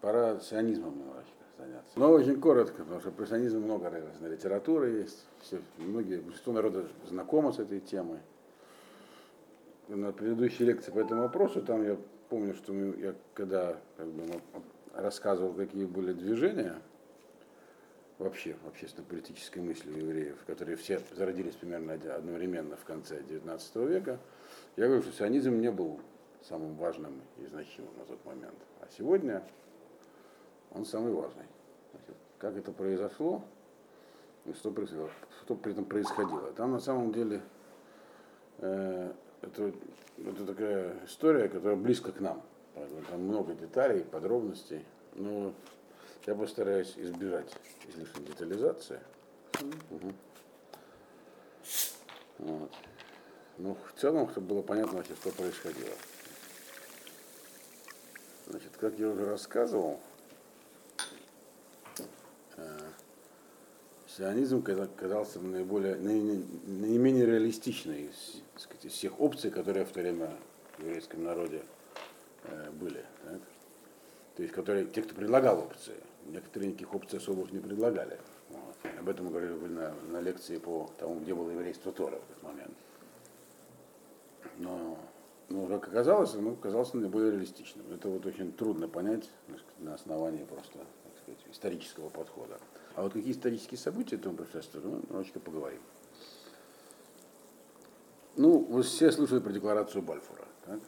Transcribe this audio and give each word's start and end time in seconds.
пора 0.00 0.38
сионизмом 0.40 0.98
немножечко 0.98 1.44
заняться. 1.58 1.92
Но 1.96 2.10
очень 2.10 2.40
коротко, 2.40 2.82
потому 2.82 3.00
что 3.00 3.10
про 3.10 3.26
сионизм 3.26 3.60
много 3.60 3.90
разной 3.90 4.30
литературы 4.30 4.90
есть. 4.90 5.24
Все, 5.42 5.60
многие, 5.78 6.20
большинство 6.20 6.52
народа 6.52 6.86
знакомы 7.08 7.52
с 7.52 7.58
этой 7.58 7.80
темой. 7.80 8.18
На 9.88 10.12
предыдущей 10.12 10.64
лекции 10.64 10.92
по 10.92 11.00
этому 11.00 11.22
вопросу, 11.22 11.62
там 11.62 11.84
я 11.84 11.96
помню, 12.28 12.54
что 12.54 12.72
я 12.72 13.14
когда 13.34 13.76
как 13.96 14.06
бы, 14.06 14.40
рассказывал, 14.94 15.52
какие 15.52 15.84
были 15.84 16.12
движения 16.12 16.76
вообще 18.18 18.54
в 18.62 18.68
общественно-политической 18.68 19.60
мысли 19.60 19.90
евреев, 19.98 20.36
которые 20.46 20.76
все 20.76 21.00
зародились 21.16 21.54
примерно 21.54 21.94
одновременно 21.94 22.76
в 22.76 22.84
конце 22.84 23.20
XIX 23.20 23.88
века, 23.88 24.18
я 24.76 24.86
говорю, 24.86 25.02
что 25.02 25.12
сионизм 25.12 25.58
не 25.58 25.70
был 25.70 25.98
самым 26.42 26.76
важным 26.76 27.20
и 27.38 27.46
значимым 27.46 27.90
на 27.98 28.04
тот 28.04 28.24
момент. 28.24 28.56
А 28.80 28.88
сегодня 28.96 29.42
он 30.72 30.84
самый 30.84 31.12
важный. 31.12 31.44
Значит, 31.92 32.16
как 32.38 32.56
это 32.56 32.72
произошло, 32.72 33.42
и 34.46 34.52
что, 34.52 34.74
что 35.42 35.54
при 35.54 35.72
этом 35.72 35.84
происходило. 35.84 36.52
Там 36.52 36.72
на 36.72 36.80
самом 36.80 37.12
деле 37.12 37.42
э, 38.58 39.12
это, 39.42 39.72
это 40.18 40.46
такая 40.46 41.04
история, 41.04 41.48
которая 41.48 41.76
близко 41.76 42.12
к 42.12 42.20
нам. 42.20 42.42
Там 43.10 43.20
много 43.20 43.54
деталей, 43.54 44.02
подробностей. 44.02 44.84
Но 45.14 45.52
я 46.26 46.34
постараюсь 46.34 46.94
избежать 46.96 47.52
излишней 47.88 48.24
детализации. 48.26 49.00
Угу. 49.90 50.12
Вот. 52.38 52.72
Ну, 53.58 53.76
в 53.94 54.00
целом, 54.00 54.30
чтобы 54.30 54.46
было 54.46 54.62
понятно 54.62 54.98
вообще, 54.98 55.14
что 55.14 55.30
происходило. 55.30 55.94
Значит, 58.46 58.76
как 58.78 58.98
я 58.98 59.08
уже 59.08 59.26
рассказывал, 59.26 60.00
сионизм 64.20 64.62
казался 64.62 65.40
наиболее, 65.40 65.96
наименее 65.96 67.24
реалистичной 67.24 68.02
из, 68.02 68.42
сказать, 68.56 68.84
из 68.84 68.92
всех 68.92 69.18
опций, 69.18 69.50
которые 69.50 69.86
в 69.86 69.92
то 69.92 70.00
время 70.00 70.36
в 70.76 70.84
еврейском 70.84 71.24
народе 71.24 71.62
э, 72.44 72.70
были. 72.72 73.02
Так? 73.24 73.40
То 74.36 74.42
есть, 74.42 74.54
которые, 74.54 74.84
те, 74.86 75.02
кто 75.02 75.14
предлагал 75.14 75.60
опции. 75.60 75.96
Некоторые 76.26 76.68
никаких 76.68 76.94
опций 76.94 77.18
особых 77.18 77.50
не 77.50 77.60
предлагали. 77.60 78.18
Вот. 78.50 78.76
Об 78.98 79.08
этом 79.08 79.26
мы 79.26 79.32
говорили 79.32 79.54
на, 79.54 79.94
на 80.10 80.20
лекции 80.20 80.58
по 80.58 80.90
тому, 80.98 81.20
где 81.20 81.34
было 81.34 81.50
еврейство 81.50 81.90
Тора 81.90 82.16
в 82.16 82.30
этот 82.30 82.42
момент. 82.42 82.76
Но 84.58 84.98
но, 85.48 85.66
как 85.66 85.88
оказалось, 85.88 86.32
оно 86.36 86.54
казалось 86.54 86.94
наиболее 86.94 87.32
реалистичным. 87.32 87.84
Это 87.92 88.08
вот 88.08 88.24
очень 88.24 88.52
трудно 88.52 88.86
понять 88.86 89.28
на 89.80 89.94
основании 89.94 90.44
просто 90.44 90.78
так 90.78 91.22
сказать, 91.22 91.40
исторического 91.50 92.08
подхода. 92.08 92.60
А 93.00 93.02
вот 93.02 93.14
какие 93.14 93.32
исторические 93.32 93.78
события 93.78 94.16
этому 94.16 94.36
предшествовали, 94.36 94.86
ну, 94.86 95.00
немножечко 95.08 95.40
поговорим. 95.40 95.80
Ну, 98.36 98.58
вы 98.58 98.82
все 98.82 99.10
слышали 99.10 99.38
про 99.38 99.52
декларацию 99.52 100.02
Бальфура. 100.02 100.44
Так? 100.66 100.80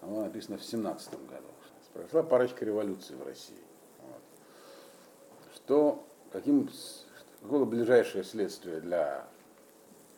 Она 0.00 0.22
написана 0.24 0.58
в 0.58 0.64
17 0.64 1.12
году. 1.28 1.46
Прошла 1.92 2.24
парочка 2.24 2.64
революций 2.64 3.14
в 3.14 3.22
России. 3.22 3.62
Вот. 4.00 4.22
Что, 5.54 6.04
каким, 6.32 6.68
какое 7.40 7.66
ближайшее 7.66 8.24
следствие 8.24 8.80
для, 8.80 9.28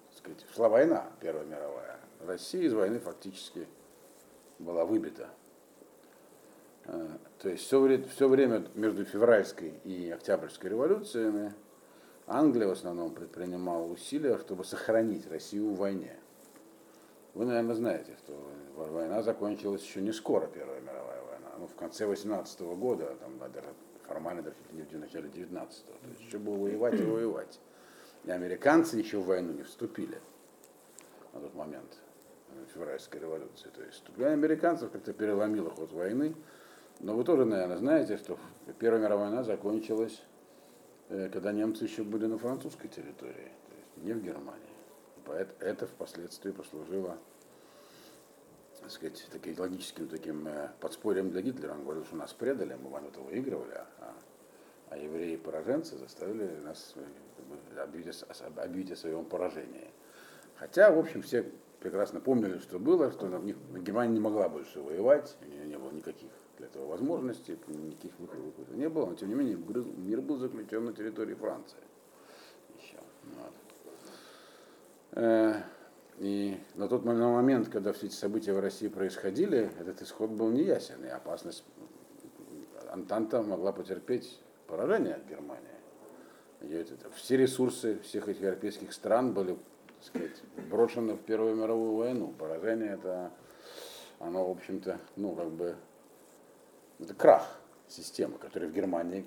так 0.09 0.19
сказать, 0.19 0.47
шла 0.55 0.71
война 0.71 1.05
Первая 1.21 1.45
мировая, 1.45 2.01
Россия 2.21 2.63
из 2.63 2.73
войны 2.73 2.99
фактически 2.99 3.69
была 4.59 4.87
выбита. 4.87 5.29
Э, 6.87 7.09
то 7.39 7.49
есть 7.49 7.65
все, 7.65 8.03
все 8.05 8.29
время 8.29 8.65
между 8.75 9.05
февральской 9.05 9.75
и 9.85 10.11
октябрьской 10.11 10.71
революциями 10.71 11.53
Англия 12.27 12.67
в 12.67 12.73
основном 12.73 13.15
предпринимала 13.15 13.85
усилия, 13.85 14.39
чтобы 14.39 14.65
сохранить 14.65 15.31
Россию 15.31 15.71
в 15.71 15.77
войне. 15.77 16.17
Вы, 17.35 17.45
наверное, 17.45 17.75
знаете, 17.75 18.17
что 18.25 18.51
война 18.77 19.23
закончилась 19.23 19.83
еще 19.83 20.01
не 20.01 20.13
скоро, 20.13 20.47
Первая 20.47 20.81
мировая 20.81 21.23
война. 21.23 21.49
Ну, 21.59 21.67
в 21.67 21.75
конце 21.75 22.07
18 22.07 22.61
-го 22.61 22.77
года, 22.77 23.15
там, 23.21 23.39
даже 23.53 23.69
формально 24.09 24.43
даже 24.43 24.57
в 24.71 24.99
начале 24.99 25.29
19 25.29 25.85
-го. 25.87 25.93
То 26.03 26.09
есть 26.09 26.21
еще 26.23 26.39
было 26.39 26.57
воевать 26.57 26.99
и 26.99 27.05
воевать. 27.05 27.61
И 28.25 28.31
американцы 28.31 28.97
еще 28.97 29.19
в 29.19 29.27
войну 29.27 29.53
не 29.53 29.63
вступили 29.63 30.19
на 31.33 31.41
тот 31.41 31.55
момент 31.55 31.99
февральской 32.75 33.21
революции. 33.21 33.69
То 33.75 33.83
есть 33.83 33.95
вступление 33.95 34.35
американцев 34.35 34.91
как-то 34.91 35.13
переломило 35.13 35.71
ход 35.71 35.93
войны. 35.93 36.35
Но 37.01 37.15
вы 37.15 37.25
тоже, 37.25 37.45
наверное, 37.45 37.77
знаете, 37.77 38.17
что 38.17 38.39
Первая 38.79 39.01
мировая 39.01 39.29
война 39.29 39.43
закончилась, 39.45 40.23
э, 41.09 41.29
когда 41.33 41.53
немцы 41.53 41.85
еще 41.85 42.03
были 42.03 42.27
на 42.27 42.39
французской 42.39 42.89
территории, 42.89 43.53
то 43.69 43.77
есть 43.77 44.05
не 44.05 44.13
в 44.13 44.23
Германии. 44.23 44.63
Поэтому 45.25 45.59
это 45.61 45.87
впоследствии 45.87 46.51
послужило 46.51 47.19
так 48.81 48.91
сказать, 48.91 49.27
таким 49.33 49.59
логическим 49.59 50.09
таким 50.09 50.47
э, 50.47 50.71
подспорьем 50.81 51.31
для 51.31 51.43
Гитлера. 51.43 51.73
Он 51.73 51.83
говорил, 51.83 52.05
что 52.05 52.17
нас 52.17 52.33
предали, 52.33 52.75
мы 52.75 52.97
это 52.99 53.21
выигрывали, 53.21 53.75
а, 53.99 54.15
а 54.91 54.97
евреи-пораженцы 54.97 55.97
заставили 55.97 56.61
нас 56.61 56.95
э, 56.95 57.81
объявить, 57.83 58.25
объявить 58.57 58.93
о 58.93 58.97
своем 58.97 59.25
поражении. 59.25 59.91
Хотя, 60.57 60.93
в 60.93 60.99
общем, 60.99 61.23
все 61.23 61.51
прекрасно 61.81 62.21
помнили, 62.21 62.59
что 62.59 62.79
было, 62.79 63.11
что 63.11 63.27
Германия 63.81 64.13
не 64.13 64.21
могла 64.21 64.49
больше 64.49 64.81
воевать, 64.81 65.37
у 65.43 65.45
нее 65.47 65.67
не 65.67 65.77
было 65.77 65.91
никаких 65.91 66.31
для 66.59 66.67
этого 66.67 66.87
возможностей, 66.87 67.59
никаких 67.69 68.13
выходов 68.19 68.69
не 68.71 68.89
было, 68.89 69.07
но 69.07 69.15
тем 69.15 69.29
не 69.29 69.35
менее 69.35 69.57
мир 69.57 70.21
был 70.21 70.39
заключен 70.39 70.85
на 70.85 70.93
территории 70.93 71.35
Франции. 71.35 71.79
Еще. 72.81 72.99
Вот. 73.37 73.53
Э, 75.13 75.63
и 76.19 76.59
на 76.75 76.89
тот 76.89 77.05
момент, 77.05 77.69
когда 77.69 77.93
все 77.93 78.07
эти 78.07 78.15
события 78.15 78.55
в 78.55 78.61
России 78.61 78.89
происходили, 78.89 79.71
этот 79.79 80.03
исход 80.03 80.31
был 80.31 80.49
неясен, 80.49 81.05
и 81.05 81.09
опасность 81.09 81.65
Антанта 82.91 83.43
могла 83.43 83.73
потерпеть 83.73 84.41
поражение 84.67 85.15
от 85.15 85.27
Германии. 85.27 85.63
Все 87.15 87.37
ресурсы 87.37 87.99
всех 88.01 88.29
этих 88.29 88.43
европейских 88.43 88.93
стран 88.93 89.35
были 89.35 89.59
сказать, 90.01 90.43
брошено 90.71 91.15
в 91.15 91.21
Первую 91.21 91.57
мировую 91.57 91.95
войну. 91.95 92.35
Поражение 92.39 92.93
это, 92.93 93.31
оно, 94.19 94.49
в 94.49 94.51
общем-то, 94.53 94.99
ну, 95.17 95.35
как 95.35 95.51
бы, 95.51 95.77
это 96.99 97.15
крах 97.15 97.61
системы, 97.89 98.39
который 98.39 98.69
в 98.69 98.73
Германии 98.73 99.25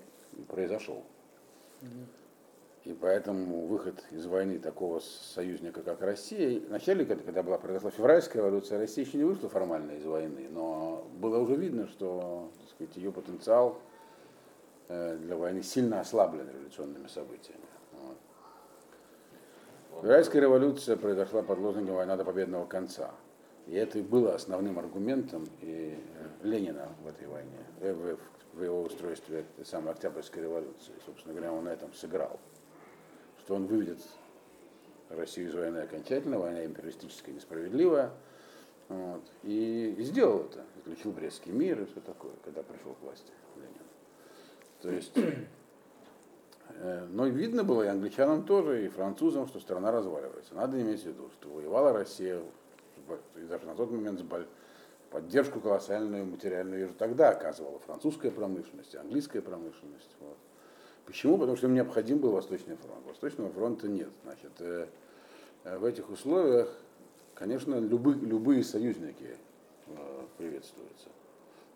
произошел. 0.47 1.03
И 2.85 2.93
поэтому 2.93 3.67
выход 3.67 4.03
из 4.11 4.25
войны 4.25 4.57
такого 4.57 4.99
союзника, 4.99 5.83
как 5.83 6.01
Россия, 6.01 6.59
вначале, 6.61 7.05
когда 7.05 7.43
была 7.43 7.57
произошла 7.57 7.91
февральская 7.91 8.41
революция, 8.41 8.79
Россия 8.79 9.05
еще 9.05 9.17
не 9.17 9.25
вышла 9.25 9.49
формально 9.49 9.91
из 9.91 10.05
войны, 10.05 10.47
но 10.49 11.05
было 11.17 11.37
уже 11.39 11.55
видно, 11.55 11.87
что 11.87 12.49
так 12.59 12.69
сказать, 12.69 12.95
ее 12.95 13.11
потенциал 13.11 13.79
э, 14.87 15.17
для 15.17 15.35
войны 15.35 15.61
сильно 15.61 15.99
ослаблен 15.99 16.49
революционными 16.49 17.07
событиями. 17.07 17.65
Израильская 20.01 20.39
революция 20.39 20.95
произошла 20.95 21.43
под 21.43 21.59
лозунгом 21.59 21.95
«Война 21.95 22.15
до 22.15 22.23
победного 22.23 22.65
конца». 22.65 23.11
И 23.69 23.75
это 23.75 23.99
и 23.99 24.01
было 24.01 24.33
основным 24.33 24.79
аргументом 24.79 25.47
и 25.61 25.95
э, 25.95 26.27
Ленина 26.41 26.89
в 27.03 27.07
этой 27.07 27.27
войне, 27.27 27.59
э, 27.81 28.17
в, 28.53 28.63
его 28.63 28.81
устройстве 28.81 29.41
этой 29.41 29.65
самой 29.65 29.93
Октябрьской 29.93 30.41
революции. 30.41 30.91
Собственно 31.05 31.35
говоря, 31.35 31.53
он 31.53 31.65
на 31.65 31.69
этом 31.69 31.93
сыграл. 31.93 32.39
Что 33.41 33.55
он 33.55 33.67
выведет 33.67 33.99
Россию 35.09 35.49
из 35.49 35.53
войны 35.53 35.77
окончательно, 35.77 36.39
война 36.39 36.65
империалистическая 36.65 37.33
несправедливая. 37.33 38.11
Вот, 38.87 39.21
и, 39.43 39.95
и 39.97 40.03
сделал 40.03 40.45
это. 40.45 40.65
Заключил 40.77 41.11
Брестский 41.11 41.51
мир 41.51 41.79
и 41.79 41.85
все 41.85 42.01
такое, 42.01 42.31
когда 42.43 42.63
пришел 42.63 42.95
к 42.95 43.01
власти 43.03 43.31
Ленин. 43.55 43.85
То 44.81 44.89
есть 44.89 45.13
Э, 46.81 47.05
но 47.11 47.27
видно 47.27 47.63
было 47.63 47.83
и 47.83 47.87
англичанам 47.87 48.43
тоже, 48.43 48.85
и 48.85 48.89
французам, 48.89 49.47
что 49.47 49.59
страна 49.59 49.91
разваливается. 49.91 50.55
Надо 50.55 50.81
иметь 50.81 51.03
в 51.03 51.07
виду, 51.07 51.29
что 51.31 51.49
воевала 51.49 51.91
Россия, 51.91 52.41
и 53.35 53.41
даже 53.41 53.65
на 53.65 53.75
тот 53.75 53.91
момент 53.91 54.21
поддержку 55.09 55.59
колоссальную 55.59 56.25
материальную 56.25 56.85
уже 56.85 56.93
тогда 56.93 57.29
оказывала 57.29 57.79
французская 57.79 58.31
промышленность, 58.31 58.95
английская 58.95 59.41
промышленность. 59.41 60.09
Вот. 60.19 60.37
Почему? 61.05 61.37
Потому 61.37 61.57
что 61.57 61.67
им 61.67 61.73
необходим 61.73 62.19
был 62.19 62.31
Восточный 62.31 62.75
фронт. 62.75 63.05
Восточного 63.05 63.49
фронта 63.51 63.87
нет. 63.87 64.09
Значит, 64.23 64.51
э, 64.59 64.87
э, 65.63 65.77
в 65.77 65.85
этих 65.85 66.09
условиях, 66.09 66.71
конечно, 67.33 67.79
любы, 67.79 68.13
любые 68.13 68.63
союзники 68.63 69.37
приветствуются. 70.37 71.09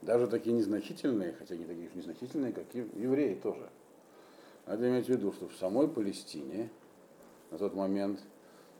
Даже 0.02 0.28
такие 0.28 0.56
незначительные, 0.56 1.34
хотя 1.34 1.56
не 1.56 1.66
такие 1.66 1.90
незначительные, 1.94 2.54
как 2.54 2.66
и 2.74 2.80
евреи 2.96 3.36
тоже. 3.36 3.70
Надо 4.66 4.88
иметь 4.90 5.08
в 5.08 5.10
виду, 5.10 5.32
что 5.34 5.48
в 5.48 5.56
самой 5.56 5.88
Палестине 5.88 6.70
на 7.52 7.58
тот 7.58 7.74
момент 7.74 8.20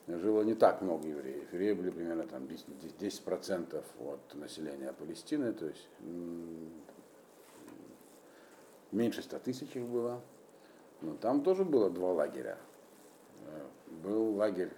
жило 0.08 0.42
не 0.42 0.54
так 0.54 0.82
много 0.82 1.08
евреев. 1.08 1.52
Евреи 1.54 1.74
были 1.74 1.90
примерно 1.90 2.28
там 2.28 2.44
10%, 2.44 2.98
10 3.00 3.28
от 4.00 4.36
населения 4.36 4.94
Палестины, 4.94 5.54
то 5.54 5.66
есть 5.66 5.88
меньше 8.92 9.22
100 9.22 9.40
тысяч 9.40 9.76
их 9.76 9.86
было. 9.86 10.22
Но 11.02 11.16
там 11.16 11.44
тоже 11.44 11.66
было 11.66 11.90
два 11.90 12.14
лагеря. 12.14 12.58
Был 14.04 14.36
лагерь 14.36 14.72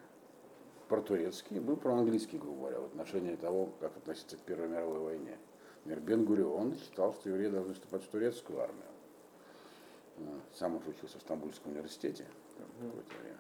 протурецкий, 0.88 1.60
был 1.60 1.78
проанглийский, 1.78 2.38
грубо 2.38 2.60
говоря, 2.60 2.80
в 2.80 2.86
отношении 2.86 3.36
того, 3.36 3.72
как 3.80 3.96
относиться 3.98 4.38
к 4.38 4.42
Первой 4.42 4.68
мировой 4.68 5.00
войне. 5.00 5.38
Например, 5.86 6.04
Бен 6.04 6.26
Гурион 6.26 6.76
считал, 6.76 7.14
что 7.14 7.30
евреи 7.30 7.50
должны 7.50 7.74
вступать 7.74 8.04
в 8.04 8.08
турецкую 8.08 8.60
армию. 8.60 8.86
Сам 10.54 10.76
уже 10.76 10.90
учился 10.90 11.20
в 11.20 11.22
Стамбульском 11.22 11.72
университете 11.72 12.26
какое-то 12.80 13.14
время. 13.22 13.38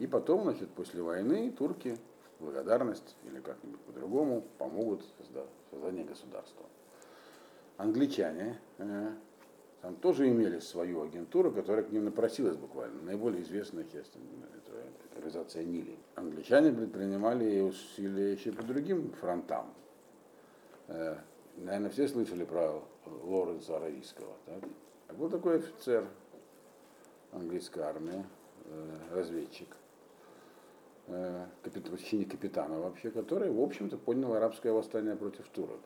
И 0.00 0.06
потом, 0.06 0.44
значит, 0.44 0.70
после 0.70 1.02
войны 1.02 1.52
турки 1.52 1.98
благодарность 2.40 3.16
или 3.24 3.38
как-нибудь 3.38 3.80
по-другому 3.82 4.42
помогут 4.56 5.02
в 5.02 5.70
создании 5.70 6.04
государства. 6.04 6.64
Англичане 7.76 8.58
э, 8.78 9.10
там 9.82 9.96
тоже 9.96 10.30
имели 10.30 10.58
свою 10.58 11.02
агентуру, 11.02 11.52
которая 11.52 11.84
к 11.84 11.92
ним 11.92 12.06
напросилась 12.06 12.56
буквально. 12.56 13.02
Наиболее 13.02 13.42
известная 13.42 13.84
часть 13.84 14.16
это 14.16 14.72
организация 15.12 15.64
Нили. 15.64 15.98
Англичане 16.14 16.72
предпринимали 16.72 17.60
усилия 17.60 18.32
еще 18.32 18.52
по 18.52 18.62
другим 18.62 19.12
фронтам. 19.12 19.66
Э, 20.88 21.18
наверное, 21.58 21.90
все 21.90 22.08
слышали 22.08 22.44
про 22.44 22.82
Лоренса 23.04 23.76
Аравийского. 23.76 24.32
Так? 24.46 24.64
А 25.08 25.12
был 25.12 25.28
такой 25.28 25.56
офицер 25.56 26.08
английской 27.32 27.80
армии, 27.80 28.24
э, 28.64 28.98
разведчик, 29.12 29.68
капитан, 31.62 31.96
в 31.96 32.28
капитана 32.30 32.78
вообще, 32.78 33.10
который, 33.10 33.50
в 33.50 33.60
общем-то, 33.60 33.98
поднял 33.98 34.34
арабское 34.34 34.72
восстание 34.72 35.16
против 35.16 35.48
турок. 35.48 35.80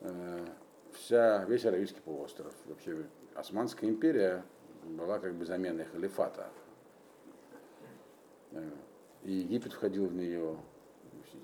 Э, 0.00 0.46
вся, 0.92 1.44
весь 1.44 1.64
Аравийский 1.64 2.00
полуостров, 2.02 2.54
вообще 2.66 3.06
Османская 3.34 3.88
империя 3.90 4.44
была 4.84 5.18
как 5.18 5.34
бы 5.34 5.44
заменой 5.44 5.84
халифата. 5.84 6.48
И 9.22 9.32
Египет 9.32 9.72
входил 9.72 10.06
в 10.06 10.14
нее, 10.14 10.56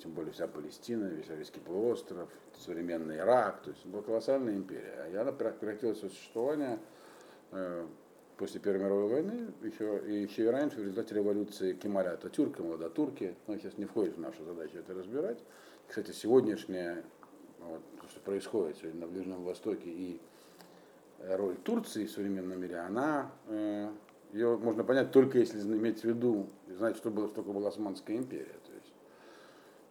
тем 0.01 0.13
более 0.13 0.33
вся 0.33 0.47
Палестина, 0.47 1.07
весь 1.07 1.29
Аравийский 1.29 1.61
полуостров, 1.61 2.31
современный 2.59 3.19
Ирак, 3.19 3.63
то 3.63 3.71
есть 3.71 3.85
была 3.87 4.03
колоссальная 4.03 4.55
империя. 4.55 5.09
И 5.13 5.17
она 5.17 5.33
прекратила 5.33 5.95
свое 5.95 6.13
существование 6.13 6.79
после 8.41 8.59
Первой 8.59 8.81
мировой 8.81 9.09
войны, 9.09 9.53
еще, 9.63 10.01
и 10.07 10.23
еще 10.23 10.45
и 10.45 10.47
в 10.49 10.79
результате 10.79 11.15
революции 11.15 11.75
Кемаля 11.75 12.13
Ататюрка, 12.15 12.63
молодотурки, 12.63 13.35
но 13.47 13.59
сейчас 13.59 13.77
не 13.77 13.85
входит 13.85 14.17
в 14.17 14.21
нашу 14.21 14.43
задачу 14.47 14.79
это 14.79 14.95
разбирать. 14.95 15.39
Кстати, 15.87 16.13
сегодняшняя, 16.13 17.05
вот, 17.59 17.83
то, 18.01 18.09
что 18.09 18.21
происходит 18.21 18.79
сегодня 18.79 19.03
на 19.03 19.09
Ближнем 19.09 19.43
Востоке 19.43 19.91
и 19.91 20.21
роль 21.19 21.55
Турции 21.57 22.07
в 22.07 22.11
современном 22.11 22.59
мире, 22.59 22.79
она, 22.79 23.31
э, 23.49 23.91
ее 24.33 24.57
можно 24.57 24.85
понять 24.85 25.13
только 25.13 25.39
если 25.39 25.61
иметь 25.61 26.01
в 26.01 26.05
виду, 26.05 26.49
знать, 26.67 26.97
что 26.97 27.11
было, 27.11 27.29
что 27.29 27.43
была 27.43 27.69
Османская 27.69 28.17
империя. 28.17 28.57
То 28.67 28.73
есть 28.73 28.93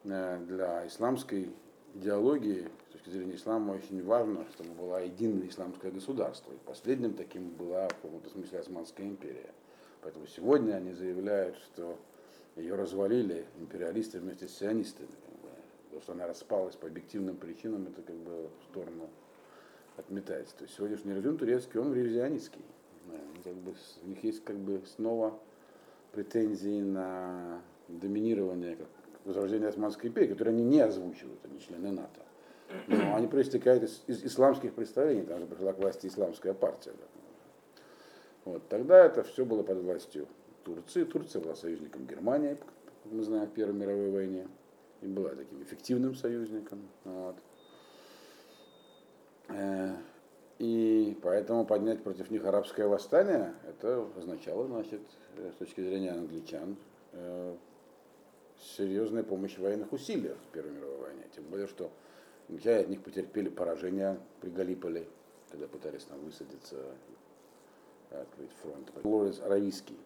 э, 0.06 0.40
для 0.48 0.88
исламской 0.88 1.54
идеологии, 1.96 2.68
с 2.90 2.94
точки 2.94 3.10
зрения 3.10 3.36
ислама, 3.36 3.74
очень 3.74 4.04
важно, 4.04 4.46
чтобы 4.54 4.72
была 4.72 5.02
единое 5.02 5.48
исламское 5.48 5.92
государство. 5.92 6.52
И 6.52 6.58
последним 6.66 7.14
таким 7.14 7.50
была 7.50 7.88
в 7.88 7.96
каком-то 8.02 8.30
смысле 8.30 8.60
Османская 8.60 9.08
империя. 9.08 9.52
Поэтому 10.02 10.28
сегодня 10.28 10.76
они 10.76 10.94
заявляют, 10.94 11.58
что 11.58 11.98
ее 12.56 12.76
развалили 12.76 13.46
империалисты 13.60 14.20
вместе 14.20 14.48
с 14.48 14.58
сионистами. 14.58 15.10
Потому 15.86 16.02
что 16.02 16.12
она 16.14 16.28
распалась 16.28 16.76
по 16.76 16.88
объективным 16.88 17.36
причинам, 17.36 17.88
это 17.88 18.02
как 18.02 18.16
бы 18.16 18.50
в 18.60 18.64
сторону 18.72 19.10
отметается. 19.98 20.56
То 20.56 20.64
есть 20.64 20.76
сегодняшний 20.76 21.14
режим 21.14 21.38
турецкий, 21.38 21.80
он 21.80 21.94
ревизионистский. 21.94 22.62
Как 23.44 23.54
бы, 23.56 23.74
у 24.04 24.08
них 24.08 24.24
есть 24.24 24.44
как 24.44 24.58
бы 24.58 24.82
снова 24.86 25.38
претензии 26.12 26.82
на 26.82 27.62
доминирование 27.88 28.76
как 28.76 28.88
возрождения 29.30 29.68
Османской 29.68 30.10
империи, 30.10 30.28
которые 30.28 30.54
они 30.54 30.64
не 30.64 30.82
озвучивают, 30.82 31.40
они 31.46 31.60
члены 31.60 31.92
НАТО. 31.92 32.22
Но 32.88 33.16
они 33.16 33.28
проистекают 33.28 33.84
из, 33.84 34.04
из 34.08 34.24
исламских 34.24 34.74
представлений, 34.74 35.24
там 35.24 35.40
же 35.40 35.48
пришла 35.48 35.74
к 35.74 35.80
власти 35.80 36.08
исламская 36.08 36.54
партия. 36.54 36.92
Вот, 38.46 38.68
тогда 38.68 39.06
это 39.06 39.24
все 39.24 39.46
было 39.46 39.64
под 39.64 39.80
властью 39.80 40.28
Турции. 40.64 41.04
Турция 41.04 41.42
была 41.42 41.56
союзником 41.56 42.06
Германии, 42.06 42.56
как 42.56 43.12
мы 43.12 43.24
знаем, 43.24 43.48
в 43.48 43.54
Первой 43.54 43.74
мировой 43.74 44.12
войне. 44.12 44.48
И 45.02 45.08
была 45.08 45.30
таким 45.30 45.64
эффективным 45.64 46.16
союзником. 46.16 46.82
Вот. 47.06 47.36
Э, 49.50 49.96
и 50.60 51.18
поэтому 51.22 51.66
поднять 51.66 52.04
против 52.04 52.30
них 52.30 52.46
арабское 52.46 52.88
восстание, 52.88 53.54
это 53.68 54.08
означало, 54.18 54.68
значит, 54.68 55.02
с 55.38 55.56
точки 55.58 55.82
зрения 55.82 56.12
англичан, 56.12 56.76
э, 57.14 57.56
серьезная 58.62 59.24
помощь 59.24 59.56
в 59.56 59.62
военных 59.62 59.92
усилиях 59.94 60.38
Первой 60.52 60.72
мировой 60.72 60.98
войне. 60.98 61.24
Тем 61.36 61.46
более, 61.46 61.68
что 61.68 61.92
англичане 62.48 62.80
от 62.80 62.90
них 62.90 63.02
потерпели 63.02 63.50
поражение 63.50 64.20
при 64.42 64.50
Галиполе, 64.50 65.08
когда 65.52 65.68
пытались 65.68 66.04
там 66.04 66.20
высадиться, 66.20 66.78
открыть 68.12 68.52
фронт. 68.62 68.92
Лоренс 69.04 69.40
Аравийский 69.40 69.98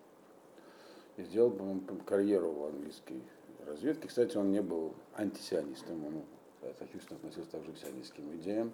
и 1.18 1.24
сделал, 1.24 1.52
по-моему, 1.52 1.82
карьеру 2.06 2.52
в 2.52 2.66
английской 2.66 3.22
разведке. 3.66 4.08
Кстати, 4.08 4.36
он 4.38 4.52
не 4.52 4.62
был 4.62 4.94
антисионистом, 5.16 6.06
он 6.06 6.24
сочувственно 6.80 7.18
относился 7.18 7.52
также 7.52 7.72
к 7.72 7.78
сионистским 7.78 8.36
идеям. 8.38 8.74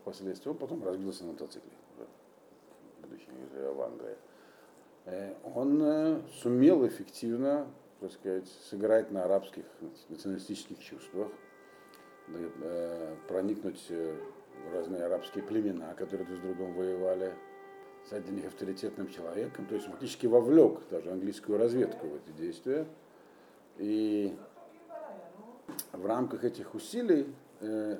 Впоследствии 0.00 0.50
он 0.50 0.56
потом 0.56 0.84
разбился 0.84 1.24
на 1.24 1.32
мотоцикле, 1.32 1.72
будучи 3.00 3.26
в 3.74 3.80
Англии. 3.80 4.16
Э, 5.06 5.34
он 5.54 5.82
э, 5.82 6.20
сумел 6.40 6.86
эффективно 6.86 7.66
так 8.02 8.12
сказать, 8.12 8.48
сыграть 8.68 9.12
на 9.12 9.24
арабских 9.24 9.64
националистических 10.08 10.78
чувствах, 10.80 11.28
э, 12.28 13.14
проникнуть 13.28 13.86
э, 13.90 14.16
в 14.68 14.74
разные 14.74 15.04
арабские 15.04 15.44
племена, 15.44 15.94
которые 15.94 16.26
друг 16.26 16.40
с 16.40 16.42
другом 16.42 16.74
воевали, 16.74 17.32
стать 18.06 18.24
для 18.24 18.34
них 18.34 18.46
авторитетным 18.46 19.08
человеком, 19.08 19.66
то 19.66 19.76
есть 19.76 19.86
фактически 19.86 20.26
вовлек 20.26 20.80
даже 20.90 21.12
английскую 21.12 21.58
разведку 21.58 22.08
в 22.08 22.16
эти 22.16 22.36
действия. 22.36 22.86
И 23.78 24.36
в 25.92 26.04
рамках 26.04 26.42
этих 26.42 26.74
усилий 26.74 27.32
э, 27.60 27.98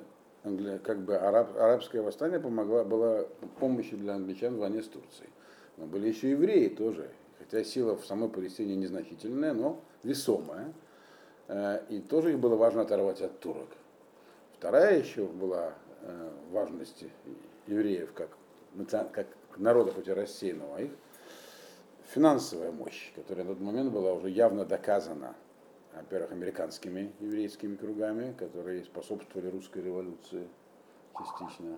как 0.83 0.99
бы 0.99 1.15
араб, 1.15 1.55
арабское 1.55 2.01
восстание 2.01 2.41
помогла, 2.41 2.83
была 2.83 3.25
помощью 3.59 3.97
для 3.97 4.15
англичан 4.15 4.55
в 4.55 4.59
войне 4.59 4.83
с 4.83 4.87
Турцией. 4.87 5.29
Но 5.77 5.85
были 5.85 6.09
еще 6.09 6.31
евреи 6.31 6.67
тоже, 6.67 7.09
хотя 7.39 7.63
сила 7.63 7.95
в 7.95 8.05
самой 8.05 8.27
Палестине 8.29 8.75
незначительная, 8.75 9.53
но 9.53 9.81
весомая. 10.03 10.73
Э, 11.47 11.81
и 11.89 11.99
тоже 11.99 12.31
их 12.31 12.39
было 12.39 12.55
важно 12.55 12.81
оторвать 12.81 13.21
от 13.21 13.39
турок. 13.39 13.69
Вторая 14.57 14.99
еще 14.99 15.25
была 15.25 15.73
э, 16.01 16.31
важность 16.51 17.05
евреев 17.67 18.13
как, 18.13 18.29
как 19.11 19.27
народа, 19.57 19.91
хоть 19.91 20.07
и 20.07 20.11
рассеянного, 20.13 20.77
их 20.81 20.91
финансовая 22.13 22.71
мощь, 22.71 23.11
которая 23.15 23.45
на 23.45 23.53
тот 23.53 23.61
момент 23.61 23.91
была 23.91 24.13
уже 24.13 24.29
явно 24.29 24.65
доказана, 24.65 25.35
во-первых, 25.95 26.31
американскими 26.31 27.11
еврейскими 27.19 27.75
кругами, 27.75 28.33
которые 28.33 28.83
способствовали 28.83 29.49
русской 29.49 29.83
революции 29.83 30.47
частично 31.17 31.77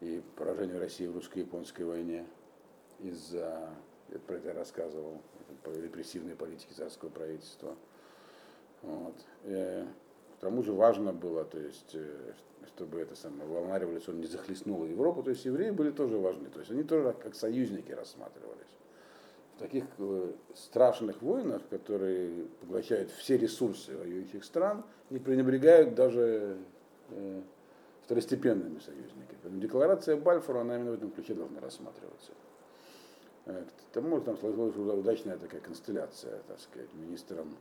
и 0.00 0.22
поражению 0.36 0.78
России 0.78 1.06
в 1.06 1.14
русско-японской 1.14 1.82
войне 1.82 2.26
из-за 3.00 3.68
я 4.10 4.18
про 4.20 4.36
это 4.36 4.52
рассказывал, 4.52 5.20
репрессивной 5.64 6.34
политике 6.34 6.74
царского 6.74 7.08
правительства. 7.08 7.74
Вот. 8.82 9.14
И, 9.44 9.52
э, 9.52 9.86
к 10.36 10.40
тому 10.40 10.62
же 10.62 10.72
важно 10.72 11.12
было, 11.12 11.44
то 11.44 11.58
есть, 11.58 11.94
э, 11.94 12.32
чтобы 12.68 13.00
эта 13.00 13.14
самая 13.14 13.46
волна 13.46 13.78
революции 13.78 14.12
не 14.12 14.26
захлестнула 14.26 14.84
Европу, 14.84 15.22
то 15.22 15.30
есть 15.30 15.44
евреи 15.44 15.70
были 15.70 15.90
тоже 15.90 16.18
важны, 16.18 16.48
то 16.50 16.60
есть 16.60 16.70
они 16.70 16.82
тоже 16.82 17.14
как 17.22 17.34
союзники 17.34 17.92
рассматривались. 17.92 18.60
В 19.56 19.58
таких 19.58 19.84
э, 19.98 20.32
страшных 20.54 21.22
войнах, 21.22 21.62
которые 21.70 22.46
поглощают 22.60 23.10
все 23.10 23.36
ресурсы 23.38 23.96
воюющих 23.96 24.44
стран, 24.44 24.84
не 25.10 25.18
пренебрегают 25.18 25.94
даже 25.94 26.58
второстепенными 28.04 28.78
союзниками. 28.78 29.60
Декларация 29.60 30.16
Бальфора, 30.16 30.60
она 30.60 30.76
именно 30.76 30.92
в 30.92 30.94
этом 30.94 31.10
ключе 31.10 31.34
должна 31.34 31.60
рассматриваться. 31.60 32.32
К 33.44 33.92
тому 33.92 34.20
там 34.20 34.38
сложилась 34.38 34.74
удачная 34.74 35.36
такая 35.36 35.60
констелляция, 35.60 36.40
так 36.48 36.58
сказать, 36.60 36.88
министром 36.94 37.54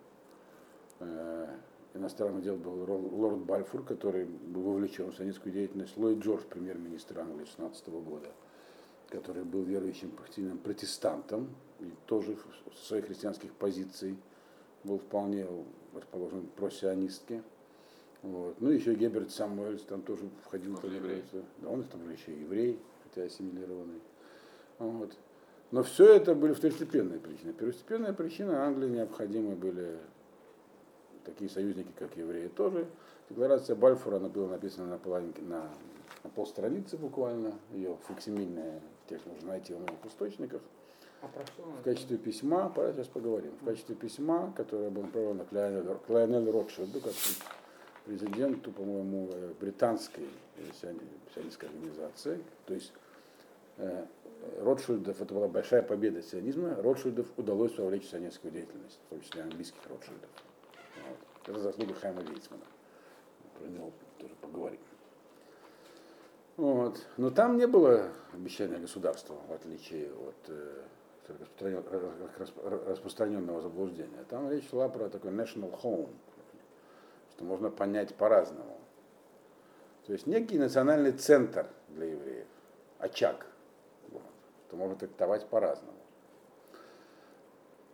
э, 1.00 1.48
иностранных 1.94 2.42
дел 2.42 2.56
был 2.56 2.86
лорд 3.20 3.40
Бальфур, 3.40 3.84
который 3.84 4.26
был 4.26 4.62
вовлечен 4.62 5.12
в 5.12 5.16
советскую 5.16 5.52
деятельность, 5.52 5.98
Ллойд 5.98 6.20
Джордж, 6.20 6.44
премьер-министр 6.50 7.20
Англии 7.20 7.46
16 7.46 7.90
года, 7.90 8.30
который 9.10 9.44
был 9.44 9.64
верующим 9.64 10.12
партийным 10.12 10.58
протестантом 10.58 11.50
и 11.82 11.92
тоже 12.06 12.38
со 12.80 12.86
своих 12.86 13.08
христианских 13.08 13.52
позиций 13.54 14.18
был 14.86 15.00
вполне 15.00 15.46
расположен 15.94 16.48
просионистски. 16.56 17.44
Вот. 18.22 18.56
Ну, 18.62 18.70
еще 18.70 18.96
Геберт 18.96 19.32
Самуэльс 19.32 19.84
там 19.84 20.02
тоже 20.02 20.30
входил. 20.46 20.80
Он 20.82 20.96
еврей. 20.96 21.24
Да, 21.58 21.70
он 21.70 21.84
там 21.84 22.06
же 22.06 22.14
еще 22.14 22.34
и 22.34 22.40
еврей, 22.40 22.80
хотя 23.04 23.24
ассимилированный. 23.24 24.00
Вот. 24.80 25.14
Но 25.74 25.82
все 25.82 26.06
это 26.14 26.36
были 26.36 26.54
второстепенные 26.54 27.20
причины. 27.20 27.52
Первостепенная 27.52 28.14
причина 28.14 28.64
Англии 28.64 28.90
необходимы 28.90 29.56
были 29.56 29.98
такие 31.26 31.50
союзники, 31.50 31.90
как 31.98 32.16
евреи 32.16 32.48
тоже. 32.48 32.86
Декларация 33.28 33.76
Бальфура, 33.76 34.18
она 34.18 34.30
была 34.30 34.50
написана 34.50 34.86
на, 34.86 34.98
половинке, 35.00 35.42
на, 35.42 35.68
на 36.24 36.30
полстраницы 36.30 36.96
буквально. 36.96 37.54
Ее 37.72 37.98
факсимильная 38.08 38.82
текст 39.10 39.26
можно 39.26 39.48
найти 39.48 39.74
в 39.74 39.78
многих 39.78 40.06
источниках. 40.06 40.62
А? 41.24 41.28
В 41.80 41.84
качестве 41.84 42.20
письма, 42.20 42.70
пора 42.70 42.94
сейчас 42.94 43.08
поговорим, 43.08 43.54
в 43.60 43.66
качестве 43.66 43.96
письма, 43.96 44.54
которое 44.56 44.92
было 44.92 45.34
направлено 45.34 45.44
к 45.44 45.52
Лайонелю 45.52 46.00
Лайонелю 46.08 46.52
Ротшильду, 46.52 47.00
как 47.00 47.14
президенту, 48.06 48.72
по-моему, 48.72 49.28
британской 49.60 50.28
сионистской 50.80 51.70
организации. 51.70 52.44
То 52.68 52.76
есть 52.76 52.94
Ротшильдов, 54.60 55.22
это 55.22 55.34
была 55.34 55.48
большая 55.48 55.82
победа 55.82 56.22
сионизма, 56.22 56.76
Ротшильдов 56.76 57.28
удалось 57.38 57.78
вовлечь 57.78 58.06
в 58.06 58.10
сионистскую 58.10 58.52
деятельность, 58.52 59.00
в 59.06 59.10
том 59.10 59.22
числе 59.22 59.44
английских 59.44 59.80
Ротшильдов. 59.90 60.30
Вот. 61.08 61.18
Это 61.48 61.60
заслуга 61.60 61.94
Хайма 61.94 62.22
Вейцмана. 62.22 62.64
Про 63.58 63.68
него 63.68 63.92
тоже 64.18 64.34
поговорим. 64.42 64.80
Вот. 66.58 67.06
Но 67.18 67.30
там 67.30 67.58
не 67.58 67.68
было 67.68 68.12
обещания 68.34 68.78
государства, 68.78 69.36
в 69.48 69.54
отличие 69.54 70.12
от 70.14 70.36
э, 70.50 70.84
распространен- 71.28 72.86
распространенного 72.88 73.62
заблуждения. 73.62 74.24
Там 74.30 74.50
речь 74.52 74.70
шла 74.70 74.88
про 74.90 75.10
такой 75.10 75.32
national 75.32 75.80
home, 75.82 76.14
что 77.32 77.44
можно 77.44 77.70
понять 77.70 78.14
по-разному. 78.16 78.80
То 80.06 80.14
есть 80.14 80.28
некий 80.28 80.60
национальный 80.60 81.14
центр 81.14 81.68
для 81.90 82.08
евреев, 82.08 82.48
очаг, 83.00 83.48
что 84.74 84.78
можно 84.80 84.96
трактовать 84.96 85.46
по-разному. 85.48 85.98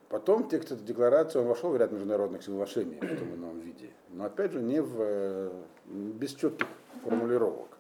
Потом 0.08 0.48
текст 0.48 0.72
этой 0.72 0.86
декларации 0.86 1.40
он 1.40 1.46
вошел 1.46 1.72
в 1.72 1.78
ряд 1.78 1.92
международных 1.92 2.42
соглашений 2.42 2.96
в 2.96 3.20
том 3.20 3.36
ином 3.36 3.60
виде, 3.60 3.92
но 4.10 4.26
опять 4.26 4.54
же 4.54 4.62
не 4.62 4.82
в, 4.82 5.52
без 5.86 6.34
четких 6.34 6.68
формулировок. 7.04 7.78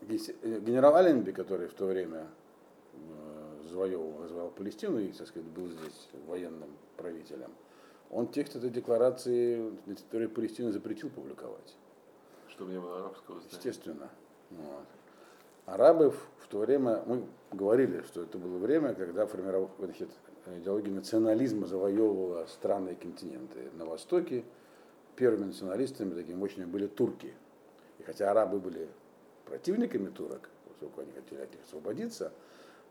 Э, 0.00 0.60
Генерал 0.60 0.96
Алленби, 0.96 1.32
который 1.32 1.68
в 1.68 1.74
то 1.74 1.84
время 1.84 2.26
э, 2.94 3.62
завоевывал, 3.68 4.24
развивал 4.24 4.50
Палестину 4.50 4.98
и, 4.98 5.12
так 5.12 5.28
сказать, 5.28 5.48
был 5.50 5.68
здесь 5.68 6.08
военным 6.26 6.70
правителем, 6.96 7.52
он 8.10 8.28
текст 8.28 8.56
этой 8.56 8.70
декларации 8.70 9.70
на 9.84 9.94
территории 9.94 10.28
Палестины 10.28 10.72
запретил 10.72 11.10
публиковать. 11.10 11.76
Чтобы 12.48 12.72
не 12.72 12.80
было 12.80 13.00
арабского 13.00 13.40
знания. 13.40 13.50
Естественно. 13.52 14.10
Вот. 14.50 14.86
Арабы 15.66 16.12
в, 16.12 16.46
то 16.48 16.60
время, 16.60 17.02
мы 17.06 17.26
говорили, 17.50 18.02
что 18.02 18.22
это 18.22 18.38
было 18.38 18.56
время, 18.56 18.94
когда 18.94 19.26
формировал, 19.26 19.70
значит, 19.80 20.08
идеология 20.46 20.92
национализма 20.92 21.66
завоевывала 21.66 22.46
страны 22.46 22.90
и 22.90 22.94
континенты. 22.94 23.70
На 23.74 23.84
Востоке 23.84 24.44
первыми 25.16 25.46
националистами 25.46 26.14
такими 26.14 26.36
мощными 26.36 26.66
были 26.70 26.86
турки. 26.86 27.34
И 27.98 28.04
хотя 28.04 28.30
арабы 28.30 28.60
были 28.60 28.88
противниками 29.44 30.08
турок, 30.08 30.48
поскольку 30.68 31.00
они 31.00 31.10
хотели 31.10 31.40
от 31.40 31.50
них 31.50 31.62
освободиться, 31.64 32.32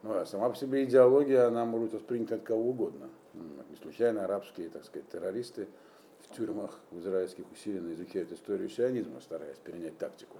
но 0.03 0.25
сама 0.25 0.49
по 0.49 0.55
себе 0.55 0.83
идеология, 0.83 1.47
она 1.47 1.63
может 1.63 1.91
быть 1.91 2.01
воспринята 2.01 2.35
от 2.35 2.43
кого 2.43 2.69
угодно. 2.69 3.09
М, 3.35 3.63
Не 3.69 3.77
случайно 3.77 4.25
арабские, 4.25 4.69
так 4.69 4.83
сказать, 4.83 5.07
террористы 5.07 5.69
в 6.19 6.35
тюрьмах 6.35 6.77
в 6.91 6.99
израильских 6.99 7.49
усиленно 7.53 7.93
изучают 7.93 8.33
историю 8.33 8.67
сионизма, 8.67 9.21
стараясь 9.21 9.57
перенять 9.59 9.97
тактику. 9.97 10.37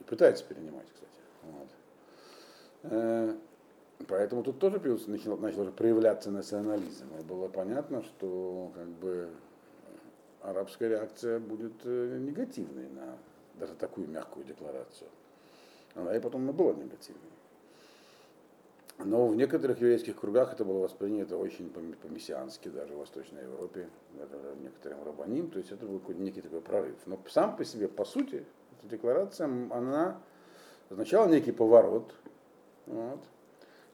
И 0.00 0.04
пытаются 0.04 0.42
перенимать, 0.44 0.86
кстати. 0.92 1.23
Вот. 1.52 1.68
Э, 2.84 3.36
Поэтому 4.08 4.42
тут 4.42 4.58
тоже 4.58 4.80
появился- 4.80 5.10
начал, 5.10 5.36
начал 5.38 5.70
проявляться 5.70 6.30
национализм. 6.30 7.06
И 7.18 7.22
было 7.22 7.48
понятно, 7.48 8.02
что 8.02 8.72
как 8.74 8.88
бы 8.88 9.30
арабская 10.42 10.88
реакция 10.88 11.38
будет 11.38 11.72
э, 11.84 12.18
негативной 12.18 12.88
на 12.90 13.16
даже 13.58 13.74
такую 13.74 14.08
мягкую 14.08 14.44
декларацию. 14.44 15.08
Она 15.94 16.14
и 16.14 16.20
потом 16.20 16.44
была 16.52 16.72
негативной. 16.74 17.30
Но 18.98 19.26
в 19.26 19.36
некоторых 19.36 19.80
еврейских 19.80 20.16
кругах 20.16 20.52
это 20.52 20.64
было 20.64 20.78
воспринято 20.80 21.36
очень 21.36 21.70
по- 21.70 21.80
по-мессиански, 22.06 22.68
даже 22.68 22.94
в 22.94 22.98
Восточной 22.98 23.42
Европе, 23.42 23.88
даже 24.18 24.54
некоторым 24.60 25.04
рабаним, 25.04 25.50
то 25.50 25.58
есть 25.58 25.70
это 25.72 25.86
был 25.86 26.00
некий 26.14 26.40
такой 26.42 26.60
прорыв. 26.60 26.96
Но 27.06 27.18
сам 27.28 27.56
по 27.56 27.64
себе, 27.64 27.88
по 27.88 28.04
сути, 28.04 28.44
эта 28.78 28.88
декларация, 28.88 29.46
она 29.46 30.20
означала 30.94 31.28
некий 31.28 31.52
поворот, 31.52 32.14
вот, 32.86 33.20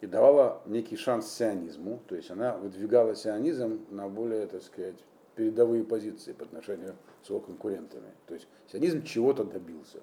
и 0.01 0.07
давала 0.07 0.63
некий 0.67 0.97
шанс 0.97 1.31
сионизму, 1.33 2.01
то 2.07 2.15
есть 2.15 2.31
она 2.31 2.57
выдвигала 2.57 3.15
сионизм 3.15 3.85
на 3.91 4.09
более, 4.09 4.47
так 4.47 4.63
сказать, 4.63 4.97
передовые 5.35 5.85
позиции 5.85 6.33
по 6.33 6.45
отношению 6.45 6.95
с 7.23 7.29
его 7.29 7.41
конкурентами. 7.41 8.11
То 8.27 8.35
есть 8.35 8.47
сионизм 8.71 9.03
чего-то 9.03 9.45
добился, 9.45 10.01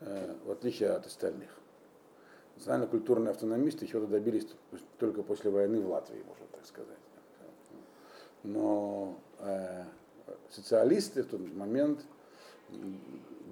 э, 0.00 0.34
в 0.44 0.50
отличие 0.50 0.90
от 0.90 1.06
остальных. 1.06 1.50
Национально-культурные 2.56 3.32
автономисты 3.32 3.86
чего-то 3.86 4.06
добились 4.06 4.46
только 4.98 5.22
после 5.22 5.50
войны 5.50 5.80
в 5.80 5.90
Латвии, 5.90 6.22
можно 6.26 6.46
так 6.52 6.64
сказать. 6.64 6.98
Но 8.42 9.18
э, 9.40 9.84
социалисты 10.50 11.24
в 11.24 11.26
тот 11.26 11.40
момент, 11.54 12.06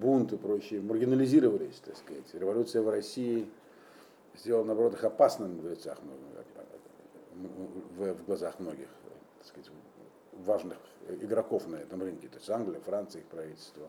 бунт 0.01 0.33
и 0.33 0.37
прочие, 0.37 0.81
маргинализировались, 0.81 1.81
так 1.85 1.97
сказать. 1.97 2.25
Революция 2.35 2.83
в 2.83 2.89
России 2.89 3.47
сделала, 4.37 4.65
наоборот, 4.65 4.95
их 4.95 5.05
опасным 5.05 5.59
в, 5.59 5.63
многих, 5.63 5.77
в, 7.97 8.25
глазах 8.27 8.59
многих 8.59 8.89
так 9.39 9.47
сказать, 9.47 9.71
важных 10.45 10.79
игроков 11.21 11.67
на 11.69 11.77
этом 11.77 12.01
рынке, 12.03 12.29
то 12.29 12.37
есть 12.37 12.49
Англия, 12.51 12.81
Франция, 12.81 13.21
их 13.21 13.27
правительство. 13.27 13.89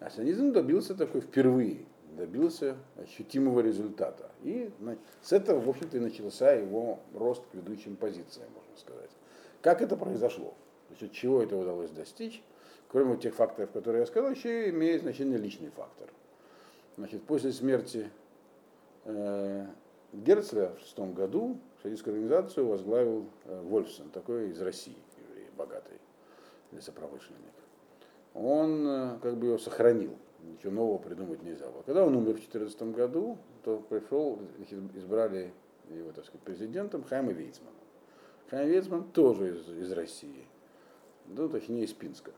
А 0.00 0.10
сионизм 0.10 0.52
добился 0.52 0.94
такой 0.94 1.20
впервые, 1.20 1.84
добился 2.16 2.76
ощутимого 2.96 3.60
результата. 3.60 4.30
И 4.42 4.70
с 5.22 5.32
этого, 5.32 5.60
в 5.60 5.68
общем-то, 5.68 5.96
и 5.96 6.00
начался 6.00 6.52
его 6.52 7.00
рост 7.14 7.42
к 7.50 7.54
ведущим 7.54 7.96
позициям, 7.96 8.48
можно 8.54 8.76
сказать. 8.76 9.10
Как 9.62 9.82
это 9.82 9.96
произошло? 9.96 10.54
То 10.88 10.94
есть 10.94 11.02
от 11.02 11.12
чего 11.12 11.42
это 11.42 11.56
удалось 11.56 11.90
достичь? 11.90 12.42
Кроме 12.94 13.16
тех 13.16 13.34
факторов, 13.34 13.72
которые 13.72 14.02
я 14.02 14.06
сказал, 14.06 14.30
еще 14.30 14.70
имеет 14.70 15.02
значение 15.02 15.36
личный 15.36 15.70
фактор. 15.70 16.08
Значит, 16.96 17.24
после 17.24 17.50
смерти 17.50 18.08
э, 19.04 19.66
Герцля 20.12 20.76
в 20.76 20.78
шестом 20.78 21.12
году 21.12 21.58
сионистскую 21.82 22.12
организацию 22.14 22.68
возглавил 22.68 23.26
э, 23.46 23.62
Вольфсон, 23.62 24.10
такой 24.10 24.50
из 24.50 24.62
России, 24.62 24.94
еврей, 25.28 25.48
богатый 25.56 25.98
лесопромышленник. 26.70 27.54
Он 28.32 28.86
э, 28.86 29.18
как 29.20 29.38
бы 29.38 29.48
ее 29.48 29.58
сохранил, 29.58 30.16
ничего 30.44 30.70
нового 30.70 30.98
придумать 30.98 31.42
нельзя 31.42 31.68
было. 31.68 31.82
Когда 31.82 32.04
он 32.04 32.14
умер 32.14 32.34
в 32.34 32.46
2014 32.46 32.80
году, 32.94 33.38
то 33.64 33.78
пришел, 33.88 34.38
избрали 34.94 35.52
его, 35.90 36.12
так 36.12 36.26
сказать, 36.26 36.42
президентом 36.42 37.02
Хайма 37.02 37.32
Вейцмана. 37.32 37.74
Хайм 38.50 38.68
Вейцман 38.68 39.10
тоже 39.10 39.56
из, 39.56 39.68
из 39.68 39.90
России, 39.90 40.46
ну, 41.26 41.48
точнее, 41.48 41.82
из 41.82 41.92
Пинска, 41.92 42.30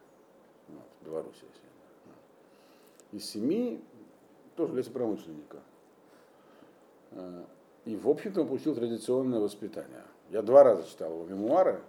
вот, 1.06 1.12
Белоруссия. 1.12 1.46
Из 3.12 3.24
семи 3.24 3.80
тоже 4.56 4.74
лесопромышленника. 4.74 5.58
Э, 7.12 7.44
И, 7.84 7.96
в 7.96 8.08
общем-то, 8.08 8.40
он 8.42 8.48
получил 8.48 8.74
традиционное 8.74 9.38
воспитание. 9.38 10.02
Я 10.30 10.42
два 10.42 10.64
раза 10.64 10.82
читал 10.82 11.12
его 11.12 11.24
мемуары, 11.24 11.80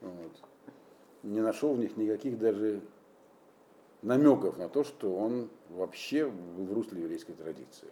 вот, 0.00 0.32
не 1.24 1.40
нашел 1.40 1.74
в 1.74 1.78
них 1.78 1.96
никаких 1.96 2.38
даже 2.38 2.80
намеков 4.02 4.56
на 4.58 4.68
то, 4.68 4.84
что 4.84 5.14
он 5.16 5.48
вообще 5.70 6.26
в 6.26 6.72
русле 6.72 7.02
еврейской 7.02 7.32
традиции. 7.32 7.88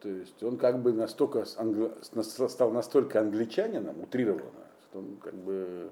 То 0.00 0.08
есть 0.08 0.42
он 0.42 0.56
как 0.56 0.82
бы 0.82 0.92
настолько 0.92 1.44
англи- 1.56 2.48
стал 2.48 2.70
настолько 2.70 3.20
англичанином, 3.20 4.00
утрированно, 4.02 4.66
что 4.82 4.98
он 4.98 5.16
как 5.16 5.34
бы 5.34 5.90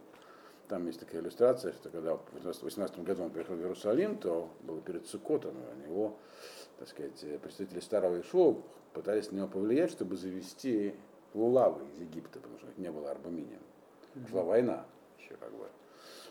там 0.71 0.87
есть 0.87 1.00
такая 1.00 1.21
иллюстрация, 1.21 1.73
что 1.73 1.91
когда 1.91 2.15
в 2.15 2.62
18 2.62 3.00
году 3.00 3.25
он 3.25 3.31
приехал 3.31 3.57
в 3.57 3.61
Иерусалим, 3.61 4.17
то 4.17 4.49
было 4.61 4.81
перед 4.81 5.05
Суккотом, 5.05 5.57
и 5.59 5.83
у 5.85 5.87
него, 5.89 6.17
так 6.79 6.87
сказать, 6.89 7.25
представители 7.43 7.81
старого 7.81 8.21
Ишуа 8.21 8.57
пытались 8.93 9.33
на 9.33 9.39
него 9.39 9.49
повлиять, 9.49 9.91
чтобы 9.91 10.17
завести 10.17 10.95
лулавы 11.35 11.85
из 11.91 12.00
Египта, 12.00 12.39
потому 12.39 12.59
что 12.61 12.69
не 12.77 12.89
было 12.89 13.11
арбаминия. 13.11 13.59
Шла 14.31 14.45
война 14.45 14.87
еще 15.19 15.35
как 15.35 15.50
бы. 15.50 15.67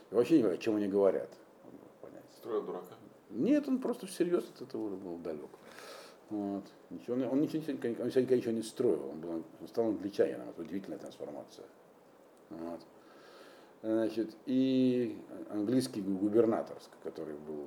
И 0.10 0.16
вообще 0.16 0.50
о 0.50 0.58
чем 0.58 0.78
они 0.78 0.88
говорят. 0.88 1.30
Он 1.66 1.72
понять. 2.02 2.24
Строил 2.38 2.62
дурака. 2.64 2.96
Нет, 3.30 3.68
он 3.68 3.80
просто 3.80 4.08
всерьез 4.08 4.46
от 4.56 4.62
этого 4.62 4.84
уже 4.84 4.96
был 4.96 5.18
далек. 5.18 5.50
Вот. 6.30 6.64
Ничего, 6.90 7.16
он, 7.16 7.24
он 7.24 7.42
ничего, 7.42 7.62
никогда- 7.74 8.04
он 8.04 8.08
никогда 8.08 8.36
ничего 8.38 8.54
не 8.54 8.64
строил, 8.64 9.10
он, 9.10 9.20
был, 9.20 9.44
он 9.60 9.68
стал 9.68 9.88
англичанином, 9.88 10.50
это 10.50 10.62
удивительная 10.62 10.98
трансформация. 10.98 11.66
Вот. 12.50 12.80
Значит, 13.82 14.36
и 14.46 15.18
английский 15.50 16.02
губернатор, 16.02 16.78
который 17.04 17.36
был 17.36 17.66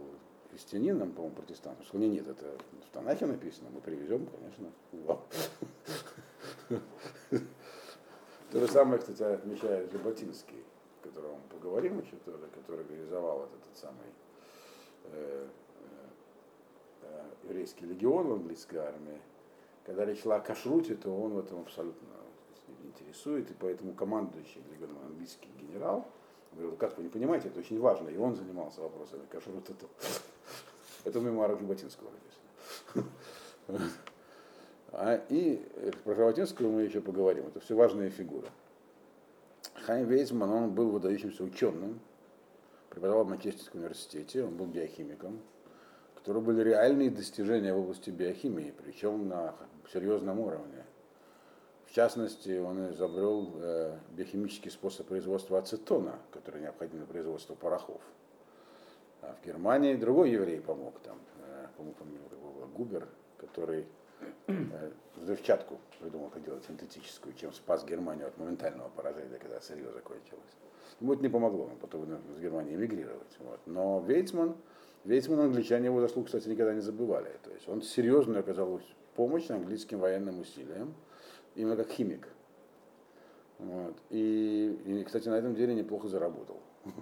христианином, 0.50 1.12
по-моему, 1.12 1.34
протестантом. 1.36 1.84
Что 1.86 1.96
нет, 1.98 2.28
это 2.28 2.44
в 2.86 2.90
Танахе 2.92 3.24
написано, 3.26 3.70
мы 3.70 3.80
привезем, 3.80 4.26
конечно. 4.26 4.70
То 8.50 8.60
же 8.60 8.68
самое, 8.68 8.98
кстати, 8.98 9.22
отмечает 9.22 9.90
Жаботинский, 9.90 10.62
о 11.00 11.06
котором 11.08 11.30
мы 11.30 11.58
поговорим 11.58 12.00
еще 12.00 12.16
тоже, 12.16 12.46
который 12.54 12.86
реализовал 12.86 13.44
этот, 13.44 13.62
самый 13.74 14.12
э, 15.04 15.48
э, 17.02 17.22
еврейский 17.44 17.86
легион 17.86 18.26
в 18.28 18.32
английской 18.34 18.76
армии. 18.76 19.18
Когда 19.86 20.04
речь 20.04 20.20
шла 20.20 20.36
о 20.36 20.40
кашруте, 20.40 20.94
то 20.94 21.10
он 21.10 21.32
в 21.32 21.38
этом 21.38 21.60
абсолютно 21.60 22.08
интересует, 22.92 23.50
и 23.50 23.54
поэтому 23.54 23.94
командующий 23.94 24.62
легионом 24.70 24.98
английский 25.06 25.48
генерал 25.58 26.06
говорил, 26.52 26.76
как 26.76 26.96
вы 26.96 27.04
не 27.04 27.08
понимаете, 27.08 27.48
это 27.48 27.60
очень 27.60 27.80
важно, 27.80 28.08
и 28.08 28.16
он 28.16 28.36
занимался 28.36 28.80
вопросами 28.80 29.22
кашрута. 29.30 29.74
Это 31.04 31.20
в 31.20 31.22
мемуарах 31.24 31.60
Жаботинского 31.60 32.10
написано. 32.10 33.10
А, 34.94 35.14
и 35.30 35.56
про 36.04 36.14
Жаботинского 36.14 36.68
мы 36.68 36.82
еще 36.82 37.00
поговорим. 37.00 37.46
Это 37.46 37.60
все 37.60 37.74
важные 37.74 38.10
фигуры. 38.10 38.48
Хайм 39.86 40.06
Вейзман, 40.06 40.50
он 40.50 40.74
был 40.74 40.90
выдающимся 40.90 41.44
ученым, 41.44 41.98
преподавал 42.90 43.24
в 43.24 43.30
Манчестерском 43.30 43.80
университете, 43.80 44.44
он 44.44 44.54
был 44.54 44.66
биохимиком, 44.66 45.40
у 46.12 46.18
которого 46.18 46.42
были 46.42 46.60
реальные 46.62 47.08
достижения 47.08 47.72
в 47.72 47.78
области 47.78 48.10
биохимии, 48.10 48.74
причем 48.84 49.28
на 49.28 49.54
серьезном 49.90 50.40
уровне. 50.40 50.84
В 51.92 51.94
частности, 51.94 52.58
он 52.58 52.90
изобрел 52.92 53.50
э, 53.56 53.98
биохимический 54.16 54.70
способ 54.70 55.08
производства 55.08 55.58
ацетона, 55.58 56.14
который 56.30 56.62
необходим 56.62 56.96
для 56.96 57.04
производства 57.04 57.54
порохов. 57.54 58.00
А 59.20 59.36
в 59.38 59.46
Германии 59.46 59.94
другой 59.96 60.30
еврей 60.30 60.58
помог, 60.62 60.98
там, 61.00 61.18
э, 61.46 61.66
по-моему, 61.76 61.96
Губер, 62.74 63.06
который 63.36 63.84
э, 64.46 64.90
взрывчатку 65.16 65.78
придумал, 66.00 66.30
как 66.30 66.42
делать 66.42 66.64
синтетическую, 66.64 67.34
чем 67.34 67.52
спас 67.52 67.84
Германию 67.84 68.28
от 68.28 68.38
моментального 68.38 68.88
поражения, 68.88 69.36
когда 69.36 69.60
сырье 69.60 69.92
закончилось. 69.92 70.56
Ему 70.98 71.12
это 71.12 71.22
не 71.22 71.28
помогло, 71.28 71.64
он 71.64 71.76
потом 71.76 72.04
из 72.04 72.40
Германии 72.40 72.74
эмигрировать. 72.74 73.36
Вот. 73.40 73.60
Но 73.66 74.00
Вейцман, 74.00 74.56
Вейцман 75.04 75.40
англичане 75.40 75.88
его 75.88 76.00
заслуг, 76.00 76.24
кстати, 76.24 76.48
никогда 76.48 76.72
не 76.72 76.80
забывали. 76.80 77.36
То 77.44 77.50
есть 77.50 77.68
он 77.68 77.82
серьезно 77.82 78.38
оказал 78.38 78.80
помощь 79.14 79.50
английским 79.50 79.98
военным 79.98 80.40
усилиям, 80.40 80.94
именно 81.54 81.76
как 81.76 81.90
химик. 81.90 82.28
Вот. 83.58 83.94
И, 84.10 84.78
и, 84.86 85.04
кстати, 85.04 85.28
на 85.28 85.34
этом 85.34 85.54
деле 85.54 85.74
неплохо 85.74 86.08
заработал. 86.08 86.60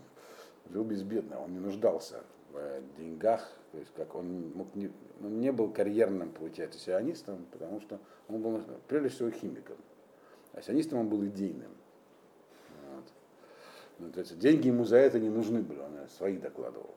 Жил 0.71 0.85
безбедно, 0.85 1.41
он 1.41 1.53
не 1.53 1.59
нуждался 1.59 2.23
в 2.53 2.83
деньгах, 2.99 3.51
то 3.73 3.79
есть 3.79 3.93
как 3.95 4.15
он 4.15 4.53
мог 4.55 4.75
не, 4.75 4.91
он 5.23 5.41
не 5.41 5.53
был 5.53 5.71
карьерным, 5.71 6.31
получается, 6.31 6.79
сионистом, 6.79 7.47
потому 7.53 7.81
что 7.81 8.01
он 8.29 8.43
был 8.43 8.61
прежде 8.89 9.09
всего 9.09 9.31
химиком. 9.31 9.77
А 10.53 10.63
сионистом 10.63 10.99
он 10.99 11.09
был 11.09 11.25
идейным. 11.25 11.71
Вот. 12.93 13.05
Ну, 13.99 14.11
то 14.11 14.21
есть, 14.21 14.39
деньги 14.39 14.69
ему 14.69 14.85
за 14.85 14.97
это 14.97 15.19
не 15.21 15.29
нужны 15.29 15.63
были, 15.63 15.79
он 15.79 16.09
свои 16.09 16.37
докладывал. 16.37 16.95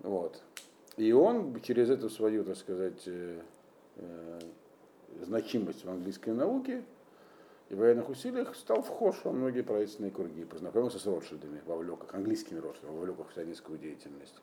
Вот. 0.00 0.42
И 0.96 1.12
он 1.12 1.60
через 1.60 1.90
эту 1.90 2.10
свою, 2.10 2.44
так 2.44 2.56
сказать, 2.56 3.02
э, 3.06 3.40
э, 3.96 4.40
значимость 5.22 5.84
в 5.84 5.90
английской 5.90 6.30
науке 6.30 6.82
и 7.68 7.74
военных 7.74 8.08
усилиях 8.08 8.54
стал 8.56 8.82
вхож 8.82 9.16
во 9.24 9.32
многие 9.32 9.62
правительственные 9.62 10.10
круги, 10.10 10.44
познакомился 10.44 10.98
с 10.98 11.06
Ротшильдами, 11.06 11.60
вовлеках, 11.66 12.14
английскими 12.14 12.58
Ротшильдами, 12.58 12.96
вовлеках 12.96 13.30
в 13.30 13.34
сионистскую 13.34 13.78
деятельность. 13.78 14.36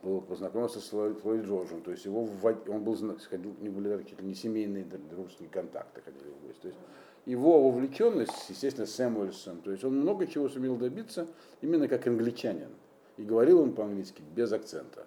Был, 0.00 0.20
познакомился 0.20 0.80
с 0.80 0.88
Флойд 0.90 1.44
Джорджем, 1.44 1.82
то 1.82 1.90
есть 1.90 2.04
его 2.04 2.28
он 2.68 2.84
был, 2.84 2.96
сходил, 3.18 3.52
не 3.60 3.68
были 3.68 3.96
ли 3.96 4.04
не 4.20 4.34
семейные 4.34 4.84
дружеские 4.84 5.48
контакты 5.48 6.00
ходили 6.02 6.30
в 6.30 6.46
гости. 6.46 6.62
То 6.62 6.68
есть 6.68 6.78
его 7.26 7.68
вовлеченность, 7.68 8.48
естественно, 8.48 8.86
Сэмуэльсон, 8.86 9.60
то 9.60 9.72
есть 9.72 9.82
он 9.82 10.00
много 10.00 10.28
чего 10.28 10.48
сумел 10.48 10.76
добиться 10.76 11.26
именно 11.62 11.88
как 11.88 12.06
англичанин. 12.06 12.70
И 13.16 13.24
говорил 13.24 13.60
он 13.60 13.72
по-английски 13.72 14.22
без 14.36 14.52
акцента, 14.52 15.04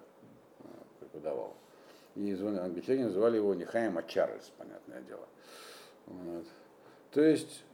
преподавал. 1.00 1.56
И 2.14 2.32
англичане 2.32 3.06
называли 3.06 3.36
его 3.36 3.54
не 3.54 3.64
Хайм, 3.64 3.98
а 3.98 4.02
Чарльз, 4.02 4.52
понятное 4.58 5.00
дело. 5.02 5.26
Вот. 6.06 6.46
То 7.10 7.22
есть, 7.22 7.64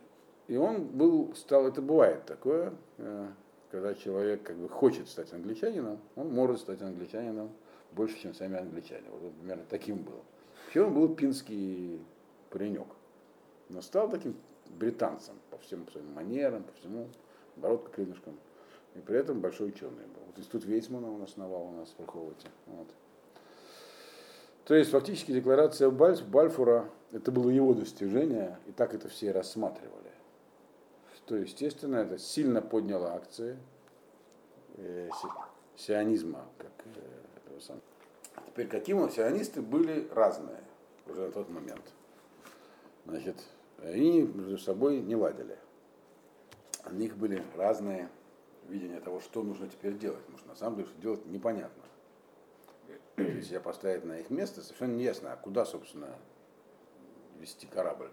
и 0.46 0.57
он 0.57 0.85
был, 0.85 1.35
стал, 1.35 1.66
это 1.66 1.83
бывает 1.83 2.24
такое, 2.27 2.72
э, 2.98 3.29
когда 3.70 3.94
человек 3.94 4.42
как 4.42 4.57
бы 4.57 4.68
хочет 4.68 5.09
стать 5.09 5.33
англичанином, 5.33 5.98
он 6.16 6.33
может 6.33 6.61
стать 6.61 6.83
англичанином 6.83 7.51
больше, 7.92 8.18
чем 8.18 8.35
сами 8.35 8.59
англичане. 8.59 9.05
Вот 9.11 9.22
он 9.24 9.33
примерно 9.33 9.64
таким 9.68 9.98
был. 9.98 10.22
Вообще 10.64 10.83
он 10.83 10.94
был 10.94 11.14
пинский 11.14 12.01
паренек, 12.51 12.88
но 13.68 13.81
стал 13.81 14.09
таким 14.11 14.37
британцем 14.68 15.35
по 15.51 15.59
всем 15.59 15.88
своим 15.88 16.12
манерам, 16.12 16.62
по 16.62 16.72
всему, 16.74 17.09
бородка 17.57 17.90
клинышком. 17.90 18.38
И 18.94 19.01
при 19.01 19.18
этом 19.18 19.40
большой 19.40 19.68
ученый 19.68 20.07
был. 20.07 20.22
Вот 20.27 20.38
институт 20.38 20.64
Вейцмана 20.64 21.11
он 21.12 21.22
основал 21.22 21.68
у 21.68 21.72
нас 21.72 21.88
в 21.90 21.98
Верховоте. 21.98 22.48
Вот. 22.66 22.88
То 24.69 24.75
есть 24.75 24.91
фактически 24.91 25.33
декларация 25.33 25.89
Бальфура, 25.89 26.91
это 27.13 27.33
было 27.33 27.49
его 27.49 27.73
достижение, 27.73 28.59
и 28.67 28.73
так 28.73 28.93
это 28.93 29.09
все 29.09 29.33
рассматривали. 29.33 30.13
Что, 31.17 31.37
естественно, 31.37 31.97
это 31.97 32.19
сильно 32.19 32.61
подняло 32.61 33.15
акции 33.15 33.57
э, 34.77 35.09
сионизма. 35.75 36.45
Как, 36.59 36.71
э. 36.85 37.79
Теперь, 38.49 38.69
каким 38.69 39.09
сионисты 39.09 39.63
были 39.63 40.07
разные 40.13 40.61
уже 41.07 41.23
на 41.23 41.33
тот 41.33 41.49
момент. 41.49 41.95
Значит, 43.07 43.37
они 43.83 44.21
между 44.21 44.59
собой 44.59 45.01
не 45.01 45.17
ладили. 45.17 45.57
У 46.85 46.95
них 46.95 47.17
были 47.17 47.43
разные 47.57 48.11
видения 48.69 49.01
того, 49.01 49.21
что 49.21 49.43
нужно 49.43 49.67
теперь 49.67 49.97
делать. 49.97 50.21
Потому 50.21 50.39
что 50.39 50.49
на 50.49 50.57
самом 50.57 50.77
деле, 50.77 50.89
что 50.89 51.01
делать 51.01 51.25
непонятно. 51.25 51.88
Если 53.19 53.41
себя 53.43 53.61
поставить 53.61 54.05
на 54.05 54.21
их 54.21 54.31
место, 54.31 54.63
совершенно 54.63 54.95
не 54.95 55.05
ясно, 55.05 55.33
а 55.33 55.37
куда, 55.37 55.65
собственно, 55.65 56.15
вести 57.41 57.67
корабль. 57.67 58.11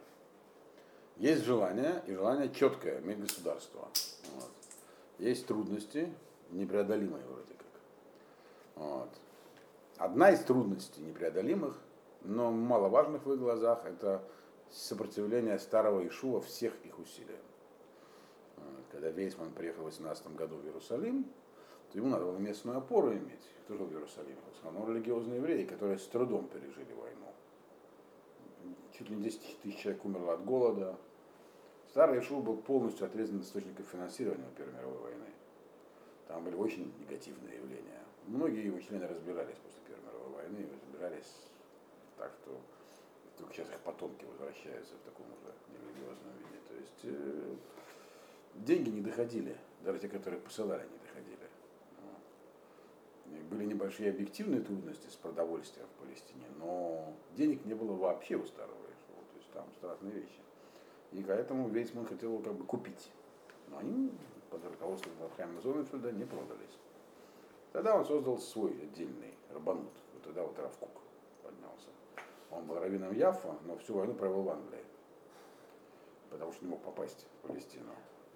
Есть 1.18 1.44
желание, 1.44 2.04
и 2.08 2.13
желание 2.13 2.52
четкое, 2.52 3.00
иметь 3.00 3.22
государство. 3.22 3.88
Вот. 4.36 4.52
Есть 5.20 5.48
трудности, 5.48 6.12
непреодолимые 6.50 7.24
вроде 7.26 7.54
как. 7.54 7.68
Вот. 8.76 9.10
Одна 9.98 10.32
из 10.32 10.39
трудностей 10.41 11.02
непреодолимых, 11.02 11.80
но 12.22 12.52
маловажных 12.52 13.26
в 13.26 13.34
их 13.34 13.39
глазах, 13.39 13.86
это 13.86 14.22
сопротивление 14.72 15.58
старого 15.60 16.06
Ишуа 16.06 16.41
всех 16.41 16.74
их 16.84 17.00
усилиям. 17.00 17.39
Когда 18.91 19.10
Вейсман 19.10 19.52
приехал 19.52 19.84
в 19.84 19.86
18 19.86 20.36
году 20.36 20.58
в 20.58 20.65
Иерусалим, 20.65 21.26
то 21.95 21.99
ему 21.99 22.10
надо 22.10 22.25
было 22.25 22.38
местную 22.38 22.77
опору 22.77 23.13
иметь. 23.13 23.39
Кто 23.63 23.77
жил 23.77 23.86
в 23.86 23.93
Иерусалиме? 23.93 24.36
В 24.51 24.58
основном 24.58 24.89
религиозные 24.89 25.38
евреи, 25.38 25.63
которые 25.63 25.97
с 25.97 26.05
трудом 26.08 26.45
пережили 26.49 26.91
войну. 26.91 27.31
Чуть 28.91 29.10
ли 29.10 29.15
не 29.15 29.23
10 29.23 29.62
тысяч 29.62 29.79
человек 29.79 30.03
умерло 30.03 30.34
от 30.34 30.43
голода. 30.43 30.97
Старый 31.88 32.19
Ишуа 32.19 32.41
был 32.41 32.58
полностью 32.58 33.05
отрезан 33.05 33.39
от 33.39 33.45
источников 33.45 33.88
финансирования 33.88 34.43
Первой 34.58 34.73
мировой 34.73 34.97
войны. 35.03 35.25
Там 36.27 36.43
были 36.43 36.55
очень 36.55 36.91
негативные 36.99 37.55
явления. 37.55 38.01
Многие 38.27 38.65
его 38.65 38.77
члены 38.81 39.08
разбирались 39.08 39.55
после 39.55 39.79
Первой 39.88 40.03
мировой 40.03 40.34
войны, 40.34 40.67
разбирались 40.69 41.31
так, 42.17 42.34
что 42.41 42.60
только 43.38 43.53
сейчас 43.53 43.69
их 43.69 43.79
потомки 43.79 44.25
возвращаются 44.25 44.95
в 44.95 45.10
таком 45.10 45.27
уже 45.27 45.53
нерелигиозном 45.71 46.34
виде. 46.39 46.60
То 46.67 46.75
есть 46.75 46.99
э, 47.03 47.55
деньги 48.55 48.89
не 48.89 49.01
доходили, 49.01 49.55
даже 49.86 49.99
те, 49.99 50.10
которые 50.10 50.41
посылали, 50.41 50.84
не 50.84 50.97
доходили. 50.97 51.44
Были 53.49 53.65
небольшие 53.65 54.09
объективные 54.09 54.61
трудности 54.61 55.07
с 55.07 55.15
продовольствием 55.15 55.88
в 55.88 56.01
Палестине, 56.01 56.45
но 56.57 57.13
денег 57.35 57.63
не 57.65 57.73
было 57.73 57.93
вообще 57.93 58.35
у 58.35 58.45
старого 58.45 58.73
Ишуа, 58.73 59.23
то 59.31 59.38
есть 59.38 59.51
там 59.51 59.65
страшные 59.77 60.13
вещи. 60.13 60.39
И 61.11 61.23
поэтому 61.23 61.69
Вейцман 61.69 62.05
хотел 62.05 62.33
его 62.33 62.41
как 62.41 62.53
бы 62.53 62.65
купить. 62.65 63.11
Но 63.69 63.77
они 63.77 64.11
под 64.49 64.65
руководством 64.65 65.13
Авраама 65.21 65.61
Зонефельда 65.61 66.11
не 66.11 66.25
продались. 66.25 66.77
Тогда 67.71 67.95
он 67.95 68.05
создал 68.05 68.38
свой 68.38 68.71
отдельный 68.71 69.33
рабанут. 69.53 69.91
Вот 70.13 70.23
тогда 70.23 70.43
вот 70.43 70.57
Равкук 70.57 71.01
поднялся. 71.43 71.89
Он 72.51 72.65
был 72.65 72.75
раввином 72.75 73.13
Яфа, 73.13 73.55
но 73.65 73.77
всю 73.77 73.95
войну 73.95 74.13
провел 74.13 74.43
в 74.43 74.49
Англии, 74.49 74.83
потому 76.29 76.53
что 76.53 76.63
не 76.63 76.71
мог 76.71 76.81
попасть 76.83 77.25
в 77.43 77.47
Палестину. 77.47 77.91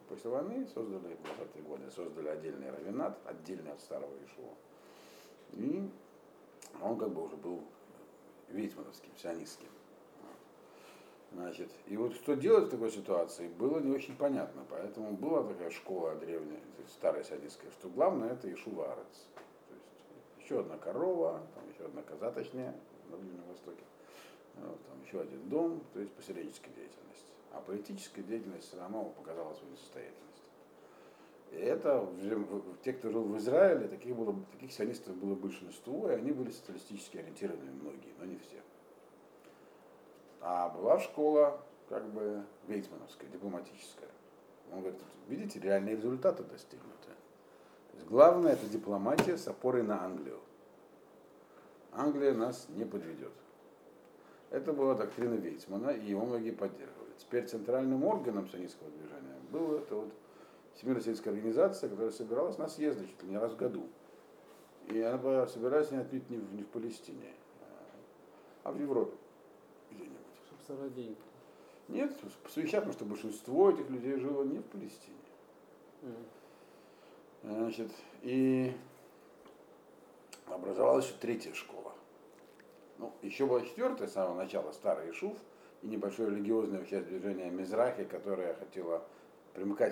После 0.10 0.30
войны 0.30 0.68
создали, 0.68 1.16
в 1.16 1.22
20-е 1.22 1.64
годы, 1.64 1.92
создали 1.92 2.30
отдельный 2.30 2.72
равенат, 2.72 3.20
отдельный 3.26 3.72
от 3.72 3.80
старого 3.80 4.12
Ишуа. 4.26 4.54
И 5.54 5.90
он 6.82 6.98
как 6.98 7.10
бы 7.10 7.24
уже 7.24 7.36
был 7.36 7.64
вейцмановским, 8.50 9.12
сионистским. 9.18 9.70
Значит, 11.32 11.70
и 11.86 11.96
вот 11.96 12.16
что 12.16 12.36
делать 12.36 12.68
в 12.68 12.72
такой 12.72 12.92
ситуации, 12.92 13.48
было 13.50 13.80
не 13.80 13.92
очень 13.92 14.16
понятно. 14.16 14.66
Поэтому 14.70 15.12
была 15.12 15.44
такая 15.44 15.70
школа 15.70 16.16
древняя, 16.16 16.60
старая 16.88 17.24
садистская, 17.24 17.72
что 17.72 17.88
главное 17.90 18.32
это 18.32 18.52
Ишуварец. 18.52 19.28
То 19.68 19.76
есть 19.76 20.44
еще 20.44 20.60
одна 20.62 20.78
корова, 20.78 21.40
там 21.54 21.70
еще 21.70 21.86
одна 21.86 22.02
коза, 22.02 22.32
на 22.32 23.18
Ближнем 23.18 23.44
Востоке. 23.48 23.84
Вот, 24.56 24.80
там 24.88 25.02
еще 25.06 25.22
один 25.22 25.48
дом, 25.50 25.82
то 25.94 26.00
есть 26.00 26.12
поселенческая 26.14 26.74
деятельность. 26.74 27.26
А 27.54 27.62
политическая 27.62 28.24
деятельность 28.24 28.68
все 28.68 28.78
равно 28.78 29.06
показала 29.06 29.54
свою 29.54 29.72
несостоятельность. 29.74 30.29
Это, 31.52 32.08
те, 32.84 32.94
кто 32.94 33.10
жил 33.10 33.24
в 33.24 33.38
Израиле, 33.38 33.88
таких, 33.88 34.16
было, 34.16 34.36
таких 34.52 34.72
сионистов 34.72 35.16
было 35.16 35.36
большинство, 35.36 36.10
и 36.10 36.14
они 36.14 36.32
были 36.32 36.52
социалистически 36.52 37.18
ориентированы 37.18 37.72
многие, 37.72 38.14
но 38.20 38.26
не 38.26 38.38
все. 38.38 38.62
А 40.42 40.70
была 40.70 41.00
школа 41.00 41.60
как 41.90 42.08
бы 42.12 42.44
вейцмановская, 42.68 43.30
дипломатическая. 43.30 44.10
Он 44.72 44.82
говорит, 44.82 45.00
видите, 45.28 45.60
реальные 45.60 45.96
результаты 45.96 46.44
достигнуты. 46.44 47.10
То 47.92 47.96
есть 47.96 48.08
главное 48.08 48.54
это 48.54 48.68
дипломатия 48.68 49.38
с 49.38 49.48
опорой 49.48 49.82
на 49.82 50.04
Англию. 50.04 50.40
Англия 51.92 52.34
нас 52.34 52.68
не 52.70 52.86
подведет. 52.86 53.34
Это 54.52 54.72
была 54.72 54.94
доктрина 54.94 55.34
Вейцмана, 55.34 55.90
и 55.90 56.10
его 56.10 56.26
многие 56.26 56.52
поддерживали. 56.52 57.12
Теперь 57.18 57.48
центральным 57.48 58.04
органом 58.04 58.48
сионистского 58.48 58.90
движения 58.92 59.36
была 59.52 59.80
это 59.80 59.96
вот 59.96 60.14
Всемирная 60.80 61.04
сельская 61.04 61.32
организация, 61.32 61.90
которая 61.90 62.10
собиралась 62.10 62.58
на 62.58 62.70
съезды 62.70 63.06
чуть 63.06 63.22
ли 63.24 63.32
не 63.32 63.38
раз 63.38 63.52
в 63.52 63.58
году. 63.58 63.90
И 64.88 65.02
она 65.02 65.46
собиралась 65.46 65.92
не 65.92 65.98
отнюдь 65.98 66.30
не 66.30 66.38
в, 66.38 66.54
не 66.54 66.64
в 66.64 66.68
Палестине, 66.68 67.34
а 68.64 68.72
в 68.72 68.80
Европе 68.80 69.18
где-нибудь. 69.92 70.16
Чтобы 70.46 70.64
сорвать 70.66 70.94
деньги. 70.94 71.18
Нет, 71.90 72.18
посвящать, 72.44 72.86
потому 72.86 72.94
что 72.94 73.04
большинство 73.04 73.72
этих 73.72 73.90
людей 73.90 74.16
жило 74.20 74.44
не 74.44 74.60
в 74.60 74.64
Палестине. 74.64 75.18
Мгм. 76.02 76.16
Значит, 77.44 77.92
и 78.22 78.72
образовалась 80.48 81.08
еще 81.08 81.16
третья 81.20 81.54
школа. 81.54 81.92
Ну, 83.00 83.12
еще 83.22 83.46
была 83.46 83.64
четвертая 83.64 84.08
с 84.08 84.14
самого 84.14 84.36
начала, 84.36 84.72
старый 84.72 85.12
Ишуф, 85.12 85.38
и 85.82 85.88
небольшое 85.88 86.30
религиозное 86.30 86.86
часть 86.86 87.08
движения 87.08 87.50
Мизрахи, 87.50 88.06
которая 88.06 88.54
хотела 88.54 89.04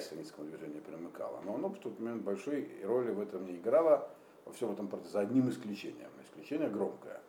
сионистскому 0.04 0.48
движению, 0.48 0.82
примыкала. 0.82 1.42
Но 1.44 1.56
оно 1.56 1.70
в 1.70 1.78
тот 1.80 2.00
момент 2.00 2.24
большой 2.24 2.70
роли 2.84 3.12
в 3.12 3.20
этом 3.20 3.46
не 3.46 3.58
играло, 3.58 4.10
во 4.46 4.54
всем 4.54 4.72
этом 4.72 4.90
за 5.06 5.20
одним 5.22 5.50
исключением. 5.50 6.10
Исключение 6.24 6.70
громкое. 6.70 7.22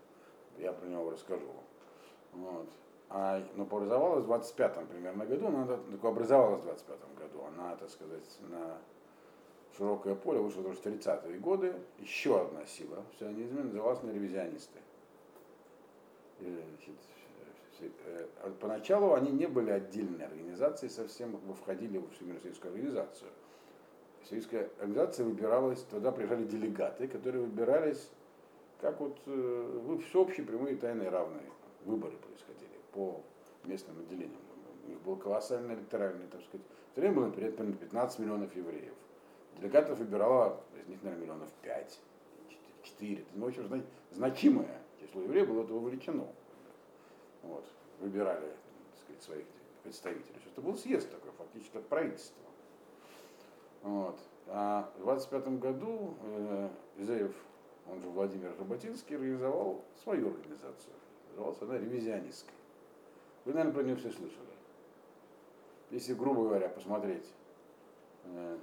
Я 0.58 0.72
про 0.72 0.86
него 0.86 1.10
расскажу. 1.10 1.52
Вот. 2.32 2.68
А, 3.10 3.42
но 3.54 3.62
образовалась 3.62 4.24
в 4.24 4.30
25-м 4.30 4.86
примерно 4.86 5.24
году, 5.24 5.46
она 5.46 5.66
такое 5.66 6.10
образовалась 6.10 6.60
в 6.62 6.66
25-м 6.66 7.14
году, 7.14 7.44
она, 7.44 7.74
так 7.76 7.88
сказать, 7.88 8.38
на 8.50 8.78
широкое 9.76 10.14
поле 10.14 10.40
вышла 10.40 10.62
тоже 10.62 10.76
в 10.76 10.84
30-е 10.84 11.38
годы, 11.38 11.74
еще 11.98 12.42
одна 12.42 12.66
сила 12.66 13.02
сионизма 13.18 13.62
называлась 13.62 14.02
на 14.02 14.10
ревизионисты. 14.10 14.78
И, 16.40 16.44
значит, 16.44 16.96
Поначалу 18.60 19.14
они 19.14 19.30
не 19.30 19.46
были 19.46 19.70
отдельной 19.70 20.26
организацией, 20.26 20.90
совсем 20.90 21.38
входили 21.54 21.98
в 21.98 22.10
Всемирную 22.10 22.40
советскую 22.40 22.72
организацию. 22.72 23.30
Советская 24.28 24.68
организация 24.78 25.24
выбиралась, 25.24 25.80
туда 25.82 26.12
приезжали 26.12 26.44
делегаты, 26.44 27.08
которые 27.08 27.44
выбирались, 27.44 28.10
как 28.80 29.00
вот 29.00 29.18
э, 29.26 29.80
вы 29.84 29.98
всеобщие 29.98 30.44
прямые 30.44 30.76
тайные 30.76 31.08
равные 31.08 31.50
выборы 31.84 32.16
происходили 32.16 32.78
по 32.92 33.22
местным 33.64 33.98
отделениям. 33.98 34.40
У 34.86 34.90
них 34.90 35.00
был 35.02 35.16
колоссальный 35.16 35.74
электоральный, 35.74 36.26
так 36.30 36.42
сказать. 36.42 36.66
Время 36.94 37.14
было, 37.14 37.30
примерно 37.30 37.74
15 37.74 38.18
миллионов 38.18 38.54
евреев. 38.56 38.94
Делегатов 39.58 39.98
выбирало, 39.98 40.60
из 40.80 40.88
них, 40.88 41.02
наверное, 41.02 41.24
миллионов 41.24 41.50
5, 41.62 42.00
4. 42.82 43.24
Ну, 43.34 43.44
в 43.44 43.48
общем, 43.48 43.66
зна- 43.66 43.82
значимое 44.12 44.80
число 45.00 45.22
евреев 45.22 45.48
было 45.48 45.64
этого 45.64 45.78
вовлечено. 45.78 46.26
Вот. 47.42 47.64
Выбирали 48.00 48.40
так 48.90 49.00
сказать, 49.02 49.22
своих 49.22 49.46
представителей. 49.82 50.40
Это 50.46 50.60
был 50.60 50.76
съезд 50.76 51.10
такой, 51.10 51.30
фактически 51.32 51.72
как 51.72 51.86
правительство. 51.86 52.42
Вот. 53.82 54.18
А 54.48 54.90
в 54.96 55.00
25 55.00 55.58
году 55.58 56.14
э, 56.22 56.68
Изеев, 56.98 57.34
он 57.90 58.00
же 58.00 58.08
Владимир 58.08 58.54
Работинский, 58.58 59.16
организовал 59.16 59.84
свою 60.02 60.28
организацию. 60.28 60.92
Называлась 61.30 61.62
она 61.62 61.78
ревизионистской. 61.78 62.54
Вы, 63.44 63.52
наверное, 63.52 63.74
про 63.74 63.82
нее 63.82 63.96
все 63.96 64.10
слышали. 64.10 64.48
Если, 65.90 66.14
грубо 66.14 66.42
говоря, 66.42 66.68
посмотреть 66.68 67.26
э, 68.24 68.58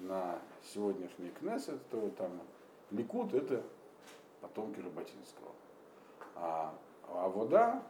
на 0.00 0.38
сегодняшний 0.62 1.30
Кнессет, 1.30 1.80
то 1.90 2.10
там 2.10 2.40
Ликут 2.90 3.34
это 3.34 3.62
потомки 4.40 4.80
Работинского. 4.80 5.52
А, 6.36 6.74
а 7.08 7.28
вода 7.28 7.82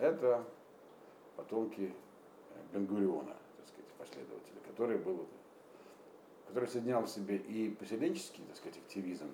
это 0.00 0.44
потомки 1.36 1.92
э, 2.54 2.54
Бенгуриона, 2.74 3.36
так 3.56 3.66
сказать, 3.68 3.90
последователи, 3.98 4.58
который 4.66 4.98
был, 4.98 5.26
который 6.48 6.68
соединял 6.68 7.02
в 7.04 7.08
себе 7.10 7.36
и 7.36 7.70
поселенческий, 7.70 8.44
так 8.44 8.56
сказать, 8.56 8.78
активизм. 8.78 9.28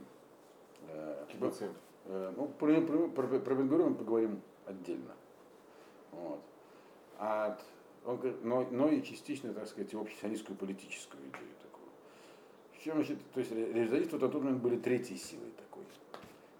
э, 0.89 1.25
Кибуцим. 1.33 1.73
Э, 2.07 2.33
Ну, 2.37 2.49
про, 2.49 2.81
про, 2.81 3.09
про, 3.09 3.39
про 3.41 3.55
Бен-Гуриона 3.55 3.91
мы 3.91 3.97
поговорим 3.97 4.41
отдельно. 4.67 5.15
Вот. 6.13 6.41
А 7.19 7.47
от- 7.47 7.65
он, 8.05 8.21
но, 8.45 8.67
но 8.71 8.89
и 8.89 9.03
частично, 9.03 9.53
так 9.53 9.67
сказать, 9.67 9.93
общесионистскую 9.95 10.57
политическую 10.57 11.21
идею 11.23 11.51
такую. 11.63 11.89
В 12.75 12.79
чем, 12.85 12.95
значит, 12.97 13.19
то 13.35 13.41
есть 13.41 13.51
ре- 13.53 13.73
ревизионисты 13.73 14.17
в 14.17 14.21
тот 14.21 14.35
момент 14.35 14.63
были 14.63 14.79
третьей 14.79 15.17
силой 15.17 15.51
такой. 15.57 15.83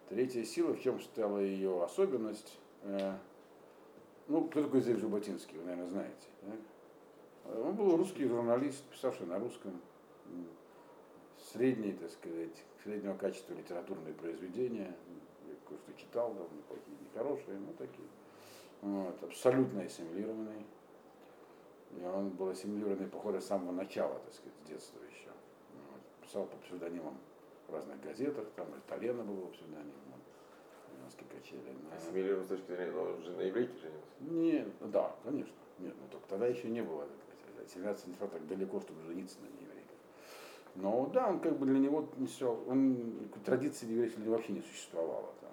Третья 0.09 0.43
сила, 0.45 0.73
в 0.73 0.81
чем 0.81 1.01
стала 1.01 1.39
ее 1.39 1.85
особенность? 1.85 2.59
Ну, 4.29 4.45
кто 4.49 4.63
такой 4.63 4.81
Зев 4.81 4.99
Жаботинский, 4.99 5.57
вы, 5.57 5.65
наверное, 5.65 5.89
знаете. 5.89 6.29
да? 6.43 7.61
Он 7.61 7.75
был 7.77 7.97
русский 7.97 8.27
журналист, 8.27 8.83
писавший 8.85 9.27
на 9.27 9.39
русском, 9.39 9.81
средней, 11.53 11.93
так 11.93 12.11
сказать, 12.11 12.65
среднего 12.83 13.15
качества 13.15 13.55
литературные 13.55 14.15
произведения. 14.15 14.95
Я 15.47 15.55
кое-что 15.69 15.93
читал, 15.95 16.35
да, 16.35 16.43
неплохие, 16.57 16.97
нехорошие, 17.01 17.59
но 17.59 17.73
такие. 17.75 18.09
Вот, 18.83 19.23
абсолютно 19.23 19.83
ассимилированный. 19.83 20.67
И 21.97 22.03
он 22.03 22.31
был 22.31 22.49
ассимилированный, 22.49 23.09
похоже, 23.09 23.41
с 23.41 23.47
самого 23.47 23.71
начала, 23.71 24.19
так 24.19 24.35
сказать, 24.35 24.55
с 24.65 24.69
детства 24.69 24.99
еще. 25.05 25.31
Вот, 25.93 26.27
писал 26.27 26.47
по 26.47 26.57
псевдонимам 26.59 27.17
в 27.69 27.73
разных 27.73 28.01
газетах, 28.03 28.49
там 28.57 28.67
Италена 28.77 29.23
был 29.23 29.37
его 29.37 29.47
псевдоним, 29.49 29.93
«Итальянские 31.07 31.29
качели. 31.29 31.77
На- 31.91 31.97
Ассимилирован 31.97 32.45
с 32.45 32.49
точки 32.49 32.67
зрения, 32.67 32.93
он 32.99 33.23
же 33.23 33.31
на 33.33 33.43
еврейке 33.43 33.73
женился. 33.79 34.07
нет, 34.21 34.69
да, 34.91 35.15
конечно. 35.23 35.55
Нет, 35.79 35.95
ну 36.01 36.09
только 36.11 36.27
тогда 36.29 36.47
еще 36.47 36.69
не 36.69 36.83
было. 36.83 37.07
Ассимиляция 37.65 38.11
не 38.11 38.17
шла 38.17 38.27
так 38.29 38.47
далеко, 38.47 38.81
чтобы 38.81 39.03
жениться 39.03 39.37
на 39.41 39.47
нееврейках. 39.47 39.97
Но 40.75 41.07
да, 41.07 41.29
он 41.29 41.41
как 41.41 41.59
бы 41.59 41.67
для 41.67 41.79
него 41.79 42.09
не 42.17 42.27
все, 42.27 42.53
он 42.67 43.29
традиции 43.45 43.87
него 44.21 44.33
вообще 44.35 44.53
не 44.53 44.63
существовало. 44.63 45.33
Там, 45.41 45.51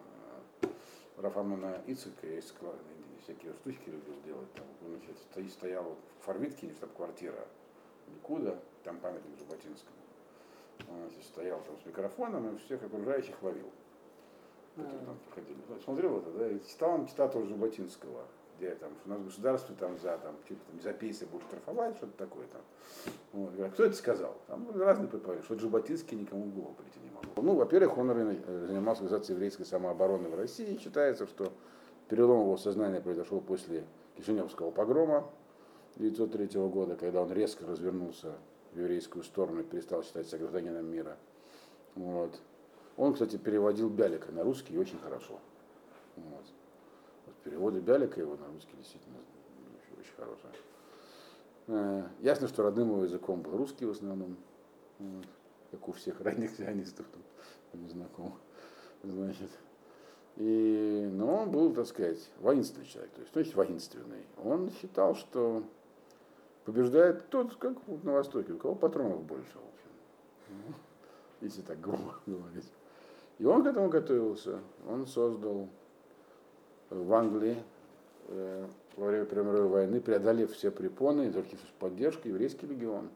э, 0.61 1.21
Рафамана 1.21 1.81
есть 2.27 2.49
склад- 2.49 2.75
всякие 3.23 3.53
штучки 3.53 3.89
любил 3.89 4.15
делать. 4.25 4.51
Там, 4.53 4.65
он, 4.85 4.97
значит, 4.97 5.17
стоял 5.49 5.95
в 6.19 6.25
Фарвиткине, 6.25 6.73
штаб-квартира 6.73 7.47
Ликуда, 8.07 8.59
там 8.83 8.99
памятник 8.99 9.37
Жаботинскому. 9.39 9.97
Он 10.89 11.09
значит, 11.09 11.23
стоял 11.23 11.61
там 11.61 11.77
с 11.79 11.85
микрофоном 11.85 12.55
и 12.55 12.57
всех 12.59 12.83
окружающих 12.83 13.41
ловил 13.41 13.67
которые 13.67 13.67
А. 13.67 13.69
там 13.69 13.71
проходили. 13.71 13.71
Вот 14.53 14.62
Смотрел 15.83 16.19
это, 16.19 16.31
да, 16.31 16.49
и 16.49 16.59
читал 16.65 16.95
он 16.95 17.07
цитату 17.07 17.45
Жаботинского, 17.45 18.25
где 18.57 18.71
там, 18.75 18.91
что 18.99 19.09
у 19.09 19.13
нас 19.13 19.23
государство 19.23 19.75
там 19.75 19.97
за 19.99 20.17
там, 20.17 20.35
что-то 20.45 20.61
там 20.71 20.81
за 20.81 20.93
пейсы 20.93 21.25
будут 21.25 21.47
штрафовать, 21.47 21.95
что-то 21.97 22.17
такое 22.17 22.47
там. 22.47 22.61
Вот. 23.33 23.53
Говорят, 23.53 23.73
кто 23.73 23.83
это 23.85 23.95
сказал? 23.95 24.35
Там 24.47 24.67
разные 24.79 25.07
предположения, 25.07 25.45
что 25.45 25.59
Жаботинский 25.59 26.17
никому 26.17 26.45
в 26.45 26.55
голову 26.55 26.73
прийти 26.75 26.99
не 26.99 27.09
мог. 27.11 27.23
Ну, 27.35 27.55
во-первых, 27.55 27.97
он 27.97 28.07
занимался 28.07 29.03
организацией 29.03 29.35
еврейской 29.35 29.65
самообороны 29.65 30.29
в 30.29 30.35
России. 30.35 30.73
И 30.73 30.79
считается, 30.79 31.27
что 31.27 31.51
перелом 32.09 32.41
его 32.41 32.57
сознания 32.57 33.01
произошел 33.01 33.41
после 33.41 33.85
Кишиневского 34.17 34.71
погрома 34.71 35.29
1903 35.97 36.61
года, 36.69 36.95
когда 36.95 37.21
он 37.21 37.31
резко 37.31 37.65
развернулся 37.65 38.33
в 38.73 38.79
еврейскую 38.79 39.23
сторону 39.23 39.61
и 39.61 39.63
перестал 39.63 40.03
считать 40.03 40.27
себя 40.27 40.39
гражданином 40.39 40.85
мира. 40.85 41.17
Вот. 41.95 42.39
Он, 42.97 43.13
кстати, 43.13 43.37
переводил 43.37 43.89
Бялика 43.89 44.31
на 44.31 44.43
русский 44.43 44.77
очень 44.77 44.99
хорошо. 44.99 45.39
Вот. 46.15 46.45
Вот 47.25 47.35
переводы 47.43 47.79
Бялика 47.79 48.19
его 48.19 48.35
на 48.35 48.47
русский 48.47 48.75
действительно 48.77 49.17
очень, 49.17 49.99
очень 49.99 50.15
хорошие. 50.15 50.51
Э, 51.67 52.03
Ясно, 52.19 52.47
что 52.47 52.63
родным 52.63 52.89
его 52.89 53.03
языком 53.03 53.41
был 53.41 53.57
русский 53.57 53.85
в 53.85 53.91
основном, 53.91 54.37
вот, 54.99 55.25
как 55.71 55.87
у 55.87 55.91
всех 55.93 56.21
ранних 56.21 56.51
сионистов, 56.51 57.05
там, 57.71 57.81
не 57.81 57.89
знаком. 57.89 58.35
Значит, 59.01 59.49
И, 60.37 61.09
но 61.11 61.43
он 61.43 61.51
был, 61.51 61.73
так 61.73 61.87
сказать, 61.87 62.29
воинственный 62.39 62.85
человек, 62.85 63.11
то 63.11 63.21
есть, 63.21 63.33
значит, 63.33 63.55
воинственный. 63.55 64.25
Он 64.43 64.71
считал, 64.71 65.15
что 65.15 65.63
побеждает 66.65 67.29
тот, 67.29 67.55
как 67.55 67.77
на 67.87 68.13
Востоке, 68.13 68.53
у 68.53 68.57
кого 68.57 68.75
патронов 68.75 69.23
больше, 69.23 69.51
в 69.53 69.57
общем. 69.57 70.75
Если 71.41 71.61
так 71.61 71.79
грубо 71.81 72.15
говорить. 72.25 72.71
И 73.39 73.45
он 73.45 73.63
к 73.63 73.67
этому 73.67 73.89
готовился. 73.89 74.59
Он 74.87 75.07
создал 75.07 75.69
в 76.89 77.13
Англии 77.13 77.57
э, 78.27 78.67
во 78.95 79.07
время 79.07 79.25
Первой 79.25 79.51
мировой 79.51 79.69
войны, 79.69 80.01
преодолев 80.01 80.51
все 80.51 80.71
препоны, 80.71 81.31
только 81.31 81.55
с 81.55 81.79
поддержкой, 81.79 82.29
еврейский 82.29 82.67
легион, 82.67 83.09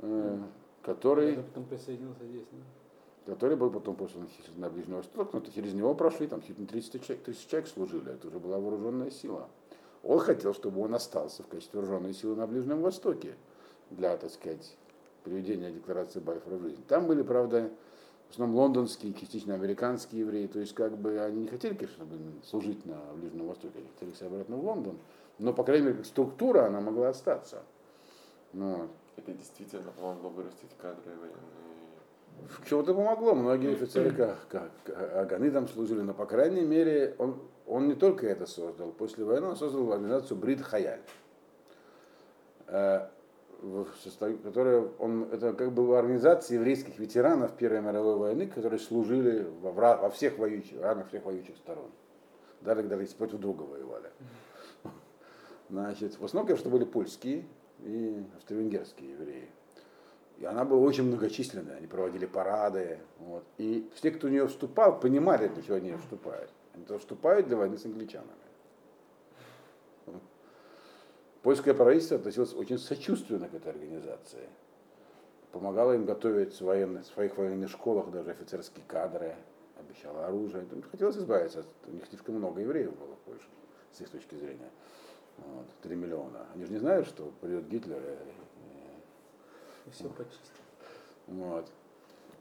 э, 0.00 0.38
который, 0.82 1.36
потом 1.36 1.64
присоединился 1.64 2.26
здесь, 2.26 2.46
да? 2.50 3.32
который 3.32 3.56
был 3.56 3.70
потом 3.70 3.96
послан 3.96 4.28
на 4.56 4.68
Ближний 4.68 4.94
Восток, 4.94 5.32
но 5.32 5.40
через 5.40 5.72
него 5.72 5.94
прошли, 5.94 6.26
там 6.26 6.42
чуть 6.42 6.58
не 6.58 6.66
30 6.66 7.04
человек, 7.04 7.24
30 7.24 7.48
человек 7.48 7.68
служили, 7.68 8.12
это 8.12 8.28
уже 8.28 8.38
была 8.38 8.58
вооруженная 8.58 9.10
сила. 9.10 9.48
Он 10.02 10.18
хотел, 10.18 10.52
чтобы 10.52 10.82
он 10.82 10.94
остался 10.94 11.42
в 11.42 11.46
качестве 11.46 11.80
вооруженной 11.80 12.12
силы 12.12 12.36
на 12.36 12.46
Ближнем 12.46 12.82
Востоке 12.82 13.36
для, 13.90 14.16
так 14.16 14.30
сказать, 14.30 14.76
приведения 15.22 15.70
декларации 15.70 16.20
Бальфора 16.20 16.56
в 16.56 16.62
жизнь. 16.62 16.82
Там 16.86 17.06
были, 17.06 17.22
правда, 17.22 17.70
основном 18.34 18.56
лондонские, 18.56 19.14
частично 19.14 19.54
американские 19.54 20.20
евреи, 20.20 20.46
то 20.46 20.58
есть 20.58 20.74
как 20.74 20.96
бы 20.96 21.20
они 21.20 21.42
не 21.42 21.48
хотели, 21.48 21.74
конечно, 21.74 22.04
служить 22.44 22.84
на 22.84 22.96
Ближнем 23.14 23.46
Востоке, 23.46 23.78
они 23.78 23.88
хотели 23.94 24.12
все 24.12 24.26
обратно 24.26 24.56
в 24.56 24.64
Лондон, 24.64 24.98
но, 25.38 25.52
по 25.52 25.64
крайней 25.64 25.86
мере, 25.86 26.04
структура, 26.04 26.66
она 26.66 26.80
могла 26.80 27.08
остаться. 27.08 27.62
Ну, 28.52 28.88
Это 29.16 29.32
действительно 29.32 29.90
помогло 29.92 30.30
вырастить 30.30 30.70
кадры 30.80 31.10
военные. 31.10 32.48
в 32.48 32.68
чем-то 32.68 32.94
помогло, 32.94 33.34
многие 33.34 33.72
офицеры 33.72 34.10
как, 34.12 34.46
как, 34.48 35.16
Аганы 35.16 35.50
там 35.50 35.68
служили, 35.68 36.00
но, 36.00 36.14
по 36.14 36.26
крайней 36.26 36.62
мере, 36.62 37.14
он, 37.18 37.38
он 37.66 37.88
не 37.88 37.94
только 37.94 38.26
это 38.26 38.46
создал, 38.46 38.90
после 38.92 39.24
войны 39.24 39.48
он 39.48 39.56
создал 39.56 39.92
организацию 39.92 40.36
Брит 40.36 40.60
Хаяль, 40.60 41.00
э, 42.66 43.08
в 43.64 43.88
составе, 44.02 44.36
которая, 44.36 44.88
он, 44.98 45.28
это 45.32 45.52
как 45.54 45.72
бы 45.72 45.98
организация 45.98 46.56
еврейских 46.56 46.98
ветеранов 46.98 47.56
Первой 47.56 47.80
мировой 47.80 48.16
войны, 48.16 48.46
которые 48.46 48.78
служили 48.78 49.46
во, 49.62 49.72
во 49.72 50.10
всех 50.10 50.38
воюющих, 50.38 50.80
ранах 50.80 51.08
всех 51.08 51.24
воюющих 51.24 51.56
сторон. 51.56 51.90
Даже 52.60 52.82
когда 52.82 52.96
если 52.96 53.16
против 53.16 53.38
друга 53.38 53.62
воевали. 53.62 54.10
Значит, 55.70 56.18
в 56.18 56.24
основном, 56.24 56.46
конечно, 56.46 56.70
были 56.70 56.84
польские 56.84 57.46
и 57.80 58.22
австро-венгерские 58.36 59.12
евреи. 59.12 59.48
И 60.38 60.44
она 60.44 60.64
была 60.64 60.80
очень 60.80 61.04
многочисленная, 61.04 61.76
они 61.76 61.86
проводили 61.86 62.26
парады. 62.26 62.98
Вот. 63.18 63.44
И 63.56 63.88
все, 63.94 64.10
кто 64.10 64.26
в 64.26 64.30
нее 64.30 64.46
вступал, 64.46 64.98
понимали, 64.98 65.48
для 65.48 65.62
чего 65.62 65.76
они 65.76 65.94
вступают. 65.96 66.50
Они 66.74 66.84
вступают 66.98 67.46
для 67.46 67.56
войны 67.56 67.78
с 67.78 67.84
англичанами. 67.84 68.30
Польское 71.44 71.74
правительство 71.74 72.16
относилось 72.16 72.54
очень 72.54 72.78
сочувственно 72.78 73.50
к 73.50 73.54
этой 73.54 73.70
организации. 73.70 74.48
Помогало 75.52 75.92
им 75.92 76.06
готовить 76.06 76.54
в 76.54 76.56
своих 76.56 77.36
военных 77.36 77.70
школах 77.70 78.10
даже 78.10 78.30
офицерские 78.30 78.82
кадры, 78.88 79.36
обещало 79.78 80.26
оружие. 80.26 80.66
Хотелось 80.90 81.18
избавиться, 81.18 81.60
от, 81.60 81.66
у 81.86 81.90
них 81.90 82.06
слишком 82.06 82.36
много 82.36 82.62
евреев 82.62 82.96
было 82.96 83.14
в 83.14 83.18
Польше, 83.26 83.44
с 83.92 84.00
их 84.00 84.08
точки 84.08 84.36
зрения. 84.36 84.70
Вот, 85.36 85.66
3 85.82 85.94
миллиона. 85.94 86.46
Они 86.54 86.64
же 86.64 86.72
не 86.72 86.78
знают, 86.78 87.06
что 87.06 87.30
придет 87.42 87.68
Гитлер 87.68 88.00
и, 88.00 89.88
И 89.88 89.90
все 89.90 90.08
почистил. 90.08 90.62
вот. 91.26 91.66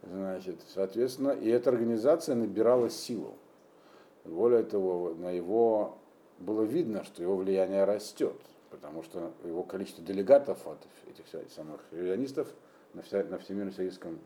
Значит, 0.04 0.62
соответственно, 0.70 1.32
и 1.32 1.50
эта 1.50 1.72
организация 1.72 2.36
набирала 2.36 2.90
силу. 2.90 3.36
Более 4.24 4.64
того, 4.64 5.14
на 5.14 5.30
его 5.30 5.98
было 6.40 6.62
видно, 6.62 7.04
что 7.04 7.22
его 7.22 7.36
влияние 7.36 7.84
растет, 7.84 8.38
потому 8.74 9.04
что 9.04 9.32
его 9.46 9.64
количество 9.64 10.04
делегатов 10.04 10.68
от 10.68 10.80
этих 11.08 11.52
самых 11.52 11.82
ревизионистов 11.92 12.48
на, 12.94 13.04
вся, 13.04 13.24
на 13.24 13.38
Всемирном 13.38 13.72
советском 13.72 14.20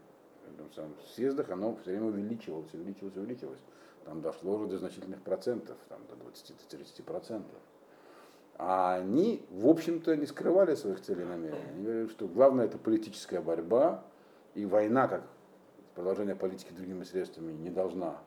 этом 0.54 0.72
самом 0.74 0.94
съездах, 1.16 1.50
оно 1.50 1.76
все 1.82 1.92
время 1.92 2.08
увеличивалось, 2.08 2.74
увеличивалось, 2.74 3.18
увеличивалось. 3.18 3.60
Там 4.06 4.22
дошло 4.22 4.56
уже 4.56 4.68
до 4.68 4.78
значительных 4.78 5.22
процентов, 5.22 5.78
там 5.90 6.00
до 6.08 6.16
20-30 6.30 7.04
процентов. 7.04 7.60
А 8.58 8.96
они, 8.96 9.46
в 9.52 9.68
общем-то, 9.68 10.16
не 10.16 10.26
скрывали 10.26 10.76
своих 10.76 11.02
целей 11.02 11.24
и 11.24 11.26
намерений. 11.26 11.70
Они 11.70 11.84
говорили, 11.84 12.08
что 12.08 12.28
главное 12.28 12.66
это 12.66 12.78
политическая 12.78 13.42
борьба, 13.42 14.04
и 14.56 14.66
война, 14.66 15.08
как 15.08 15.24
продолжение 15.94 16.36
политики 16.36 16.72
другими 16.72 17.04
средствами, 17.04 17.52
не 17.52 17.70
должна 17.70 18.18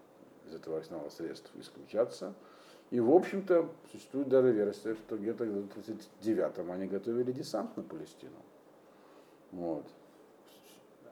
из 0.47 0.55
этого 0.55 0.79
арсенала 0.79 1.09
средств 1.09 1.51
исключаться. 1.57 2.35
И, 2.91 2.99
в 2.99 3.11
общем-то, 3.13 3.69
существует 3.93 4.29
даже 4.29 4.51
версия, 4.51 4.95
что 4.95 5.17
где-то 5.17 5.45
в 5.45 5.49
1939-м 5.79 6.71
они 6.73 6.87
готовили 6.87 7.31
десант 7.31 7.77
на 7.77 7.83
Палестину. 7.85 8.33
Вот. 9.53 9.85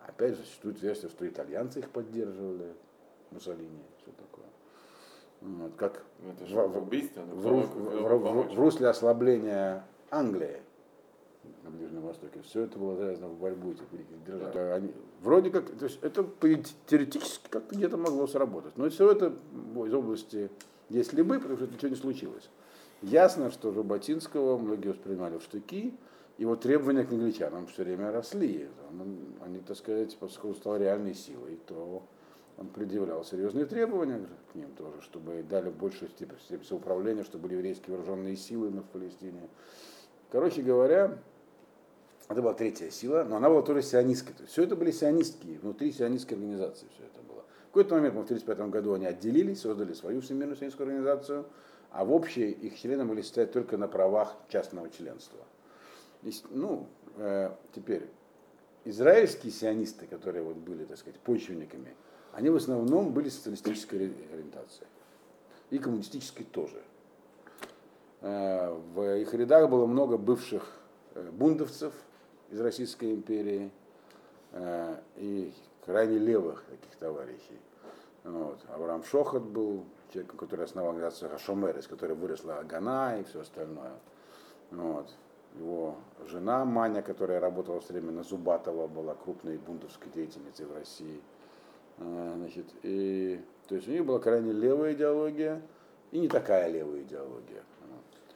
Опять 0.07 0.35
же, 0.37 0.43
существует 0.43 0.81
версия, 0.83 1.09
что 1.09 1.29
итальянцы 1.29 1.79
их 1.81 1.91
поддерживали, 1.91 2.73
Муссолини, 3.31 3.83
все 4.03 4.11
такое. 4.13 4.47
Вот. 5.43 5.73
Как 5.77 6.03
Ну, 6.21 6.33
в, 6.33 6.69
в- 6.73 6.83
убийство. 6.83 7.21
в, 7.21 7.47
ру- 7.47 7.63
в- 7.67 8.49
в- 8.49 8.55
в 8.55 8.59
русле 8.59 8.89
ослабления 8.89 9.85
Англии 10.11 10.63
на 11.63 11.71
Ближнем 11.71 12.01
Востоке. 12.01 12.41
Все 12.43 12.63
это 12.63 12.77
было 12.79 12.97
завязано 12.97 13.29
в 13.29 13.39
борьбу 13.39 13.71
этих 13.73 13.85
великих 13.93 14.25
держав. 14.25 14.49
Это 14.49 14.75
они- 14.75 14.93
вроде 15.21 15.51
как, 15.51 15.71
то 15.71 15.85
есть 15.85 15.99
это 16.03 16.27
теоретически 16.87 17.49
как-то 17.51 17.77
где-то 17.77 17.97
могло 17.99 18.27
сработать. 18.27 18.77
Но 18.77 18.89
все 18.91 19.13
это 19.13 19.33
из 19.87 19.95
области 19.95 20.51
если 20.89 21.23
бы, 21.23 21.39
потому 21.39 21.57
что 21.57 21.67
ничего 21.67 21.89
не 21.89 21.97
случилось. 21.97 22.49
Ясно, 23.03 23.51
что 23.51 23.73
Жаботинского 23.73 24.59
многие 24.59 24.89
воспринимали 24.89 25.39
в 25.39 25.43
штыки, 25.43 25.95
его 26.37 26.57
требования 26.57 27.05
к 27.05 27.13
англичанам 27.13 27.67
все 27.67 27.85
время 27.85 28.13
росли. 28.13 28.69
Он- 28.91 29.19
они, 29.45 29.59
так 29.61 29.77
сказать, 29.77 30.17
поскольку 30.19 30.57
стал 30.57 30.77
реальной 30.77 31.15
силой, 31.15 31.59
то 31.67 32.03
он 32.57 32.69
предъявлял 32.69 33.25
серьезные 33.25 33.67
требования 33.67 34.27
к 34.51 34.55
ним 34.55 34.71
тоже, 34.77 35.01
чтобы 35.03 35.45
дали 35.49 35.71
большую 35.71 36.11
степень, 36.11 36.37
самоуправления, 36.65 37.23
чтобы 37.23 37.45
были 37.45 37.55
еврейские 37.55 37.97
вооруженные 37.97 38.37
силы 38.37 38.71
в 38.71 38.83
Палестине. 38.83 39.49
Короче 40.31 40.63
говоря, 40.63 41.19
это 42.29 42.43
была 42.43 42.55
третья 42.55 42.91
сила, 42.91 43.25
но 43.25 43.37
она 43.37 43.49
была 43.49 43.63
тоже 43.63 43.83
сионистской. 43.83 44.35
То 44.35 44.43
есть 44.43 44.53
все 44.53 44.65
это 44.65 44.77
были 44.77 44.91
сионистские, 44.91 45.59
внутри 45.61 45.93
сионистской 45.93 46.37
организации 46.37 46.87
все 46.95 47.05
это 47.05 47.21
было. 47.23 47.38
Какой-то 47.79 47.95
момент, 47.95 48.15
в 48.17 48.23
1935 48.23 48.71
году, 48.71 48.95
они 48.95 49.07
отделились, 49.07 49.61
создали 49.61 49.93
свою 49.93 50.21
Всемирную 50.21 50.57
сионистскую 50.57 50.89
организацию, 50.89 51.47
а 51.93 52.05
в 52.05 52.13
общей 52.13 52.51
их 52.51 52.77
члены 52.77 53.05
были 53.05 53.23
стоять 53.23 53.53
только 53.53 53.77
на 53.77 53.87
правах 53.87 54.35
частного 54.49 54.91
членства. 54.91 55.39
Ну, 56.51 56.89
э, 57.19 57.53
теперь, 57.73 58.09
израильские 58.85 59.53
сионисты, 59.53 60.09
которые 60.09 60.43
вот 60.43 60.57
были, 60.57 60.87
так 60.87 60.99
сказать, 60.99 61.21
почвенниками, 61.21 61.95
они 62.33 62.51
в 62.51 62.57
основном 62.57 63.13
были 63.13 63.29
социалистической 63.29 64.01
ори- 64.01 64.33
ориентации. 64.33 64.89
И 65.71 65.79
коммунистической 65.79 66.47
тоже. 66.47 66.83
Э, 68.23 68.77
В 68.93 69.21
их 69.21 69.33
рядах 69.35 69.71
было 69.71 69.87
много 69.87 70.17
бывших 70.19 70.69
э, 71.15 71.31
бундовцев 71.31 71.93
из 72.51 72.59
Российской 72.61 73.15
империи 73.15 73.71
э, 74.51 74.97
и 75.15 75.53
крайне 75.87 76.19
левых 76.19 76.65
таких 76.65 76.97
товарищей. 76.97 77.61
Вот. 78.29 78.59
Авраам 78.75 79.03
Шохот 79.05 79.43
был 79.43 79.85
человеком, 80.13 80.39
который 80.39 80.65
основал 80.67 80.91
организацию 80.91 81.31
Хашомер, 81.31 81.79
из 81.79 81.87
которой 81.87 82.13
выросла 82.15 82.59
Агана 82.59 83.19
и 83.19 83.25
все 83.25 83.41
остальное. 83.41 83.93
Вот. 84.71 85.09
Его 85.59 85.97
жена 86.27 86.65
Маня, 86.65 87.01
которая 87.03 87.41
работала 87.41 87.81
все 87.81 87.95
время 87.95 88.13
на 88.13 88.23
Зубатова, 88.23 88.87
была 88.87 89.15
крупной 89.15 89.57
бундовской 89.57 90.11
деятельницей 90.13 90.67
в 90.67 90.75
России. 90.75 91.21
Э, 91.99 92.35
Значит, 92.37 92.67
и, 92.83 93.41
то 93.67 93.75
есть 93.77 93.89
у 93.89 93.91
них 93.91 94.05
была 94.05 94.19
крайне 94.19 94.53
левая 94.53 94.93
идеология 94.93 95.63
и 96.11 96.19
не 96.19 96.29
такая 96.29 96.69
левая 96.71 97.03
идеология. 97.03 97.63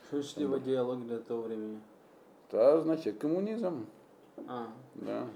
Что 0.08 0.22
чтили 0.22 0.44
в 0.46 0.62
диалоге 0.62 1.04
для 1.04 1.18
того 1.18 1.42
времени? 1.42 1.80
Это 2.48 2.80
значит 2.82 3.18
коммунизм, 3.18 3.86
А, 4.48 4.68
да. 4.94 5.26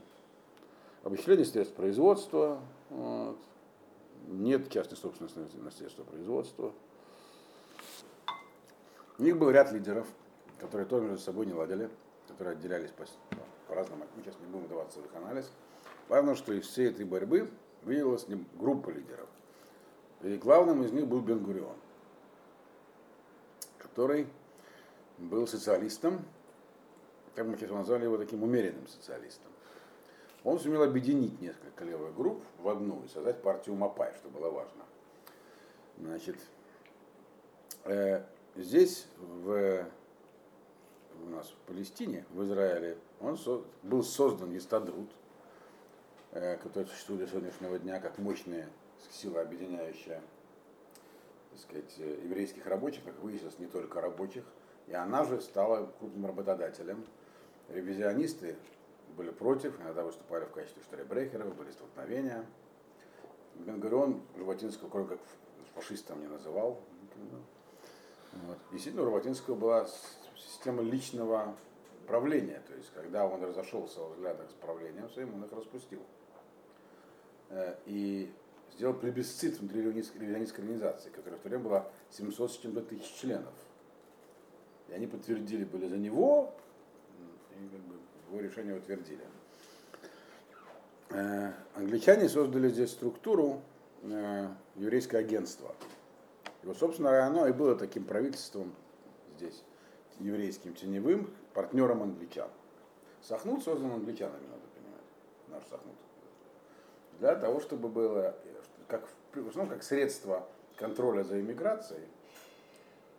Обещание 1.05 1.45
средств 1.45 1.75
производства, 1.75 2.59
вот. 2.90 3.38
Нет 4.26 4.70
частной 4.70 4.96
собственности 4.96 5.56
на 5.56 5.70
средства 5.70 6.04
производства. 6.04 6.72
У 9.18 9.22
них 9.22 9.38
был 9.38 9.50
ряд 9.50 9.72
лидеров, 9.72 10.06
которые 10.58 10.86
тоже 10.86 11.06
между 11.06 11.24
собой 11.24 11.46
не 11.46 11.54
ладили, 11.54 11.88
которые 12.28 12.56
отделялись 12.56 12.90
по, 12.90 13.04
по 13.68 13.74
разным, 13.74 14.00
мы 14.00 14.22
сейчас 14.22 14.34
не 14.40 14.46
будем 14.46 14.66
вдаваться 14.66 15.00
в 15.00 15.06
их 15.06 15.14
анализ. 15.14 15.50
Важно, 16.08 16.36
что 16.36 16.52
из 16.52 16.66
всей 16.66 16.90
этой 16.90 17.04
борьбы 17.04 17.50
выявилась 17.82 18.26
группа 18.58 18.90
лидеров. 18.90 19.28
И 20.22 20.36
главным 20.36 20.82
из 20.82 20.92
них 20.92 21.06
был 21.06 21.20
Бен-Гурион, 21.20 21.76
который 23.78 24.26
был 25.18 25.46
социалистом, 25.46 26.24
как 27.34 27.46
мы 27.46 27.56
сейчас 27.56 27.70
назвали 27.70 28.04
его 28.04 28.16
таким 28.16 28.42
умеренным 28.42 28.86
социалистом. 28.88 29.52
Он 30.46 30.61
сумел 30.61 30.85
объединить 30.85 31.40
несколько 31.40 31.85
левых 31.85 32.14
групп 32.14 32.40
в 32.61 32.68
одну 32.68 33.02
и 33.04 33.09
создать 33.09 33.42
партию 33.42 33.74
Мапай, 33.74 34.14
что 34.14 34.28
было 34.28 34.48
важно. 34.48 34.85
Значит, 35.98 36.37
э, 37.82 38.22
здесь, 38.54 39.09
в, 39.18 39.85
у 41.20 41.28
нас 41.30 41.48
в 41.48 41.56
Палестине, 41.66 42.24
в 42.30 42.44
Израиле, 42.44 42.96
он 43.20 43.37
со- 43.37 43.64
был 43.82 44.04
создан 44.04 44.56
Истадрут, 44.56 45.11
э, 46.30 46.59
который 46.59 46.87
существует 46.87 47.22
до 47.22 47.26
сегодняшнего 47.26 47.76
дня 47.80 47.98
как 47.98 48.18
мощная 48.18 48.68
сила, 49.11 49.40
объединяющая 49.40 50.22
так 51.50 51.59
сказать, 51.61 51.94
э, 51.98 52.20
еврейских 52.22 52.66
рабочих, 52.66 53.02
как 53.02 53.18
выяснилось, 53.18 53.59
не 53.59 53.66
только 53.66 54.00
рабочих, 54.00 54.44
и 54.87 54.92
она 54.92 55.24
же 55.24 55.40
стала 55.40 55.90
крупным 55.98 56.26
работодателем. 56.26 57.04
Ревизионисты 57.68 58.54
были 59.16 59.31
против, 59.31 59.81
иногда 59.81 60.02
выступали 60.05 60.44
в 60.44 60.52
качестве 60.52 60.83
штрейбрехеров, 60.83 61.55
были 61.57 61.70
столкновения. 61.70 62.44
Бенгурион 63.55 64.20
Жаботинского, 64.37 64.90
кроме 64.90 65.09
как 65.09 65.18
фашистом 65.74 66.20
не 66.20 66.26
называл. 66.26 66.81
Вот. 68.33 68.59
Действительно, 68.70 69.02
у 69.02 69.07
Работинского 69.07 69.55
была 69.55 69.87
система 70.37 70.83
личного 70.83 71.57
правления, 72.07 72.62
то 72.66 72.74
есть 72.74 72.90
когда 72.94 73.26
он 73.26 73.42
разошелся 73.42 74.00
во 74.00 74.11
взглядах 74.11 74.50
с 74.50 74.55
правлением 74.55 75.09
своим, 75.11 75.35
он 75.35 75.44
их 75.44 75.52
распустил. 75.52 76.00
Э, 77.48 77.76
И 77.87 78.31
сделал 78.74 78.94
плебисцит 78.94 79.59
внутри 79.59 79.83
ревизионистской 79.83 80.62
организации, 80.62 81.09
которая 81.11 81.38
в 81.38 81.42
то 81.42 81.48
время 81.48 81.64
была 81.64 81.90
700 82.11 82.52
с 82.52 82.59
чем-то 82.59 82.83
тысяч 82.83 83.11
членов. 83.14 83.55
И 84.88 84.92
они 84.92 85.07
подтвердили, 85.07 85.64
были 85.64 85.88
за 85.88 85.96
него, 85.96 86.55
и 87.50 87.68
как 87.68 87.81
бы 87.81 87.96
его 88.28 88.40
решение 88.40 88.76
утвердили. 88.76 89.24
Э, 91.10 91.52
Англичане 91.74 92.28
создали 92.28 92.68
здесь 92.68 92.90
структуру 92.90 93.62
э, 94.02 94.48
еврейское 94.76 95.18
агентство. 95.18 95.74
Вот, 96.62 96.76
собственно, 96.76 97.24
оно 97.24 97.46
и 97.46 97.52
было 97.52 97.76
таким 97.76 98.04
правительством 98.04 98.74
здесь, 99.36 99.62
еврейским 100.18 100.74
теневым, 100.74 101.30
партнером 101.54 102.02
англичан. 102.02 102.48
Сахнут 103.22 103.62
создан 103.62 103.92
англичанами, 103.92 104.46
надо 104.46 104.62
понимать, 104.74 105.04
наш 105.48 105.62
Сахнут. 105.68 105.94
Для 107.20 107.34
того, 107.36 107.60
чтобы 107.60 107.88
было, 107.88 108.36
как, 108.88 109.08
в 109.32 109.48
основном, 109.48 109.68
как 109.72 109.82
средство 109.82 110.46
контроля 110.76 111.22
за 111.22 111.40
иммиграцией 111.40 112.06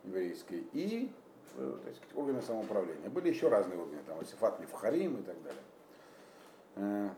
еврейской 0.03 0.67
и 0.73 1.11
так 1.57 1.95
сказать, 1.95 2.15
органы 2.15 2.41
самоуправления. 2.41 3.09
Были 3.09 3.29
еще 3.29 3.49
разные 3.49 3.79
органы, 3.79 4.01
там, 4.05 4.19
Асифат 4.19 4.59
Мифхарим 4.59 5.17
и 5.17 5.23
так 5.23 5.35
далее. 5.43 5.61
Э, 6.75 7.09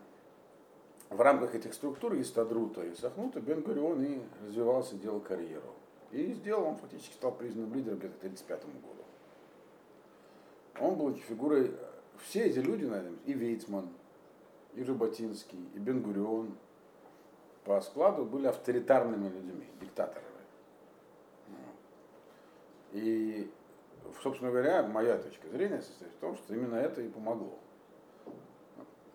В 1.10 1.20
рамках 1.20 1.54
этих 1.54 1.74
структур 1.74 2.14
и 2.14 2.24
Стадрута, 2.24 2.82
и 2.82 2.94
Сахнута 2.94 3.40
Бен 3.40 3.60
Гурион 3.60 4.02
и 4.02 4.20
развивался, 4.46 4.96
делал 4.96 5.20
карьеру. 5.20 5.74
И 6.12 6.32
сделал, 6.32 6.64
он 6.68 6.76
фактически 6.76 7.12
стал 7.14 7.32
признанным 7.32 7.74
лидером 7.74 7.98
где-то 7.98 8.14
к 8.14 8.18
1935 8.18 8.64
году. 8.82 9.04
Он 10.80 10.96
был 10.96 11.14
фигурой, 11.14 11.76
все 12.18 12.44
эти 12.46 12.58
люди, 12.58 12.84
наверное, 12.84 13.18
и 13.26 13.32
Вейцман, 13.32 13.88
и 14.74 14.82
Жаботинский, 14.82 15.58
и 15.74 15.78
Бен-Гурион 15.78 16.56
по 17.64 17.80
складу 17.80 18.24
были 18.24 18.46
авторитарными 18.46 19.28
людьми, 19.28 19.66
диктаторами. 19.80 20.26
И, 22.92 23.50
собственно 24.22 24.50
говоря, 24.50 24.82
моя 24.82 25.18
точка 25.18 25.48
зрения 25.48 25.82
состоит 25.82 26.12
в 26.12 26.16
том, 26.16 26.36
что 26.36 26.54
именно 26.54 26.76
это 26.76 27.02
и 27.02 27.08
помогло. 27.08 27.58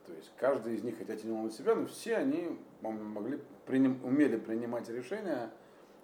То 0.05 0.13
есть 0.13 0.31
каждый 0.37 0.75
из 0.75 0.83
них, 0.83 0.97
хотя 0.97 1.15
тянул 1.15 1.43
на 1.43 1.51
себя, 1.51 1.75
но 1.75 1.87
все 1.87 2.17
они 2.17 2.59
могли, 2.81 3.39
приним, 3.65 4.03
умели 4.03 4.37
принимать 4.37 4.87
решения 4.89 5.49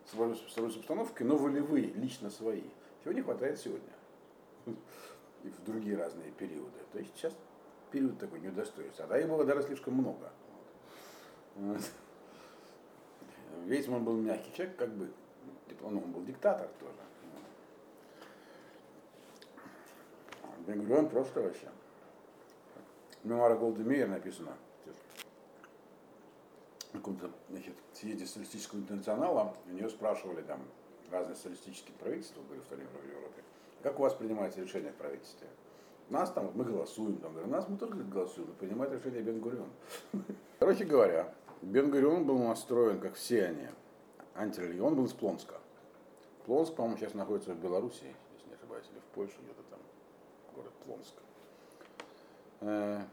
в 0.06 0.36
своей, 0.50 0.76
обстановке, 0.76 1.24
но 1.24 1.38
волевые, 1.38 1.94
лично 1.94 2.30
свои. 2.30 2.64
Чего 3.04 3.14
не 3.14 3.22
хватает 3.22 3.60
сегодня. 3.60 3.94
И 5.44 5.50
в 5.50 5.64
другие 5.64 5.98
разные 5.98 6.32
периоды. 6.32 6.80
То 6.92 7.00
есть 7.00 7.16
сейчас 7.16 7.34
период 7.92 8.18
такой 8.20 8.40
неудостоился. 8.40 9.04
А 9.04 9.08
да, 9.08 9.20
их 9.20 9.28
было 9.28 9.44
даже 9.44 9.64
слишком 9.64 9.96
много. 9.96 10.32
Вот. 11.56 11.82
Вейцман 13.66 14.04
был 14.04 14.18
мягкий 14.18 14.54
человек, 14.54 14.76
как 14.78 14.90
бы, 14.90 15.12
он, 15.84 15.98
он 15.98 16.12
был 16.12 16.24
диктатор 16.24 16.68
тоже. 16.80 16.94
Бенгурион 20.68 21.10
просто 21.10 21.42
вообще. 21.42 21.68
В 23.24 23.28
мемуарах 23.28 23.60
Голды 23.60 23.84
Мейер 23.84 24.08
написано, 24.08 24.54
в 26.90 26.94
каком-то 26.94 27.32
значит, 27.50 27.76
съезде 27.94 28.26
социалистического 28.26 28.80
интернационала, 28.80 29.56
у 29.68 29.72
нее 29.72 29.90
спрашивали 29.90 30.42
там 30.42 30.60
разные 31.12 31.36
социалистические 31.36 31.96
правительства 31.98 32.42
были 32.42 32.60
в 32.60 32.66
то 32.66 32.76
время 32.76 32.90
в 32.90 33.08
Европе, 33.08 33.44
как 33.84 34.00
у 34.00 34.04
вас 34.04 34.14
принимается 34.14 34.62
решение 34.62 34.92
в 34.92 34.96
правительстве? 34.96 35.48
Нас 36.10 36.32
там, 36.32 36.52
мы 36.56 36.66
голосуем, 36.66 37.18
там, 37.18 37.32
говорят, 37.32 37.52
нас 37.52 37.70
мы 37.70 37.78
говорит, 37.78 38.10
голосуем, 38.10 38.48
но 38.50 38.54
принимает 38.54 38.92
решение 38.92 39.22
Бен-Гурион. 39.22 39.70
Короче 40.60 40.84
говоря, 40.84 41.34
Бен-Гурион 41.62 42.26
был 42.26 42.38
настроен, 42.40 43.00
как 43.00 43.16
все 43.16 43.46
они, 43.46 43.68
антирелигион, 44.36 44.88
он 44.88 44.96
был 44.96 45.06
из 45.06 45.14
Плонска. 45.14 45.56
Плонск, 46.46 46.76
по-моему, 46.76 46.98
сейчас 46.98 47.14
находится 47.14 47.54
в 47.54 47.60
Беларуси, 47.60 48.04
если 48.34 48.50
не 48.50 48.56
ошибаюсь, 48.56 48.86
или 48.92 49.00
в 49.00 49.16
Польше, 49.16 49.36
где-то 49.42 49.61
город 50.56 50.72
Плонск. 50.86 51.14
Э, 52.62 53.04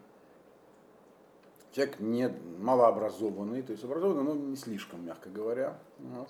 Человек 1.72 2.00
не, 2.00 2.28
малообразованный, 2.58 3.62
то 3.62 3.72
есть 3.72 3.84
образованный, 3.84 4.22
но 4.22 4.34
не 4.34 4.56
слишком, 4.56 5.04
мягко 5.04 5.28
говоря. 5.28 5.78
Вот. 5.98 6.28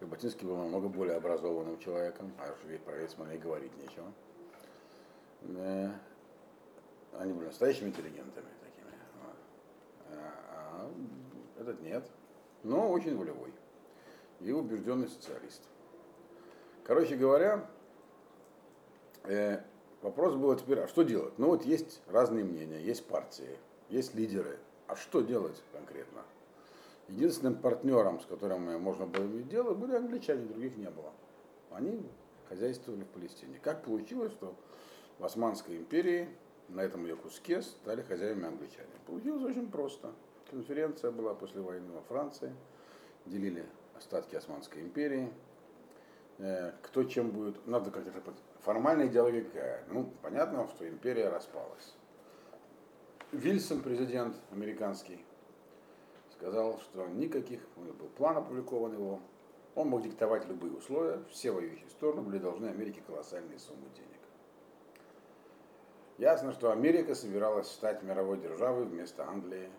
Работинский 0.00 0.46
был 0.46 0.56
намного 0.56 0.88
более 0.88 1.16
образованным 1.16 1.78
человеком, 1.78 2.32
а 2.38 2.50
уж 2.50 2.80
про 2.80 2.96
Вейцмана 2.96 3.32
и 3.32 3.38
говорить 3.38 3.76
нечего. 3.76 4.06
Э, 5.42 5.90
Они 7.18 7.32
были 7.32 7.46
настоящими 7.46 7.88
интеллигентами 7.88 8.46
такими. 8.60 8.94
Вот. 9.22 9.36
А, 10.12 10.90
этот 11.60 11.80
нет, 11.82 12.04
но 12.62 12.90
очень 12.90 13.16
волевой 13.16 13.52
и 14.40 14.52
убежденный 14.52 15.08
социалист. 15.08 15.62
Короче 16.84 17.16
говоря, 17.16 17.68
э, 19.24 19.60
вопрос 20.02 20.34
был 20.34 20.54
теперь, 20.56 20.80
а 20.80 20.88
что 20.88 21.02
делать? 21.02 21.38
Ну 21.38 21.48
вот 21.48 21.64
есть 21.64 22.00
разные 22.08 22.44
мнения, 22.44 22.80
есть 22.80 23.04
партии, 23.06 23.58
есть 23.88 24.14
лидеры. 24.14 24.58
А 24.86 24.96
что 24.96 25.20
делать 25.20 25.62
конкретно? 25.72 26.22
Единственным 27.08 27.56
партнером, 27.56 28.20
с 28.20 28.26
которым 28.26 28.80
можно 28.80 29.06
было 29.06 29.24
иметь 29.24 29.48
дело, 29.48 29.74
были 29.74 29.94
англичане, 29.94 30.46
других 30.46 30.76
не 30.76 30.90
было. 30.90 31.12
Они 31.70 32.02
хозяйствовали 32.48 33.02
в 33.02 33.08
Палестине. 33.08 33.58
Как 33.62 33.82
получилось, 33.82 34.32
что 34.32 34.54
в 35.18 35.24
Османской 35.24 35.76
империи 35.76 36.28
на 36.68 36.80
этом 36.82 37.04
ее 37.04 37.16
куске 37.16 37.62
стали 37.62 38.02
хозяевами 38.02 38.46
англичане? 38.46 38.88
Получилось 39.06 39.42
очень 39.42 39.70
просто. 39.70 40.12
Конференция 40.50 41.10
была 41.10 41.34
после 41.34 41.60
войны 41.60 41.92
во 41.92 42.00
Франции, 42.02 42.54
делили 43.26 43.66
остатки 43.96 44.36
Османской 44.36 44.80
империи, 44.80 45.30
кто 46.82 47.04
чем 47.04 47.30
будет, 47.30 47.66
надо 47.66 47.90
как-то 47.90 48.12
формальная 48.60 49.08
идеология 49.08 49.44
какая? 49.44 49.84
Ну, 49.90 50.12
понятно, 50.22 50.68
что 50.68 50.88
империя 50.88 51.28
распалась. 51.28 51.94
Вильсон, 53.32 53.80
президент 53.80 54.36
американский, 54.52 55.24
сказал, 56.32 56.78
что 56.80 57.06
никаких, 57.08 57.60
у 57.76 57.80
него 57.82 57.94
был 57.94 58.08
план 58.08 58.36
опубликован 58.36 58.92
его, 58.92 59.20
он 59.74 59.88
мог 59.88 60.02
диктовать 60.02 60.46
любые 60.46 60.72
условия, 60.72 61.20
все 61.30 61.50
воюющие 61.50 61.88
стороны 61.90 62.22
были 62.22 62.38
должны 62.38 62.66
Америке 62.66 63.02
колоссальные 63.06 63.58
суммы 63.58 63.88
денег. 63.94 64.18
Ясно, 66.18 66.52
что 66.52 66.72
Америка 66.72 67.14
собиралась 67.14 67.70
стать 67.70 68.02
мировой 68.02 68.38
державой 68.38 68.84
вместо 68.84 69.24
Англии, 69.24 69.70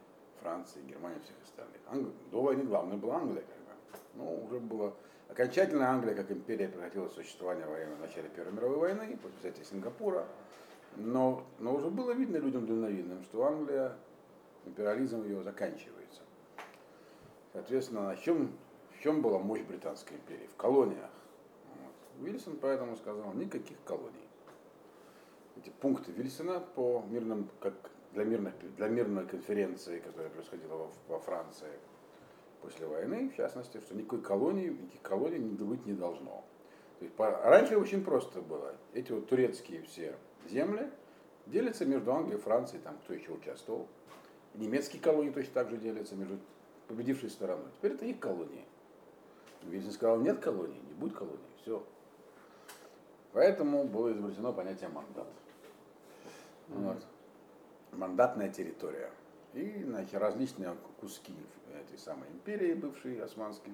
Франции, 0.41 0.81
Германии 0.81 1.19
и 1.19 1.23
всех 1.23 1.35
остальных. 1.43 1.81
Англ... 1.87 2.11
До 2.31 2.41
войны 2.41 2.63
главной 2.63 2.97
была 2.97 3.17
Англия, 3.17 3.43
как 3.43 3.57
бы. 3.57 3.99
Но 4.15 4.35
уже 4.45 4.59
было 4.59 4.93
окончательно 5.29 5.89
Англия 5.89 6.15
как 6.15 6.31
империя 6.31 6.67
прекратила 6.67 7.07
существование 7.09 7.65
во 7.65 7.73
время 7.73 7.95
начала 7.97 8.27
Первой 8.29 8.51
мировой 8.51 8.77
войны, 8.77 9.17
после 9.21 9.37
взятия 9.39 9.63
Сингапура. 9.63 10.25
Но, 10.97 11.45
но 11.59 11.75
уже 11.75 11.89
было 11.89 12.11
видно 12.11 12.37
людям 12.37 12.65
дальновидным, 12.65 13.23
что 13.23 13.45
Англия, 13.45 13.95
империализм 14.65 15.23
ее 15.23 15.41
заканчивается. 15.43 16.21
Соответственно, 17.53 18.03
на 18.03 18.17
чем, 18.17 18.51
в 18.97 19.01
чем 19.01 19.21
была 19.21 19.39
мощь 19.39 19.61
Британской 19.61 20.17
империи? 20.17 20.47
В 20.47 20.55
колониях. 20.55 21.09
Вот. 21.75 22.25
Вильсон 22.27 22.57
поэтому 22.59 22.97
сказал, 22.97 23.33
никаких 23.33 23.77
колоний. 23.85 24.27
Эти 25.57 25.69
пункты 25.69 26.11
Вильсона 26.11 26.59
по 26.59 27.03
мирным, 27.09 27.49
как 27.59 27.73
для, 28.13 28.23
мирных, 28.23 28.53
для 28.75 28.87
мирной 28.87 29.25
конференции, 29.25 29.99
которая 29.99 30.29
происходила 30.29 30.75
во, 30.75 30.91
во 31.07 31.19
Франции 31.19 31.69
после 32.61 32.85
войны, 32.87 33.29
в 33.29 33.35
частности, 33.35 33.79
что 33.79 33.95
никакой 33.95 34.21
колонии, 34.21 34.69
никаких 34.69 35.01
колоний 35.01 35.39
быть 35.39 35.85
не 35.85 35.93
должно. 35.93 36.43
То 36.99 37.05
есть, 37.05 37.15
по, 37.15 37.29
раньше 37.29 37.77
очень 37.77 38.03
просто 38.03 38.41
было. 38.41 38.75
Эти 38.93 39.11
вот 39.11 39.27
турецкие 39.27 39.83
все 39.83 40.15
земли 40.49 40.89
делятся 41.45 41.85
между 41.85 42.13
Англией 42.13 42.39
Францией, 42.39 42.81
там 42.81 42.97
кто 43.03 43.13
еще 43.13 43.31
участвовал. 43.31 43.87
Немецкие 44.55 45.01
колонии 45.01 45.31
точно 45.31 45.53
так 45.53 45.69
же 45.69 45.77
делятся 45.77 46.15
между 46.15 46.37
победившей 46.87 47.29
стороной. 47.29 47.67
Теперь 47.77 47.93
это 47.93 48.05
их 48.05 48.19
колонии. 48.19 48.65
Ельцин 49.63 49.91
сказал, 49.91 50.19
нет 50.19 50.39
колоний, 50.39 50.81
не 50.87 50.93
будет 50.93 51.13
колоний, 51.13 51.37
все. 51.61 51.83
Поэтому 53.33 53.83
было 53.83 54.11
изобретено 54.11 54.51
понятие 54.53 54.89
мандат. 54.89 55.27
Вот. 56.69 57.05
Мандатная 57.91 58.49
территория. 58.49 59.11
И 59.53 59.83
значит, 59.83 60.13
различные 60.15 60.75
куски 60.99 61.33
этой 61.75 61.97
самой 61.97 62.29
империи, 62.29 62.73
бывшей 62.73 63.21
османской, 63.21 63.73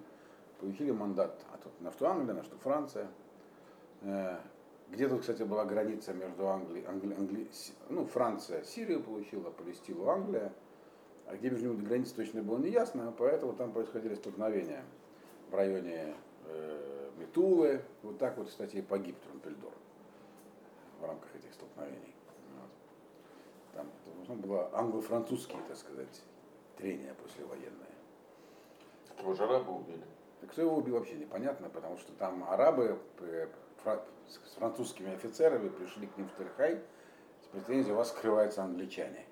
получили 0.59 0.91
мандат. 0.91 1.45
Тут 1.63 1.81
на 1.81 1.91
что 1.91 2.09
Англия, 2.09 2.33
на 2.35 2.43
что 2.43 2.57
Франция. 2.57 3.07
Э, 4.01 4.37
Где 4.91 5.07
тут, 5.09 5.21
кстати, 5.21 5.43
была 5.43 5.65
граница 5.65 6.13
между 6.13 6.47
Англией, 6.47 6.85
Англи, 6.85 7.15
Англи, 7.15 7.47
ну, 7.89 8.05
Франция 8.05 8.63
Сирию 8.63 9.01
получила, 9.01 9.49
Палестину 9.49 10.07
Англия. 10.07 10.53
А 11.27 11.35
где 11.35 11.49
между 11.49 11.69
ними 11.69 11.83
граница 11.83 12.15
точно 12.15 12.43
было 12.43 12.59
не 12.59 12.69
ясно, 12.69 13.11
поэтому 13.17 13.53
там 13.53 13.71
происходили 13.71 14.13
столкновения 14.13 14.83
в 15.49 15.55
районе 15.55 16.13
э, 16.45 17.09
Метулы. 17.17 17.81
Вот 18.03 18.19
так 18.19 18.37
вот, 18.37 18.49
кстати, 18.49 18.77
и 18.77 18.81
погиб 18.81 19.15
Трампельдор 19.21 19.73
в 20.99 21.05
рамках 21.05 21.35
этих 21.35 21.51
столкновений. 21.53 22.13
Вот. 22.55 22.69
Там 23.73 23.87
основном 24.25 24.41
было 24.41 24.69
англо-французские, 24.73 25.59
так 25.67 25.77
сказать, 25.77 26.23
трения 26.77 27.13
послевоенные. 27.15 27.95
Его 29.19 29.33
же 29.33 29.43
арабы 29.43 29.73
убили. 29.73 30.03
Кто 30.49 30.61
его 30.61 30.77
убил 30.77 30.95
вообще 30.95 31.15
непонятно, 31.15 31.69
потому 31.69 31.97
что 31.97 32.11
там 32.13 32.43
арабы 32.49 32.99
э, 33.19 33.47
с 34.27 34.55
французскими 34.55 35.13
офицерами 35.13 35.69
пришли 35.69 36.07
к 36.07 36.17
ним 36.17 36.27
в 36.29 36.37
Терхай 36.37 36.81
с 37.43 37.47
претензией, 37.47 37.93
у 37.93 37.97
вас 37.97 38.09
скрываются 38.09 38.63
англичане. 38.63 39.25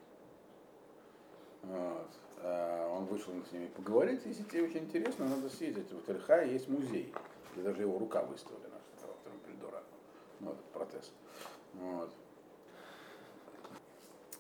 Вот. 1.63 2.09
А 2.41 2.89
Он 2.95 3.05
вышел 3.05 3.33
с 3.47 3.51
ними 3.51 3.67
поговорить, 3.67 4.21
если 4.25 4.43
тебе 4.43 4.63
очень 4.63 4.79
интересно, 4.79 5.27
надо 5.27 5.49
съездить. 5.49 5.91
В 5.91 6.05
Терхае 6.05 6.51
есть 6.51 6.67
музей, 6.67 7.13
где 7.53 7.63
даже 7.63 7.81
его 7.83 7.97
рука 7.99 8.23
выставлена, 8.23 8.79
этого 8.97 9.15
Трампельдора. 9.23 9.83
Ну, 10.39 10.51
этот 10.51 10.65
протез. 10.65 11.11
Вот. 11.73 12.11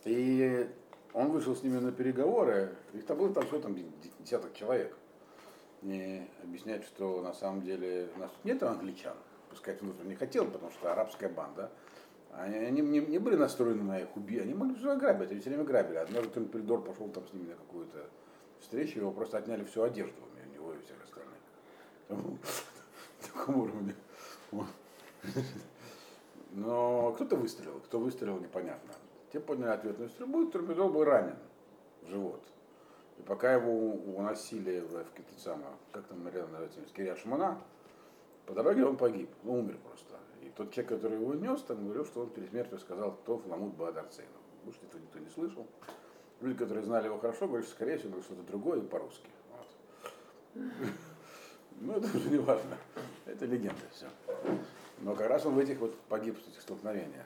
И 0.05 0.69
он 1.13 1.31
вышел 1.31 1.55
с 1.55 1.63
ними 1.63 1.77
на 1.77 1.91
переговоры, 1.91 2.75
их 2.93 3.05
там 3.05 3.17
было 3.17 3.33
там 3.33 3.43
что 3.43 3.59
там 3.59 3.77
десяток 4.19 4.53
человек. 4.53 4.95
И 5.83 6.25
объяснять, 6.41 6.83
что 6.85 7.21
на 7.21 7.33
самом 7.33 7.61
деле 7.61 8.07
у 8.15 8.19
нас 8.19 8.31
нет 8.43 8.63
англичан. 8.63 9.15
Пускай 9.49 9.77
он 9.81 10.07
не 10.07 10.15
хотел, 10.15 10.49
потому 10.49 10.71
что 10.71 10.91
арабская 10.91 11.29
банда. 11.29 11.69
Они, 12.31 12.55
они 12.57 12.81
не, 12.81 12.99
не 12.99 13.19
были 13.19 13.35
настроены 13.35 13.83
на 13.83 13.99
их 13.99 14.15
убийство, 14.15 14.45
они 14.45 14.55
могли 14.55 14.75
все 14.75 14.91
ограбить, 14.91 15.29
они 15.29 15.39
все 15.39 15.49
время 15.49 15.65
грабили. 15.65 15.97
Однажды 15.97 16.29
Томпельдор 16.29 16.81
пошел 16.81 17.07
там 17.09 17.27
с 17.27 17.33
ними 17.33 17.49
на 17.49 17.55
какую-то 17.55 18.09
встречу, 18.59 18.99
его 18.99 19.11
просто 19.11 19.37
отняли 19.37 19.63
всю 19.65 19.83
одежду 19.83 20.15
у 20.21 20.53
него 20.55 20.73
и 20.73 20.79
всех 20.79 21.03
остальных. 21.03 21.37
Там, 22.07 22.17
На 23.21 23.27
таком 23.27 23.57
уровне. 23.57 23.95
Но 26.53 27.11
кто-то 27.11 27.35
выстрелил, 27.35 27.79
кто 27.81 27.99
выстрелил, 27.99 28.39
непонятно. 28.39 28.93
Те 29.33 29.39
подняли 29.39 29.71
ответную 29.71 30.09
стрельбу, 30.09 30.43
и 30.43 30.51
Томпельдор 30.51 30.91
был 30.91 31.03
ранен 31.03 31.35
в 32.03 32.07
живот. 32.07 32.43
И 33.17 33.23
пока 33.23 33.51
его 33.53 33.71
уносили 34.15 34.79
в, 34.81 34.91
в 34.93 35.39
самые, 35.39 35.69
как 35.91 36.05
там 36.05 36.27
рядом 36.27 36.51
называется, 36.51 36.79
Кирия 36.95 37.15
Шмана, 37.15 37.59
по 38.45 38.53
дороге 38.53 38.85
он 38.85 38.95
погиб, 38.95 39.31
ну, 39.41 39.59
умер 39.59 39.79
просто. 39.83 40.19
И 40.43 40.49
тот 40.49 40.71
человек, 40.71 40.93
который 40.93 41.19
его 41.19 41.33
нес, 41.33 41.63
там 41.63 41.83
говорил, 41.83 42.05
что 42.05 42.21
он 42.21 42.29
перед 42.29 42.49
смертью 42.49 42.77
сказал, 42.77 43.13
кто 43.13 43.39
Фламут 43.39 43.73
Бадарцейну. 43.73 44.29
Может, 44.65 44.83
это 44.83 44.99
никто 44.99 45.17
не 45.17 45.29
слышал. 45.29 45.65
Люди, 46.39 46.59
которые 46.59 46.85
знали 46.85 47.07
его 47.07 47.17
хорошо, 47.17 47.47
говорят, 47.47 47.65
что, 47.65 47.75
скорее 47.75 47.97
всего, 47.97 48.21
что-то 48.21 48.43
другое 48.43 48.81
по-русски. 48.81 49.29
Вот. 49.51 50.63
Ну, 51.81 51.93
это 51.93 52.05
уже 52.15 52.29
не 52.29 52.37
важно. 52.37 52.77
Это 53.25 53.45
легенда 53.45 53.81
все. 53.91 54.05
Но 54.99 55.15
как 55.15 55.27
раз 55.27 55.43
он 55.47 55.55
в 55.55 55.57
этих 55.57 55.79
вот 55.79 55.97
погиб 56.01 56.37
в 56.37 56.47
этих 56.47 56.61
столкновениях. 56.61 57.25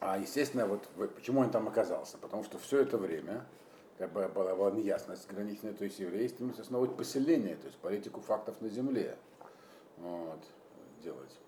А, 0.00 0.18
естественно, 0.18 0.66
вот 0.66 0.88
почему 1.14 1.40
он 1.40 1.50
там 1.50 1.68
оказался? 1.68 2.16
Потому 2.18 2.42
что 2.42 2.58
все 2.58 2.80
это 2.80 2.96
время 2.96 3.44
как 3.98 4.12
бы 4.12 4.26
была, 4.28 4.56
была 4.56 4.70
неясность 4.70 5.28
граничная, 5.28 5.74
то 5.74 5.84
есть 5.84 5.98
евреи 5.98 6.26
стремились 6.26 6.58
основывать 6.58 6.96
поселение, 6.96 7.56
то 7.56 7.66
есть 7.66 7.76
политику 7.78 8.22
фактов 8.22 8.58
на 8.62 8.70
земле 8.70 9.18
вот, 9.98 10.42
делать. 11.02 11.38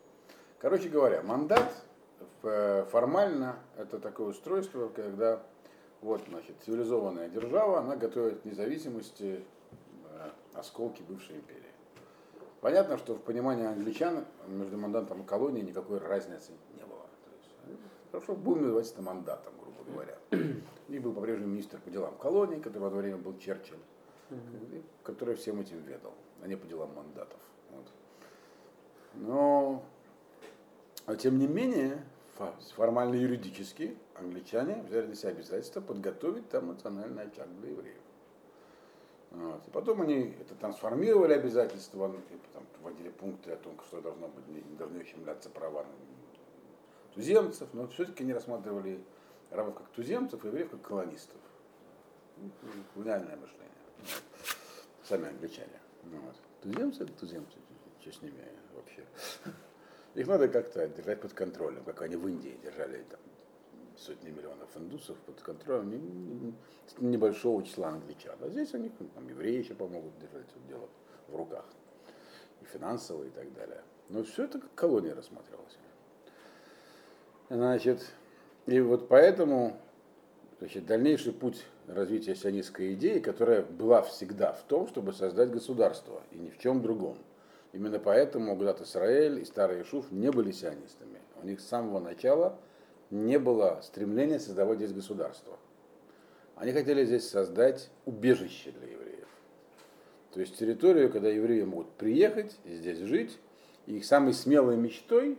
Короче 0.58 0.90
говоря, 0.90 1.22
мандат 1.22 1.74
э, 2.42 2.84
формально 2.90 3.56
это 3.78 3.98
такое 3.98 4.28
устройство, 4.28 4.88
когда 4.88 5.42
вот, 6.02 6.20
значит, 6.28 6.56
цивилизованная 6.66 7.30
держава, 7.30 7.78
она 7.78 7.96
готовит 7.96 8.42
к 8.42 8.44
независимости 8.44 9.42
э, 10.10 10.30
осколки 10.52 11.00
бывшей 11.00 11.36
империи. 11.36 11.62
Понятно, 12.60 12.98
что 12.98 13.14
в 13.14 13.22
понимании 13.22 13.64
англичан 13.64 14.26
между 14.46 14.76
мандатом 14.76 15.22
и 15.22 15.24
колонией 15.24 15.64
никакой 15.64 15.98
разницы 15.98 16.52
не 16.76 16.84
было. 16.84 17.06
Хорошо, 18.12 18.34
будем 18.34 18.62
называть 18.62 18.92
это 18.92 19.00
мандатом, 19.00 19.54
грубо 19.58 19.90
говоря. 19.90 20.18
И 20.88 20.98
был 20.98 21.14
по-прежнему 21.14 21.52
министр 21.52 21.80
по 21.80 21.90
делам 21.90 22.14
колонии, 22.18 22.58
который 22.58 22.82
в 22.82 22.84
одно 22.84 22.98
время 22.98 23.16
был 23.16 23.38
Черчилль, 23.38 23.78
который 25.02 25.34
всем 25.34 25.60
этим 25.60 25.80
ведал, 25.80 26.12
а 26.42 26.46
не 26.46 26.54
по 26.56 26.66
делам 26.66 26.94
мандатов. 26.94 27.40
Вот. 27.70 27.86
Но, 29.14 29.82
а 31.06 31.16
тем 31.16 31.38
не 31.38 31.46
менее, 31.46 32.04
формально 32.76 33.14
юридически 33.14 33.96
англичане 34.14 34.82
взяли 34.82 35.06
на 35.06 35.14
себя 35.14 35.30
обязательство 35.30 35.80
подготовить 35.80 36.50
там 36.50 36.68
национальный 36.68 37.24
очаг 37.24 37.48
для 37.60 37.70
евреев. 37.70 37.96
Вот. 39.30 39.66
И 39.66 39.70
потом 39.70 40.02
они 40.02 40.34
это 40.38 40.54
трансформировали 40.54 41.32
обязательства, 41.32 42.14
там 42.52 42.64
вводили 42.82 43.08
пункты 43.08 43.52
о 43.52 43.56
том, 43.56 43.80
что 43.86 44.02
должно 44.02 44.28
быть, 44.28 44.46
не 44.48 44.76
должны 44.76 45.00
ущемляться 45.00 45.48
права 45.48 45.86
туземцев, 47.14 47.68
но 47.72 47.86
все-таки 47.88 48.24
не 48.24 48.32
рассматривали 48.32 49.02
арабов 49.50 49.76
как 49.76 49.88
туземцев, 49.88 50.44
а 50.44 50.46
евреев 50.48 50.70
как 50.70 50.82
колонистов. 50.82 51.38
Колониальное 52.94 53.36
мышление. 53.36 53.68
Сами 55.04 55.28
англичане. 55.28 55.80
Ну 56.04 56.18
Вот. 56.20 56.36
Туземцы 56.62 57.04
это 57.04 57.12
туземцы, 57.12 57.58
что 58.00 58.12
с 58.12 58.22
ними 58.22 58.42
вообще. 58.74 59.04
Их 60.14 60.26
надо 60.26 60.48
как-то 60.48 60.86
держать 60.88 61.20
под 61.20 61.32
контролем, 61.32 61.84
как 61.84 62.02
они 62.02 62.16
в 62.16 62.26
Индии 62.28 62.58
держали 62.62 63.02
там, 63.04 63.20
сотни 63.96 64.30
миллионов 64.30 64.68
индусов 64.76 65.16
под 65.18 65.40
контролем 65.40 65.90
не- 65.90 65.98
не- 65.98 66.54
не- 67.00 67.06
небольшого 67.08 67.62
числа 67.64 67.88
англичан. 67.88 68.36
А 68.40 68.48
здесь 68.48 68.74
они 68.74 68.90
там, 69.14 69.28
евреи 69.28 69.58
еще 69.58 69.74
помогут 69.74 70.18
держать 70.18 70.46
это 70.48 70.60
дело 70.68 70.88
в 71.28 71.36
руках. 71.36 71.64
И 72.60 72.64
финансово, 72.64 73.24
и 73.24 73.30
так 73.30 73.52
далее. 73.54 73.82
Но 74.08 74.22
все 74.24 74.44
это 74.44 74.58
как 74.60 74.74
колония 74.74 75.14
рассматривалось. 75.14 75.76
Значит, 77.52 78.00
и 78.64 78.80
вот 78.80 79.08
поэтому 79.08 79.76
значит, 80.58 80.86
дальнейший 80.86 81.34
путь 81.34 81.62
развития 81.86 82.34
сионистской 82.34 82.94
идеи, 82.94 83.18
которая 83.18 83.60
была 83.60 84.00
всегда 84.00 84.54
в 84.54 84.62
том, 84.62 84.88
чтобы 84.88 85.12
создать 85.12 85.50
государство, 85.50 86.22
и 86.30 86.38
ни 86.38 86.48
в 86.48 86.56
чем 86.56 86.80
другом. 86.80 87.18
Именно 87.74 87.98
поэтому 87.98 88.56
Гудат 88.56 88.80
Исраэль 88.80 89.40
и 89.40 89.44
Старый 89.44 89.82
Ишуф 89.82 90.10
не 90.10 90.30
были 90.30 90.50
сионистами. 90.50 91.18
У 91.42 91.46
них 91.46 91.60
с 91.60 91.66
самого 91.66 92.00
начала 92.00 92.56
не 93.10 93.38
было 93.38 93.80
стремления 93.82 94.38
создавать 94.40 94.78
здесь 94.78 94.94
государство. 94.94 95.58
Они 96.56 96.72
хотели 96.72 97.04
здесь 97.04 97.28
создать 97.28 97.90
убежище 98.06 98.70
для 98.70 98.92
евреев. 98.92 99.28
То 100.32 100.40
есть 100.40 100.56
территорию, 100.56 101.12
когда 101.12 101.28
евреи 101.28 101.64
могут 101.64 101.90
приехать 101.92 102.56
здесь 102.64 103.00
жить, 103.00 103.38
и 103.84 103.98
их 103.98 104.06
самой 104.06 104.32
смелой 104.32 104.78
мечтой 104.78 105.36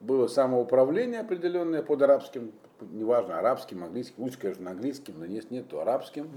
было 0.00 0.26
самоуправление 0.26 1.20
определенное 1.20 1.82
под 1.82 2.02
арабским, 2.02 2.52
неважно, 2.80 3.38
арабским, 3.38 3.84
английским, 3.84 4.22
лучше, 4.22 4.38
конечно, 4.38 4.64
на 4.64 4.70
английским, 4.72 5.14
но 5.18 5.24
если 5.24 5.54
нет, 5.54 5.68
то 5.68 5.80
арабским 5.80 6.30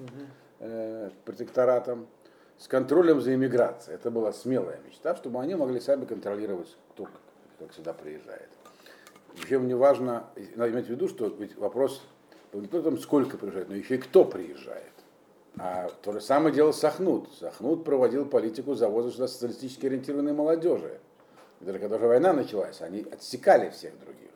э, 0.60 1.10
протекторатом, 1.26 2.08
с 2.58 2.68
контролем 2.68 3.22
за 3.22 3.34
иммиграцией. 3.34 3.96
Это 3.96 4.12
была 4.12 4.34
смелая 4.34 4.80
мечта, 4.86 5.16
чтобы 5.16 5.40
они 5.40 5.56
могли 5.56 5.80
сами 5.80 6.06
контролировать, 6.06 6.76
кто 6.94 7.08
как 7.58 7.74
сюда 7.74 7.94
приезжает. 7.94 8.50
Причем 9.36 9.68
не 9.68 9.74
важно, 9.74 10.26
надо 10.56 10.72
иметь 10.72 10.88
в 10.88 10.90
виду, 10.90 11.08
что 11.08 11.28
ведь 11.28 11.58
вопрос 11.58 12.02
был 12.52 12.62
не 12.62 12.68
только 12.68 12.90
о 12.90 12.92
том, 12.92 13.00
сколько 13.00 13.38
приезжает, 13.38 13.70
но 13.70 13.76
еще 13.76 13.96
и 13.96 13.98
кто 13.98 14.26
приезжает. 14.26 14.92
А 15.58 15.90
то 16.02 16.12
же 16.14 16.22
самое 16.22 16.54
делал 16.54 16.74
Сахнут. 16.74 17.30
Сахнут 17.40 17.84
проводил 17.84 18.26
политику 18.26 18.76
завоза 18.76 19.12
сюда 19.12 19.28
социалистически 19.28 19.86
ориентированной 19.88 20.34
молодежи. 20.34 21.00
Даже 21.60 21.80
когда 21.80 21.98
уже 21.98 22.08
война 22.08 22.34
началась, 22.34 22.82
они 22.82 23.06
отсекали 23.12 23.70
всех 23.70 24.00
других. 24.00 24.30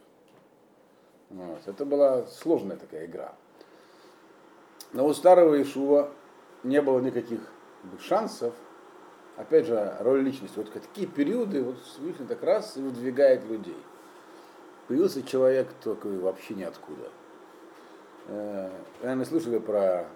Вот. 1.29 1.61
Это 1.65 1.85
была 1.85 2.23
сложная 2.27 2.77
такая 2.77 3.05
игра. 3.05 3.33
Но 4.91 5.07
у 5.07 5.13
старого 5.13 5.59
Ишува 5.61 6.11
не 6.63 6.81
было 6.81 6.99
никаких 6.99 7.39
шансов. 7.99 8.53
Опять 9.37 9.65
же, 9.65 9.95
роль 10.01 10.21
личности. 10.21 10.57
Вот 10.57 10.71
такие 10.71 11.07
периоды, 11.07 11.63
вот 11.63 11.79
Всевышний 11.81 12.27
так 12.27 12.43
раз 12.43 12.77
и 12.77 12.81
выдвигает 12.81 13.43
людей. 13.45 13.77
Появился 14.87 15.23
человек 15.23 15.69
такой 15.81 16.19
вообще 16.19 16.53
ниоткуда. 16.53 17.09
Э, 18.27 18.69
Наверное, 19.01 19.25
слышали 19.25 19.57
про 19.57 20.07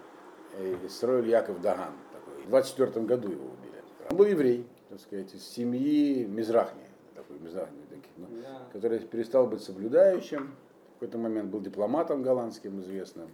э, 0.53 0.75
Исроиль 0.85 1.29
Яков 1.29 1.61
Даган. 1.61 1.93
Такой. 2.13 2.43
В 2.43 2.49
24 2.49 3.05
году 3.05 3.31
его 3.31 3.45
убили. 3.45 3.83
Он 4.09 4.17
был 4.17 4.25
еврей. 4.25 4.67
так 4.89 4.99
сказать, 4.99 5.33
из 5.33 5.43
семьи 5.47 6.25
Мизрахни, 6.25 6.86
Мизрахни, 7.39 7.81
таких, 7.89 8.11
ну, 8.17 8.27
Да. 8.41 8.61
который 8.73 8.99
перестал 8.99 9.47
быть 9.47 9.61
соблюдающим, 9.61 10.55
в 10.91 10.93
какой-то 10.93 11.17
момент 11.17 11.49
был 11.51 11.61
дипломатом 11.61 12.23
голландским 12.23 12.79
известным, 12.81 13.29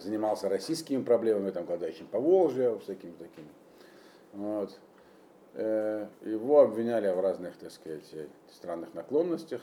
занимался 0.00 0.48
российскими 0.48 1.02
проблемами, 1.02 1.50
там, 1.50 1.64
голодающим 1.64 2.06
по 2.06 2.18
Волжье, 2.20 2.78
всякими 2.80 3.12
такими. 3.12 3.48
Вот. 4.32 4.78
Э, 5.54 6.06
Его 6.22 6.60
обвиняли 6.60 7.08
в 7.08 7.20
разных, 7.20 7.56
так 7.56 7.70
сказать, 7.72 8.14
странных 8.50 8.94
наклонностях, 8.94 9.62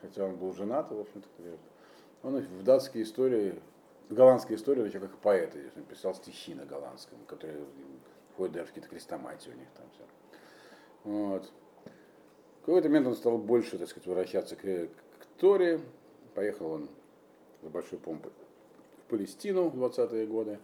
хотя 0.00 0.24
он 0.24 0.36
был 0.36 0.52
женат, 0.52 0.90
в 0.90 0.98
общем-то. 1.00 1.28
Он 2.22 2.40
в 2.40 2.62
датской 2.64 3.02
истории, 3.02 3.54
в 4.08 4.14
голландской 4.14 4.56
истории 4.56 4.82
вообще 4.82 5.00
как 5.00 5.16
поэт, 5.18 5.54
он 5.76 5.82
писал 5.84 6.14
стихи 6.14 6.54
на 6.54 6.64
голландском, 6.64 7.18
которые 7.26 7.64
входят 8.32 8.54
даже 8.54 8.66
в 8.66 8.68
какие-то 8.68 8.88
крестоматии 8.90 9.50
у 9.50 9.54
них 9.58 9.68
там 9.76 9.86
все. 9.94 10.02
Вот. 11.04 11.52
В 12.64 12.66
какой-то 12.66 12.88
момент 12.88 13.08
он 13.08 13.14
стал 13.14 13.36
больше, 13.36 13.76
так 13.76 13.90
сказать, 13.90 14.06
возвращаться 14.06 14.56
к, 14.56 14.62
к 14.62 15.26
Торе. 15.38 15.82
Поехал 16.34 16.72
он 16.72 16.88
с 17.62 17.68
большой 17.68 17.98
помпой 17.98 18.32
в 19.04 19.10
Палестину 19.10 19.68
в 19.68 19.76
20-е 19.76 20.26
годы. 20.26 20.58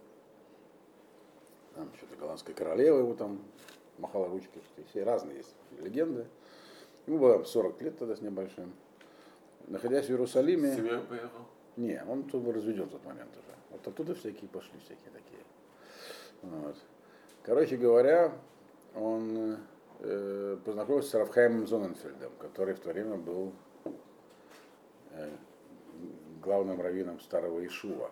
Там 1.74 1.90
что-то 1.98 2.16
голландская 2.16 2.54
королева 2.54 3.00
его 3.00 3.12
там 3.12 3.42
махала 3.98 4.30
ручкой. 4.30 4.62
что 4.62 4.82
Все 4.88 5.02
разные 5.02 5.36
есть 5.36 5.54
легенды. 5.78 6.26
Ему 7.06 7.18
было 7.18 7.44
40 7.44 7.82
лет 7.82 7.98
тогда 7.98 8.16
с 8.16 8.22
небольшим. 8.22 8.72
Находясь 9.68 10.06
в 10.06 10.10
Иерусалиме... 10.10 10.72
С 10.72 10.76
семьей 10.76 11.00
поехал? 11.00 11.40
Не, 11.76 12.02
он 12.08 12.22
тут 12.22 12.42
был 12.42 12.52
разведен 12.52 12.84
в 12.84 12.92
тот 12.92 13.04
момент 13.04 13.30
уже. 13.32 13.54
Вот 13.72 13.86
оттуда 13.86 14.14
всякие 14.14 14.48
пошли, 14.48 14.78
всякие 14.86 15.10
такие. 15.12 15.42
Вот. 16.40 16.76
Короче 17.42 17.76
говоря, 17.76 18.32
он 18.94 19.58
э, 20.00 20.56
познакомился 20.64 21.10
с 21.10 21.14
Рафхаймом 21.14 21.66
Зоненфельдом, 21.66 22.32
который 22.38 22.74
в 22.74 22.80
то 22.80 22.90
время 22.90 23.16
был 23.16 23.52
э, 25.12 25.30
главным 26.42 26.80
раввином 26.80 27.20
старого 27.20 27.64
Ишува. 27.66 28.10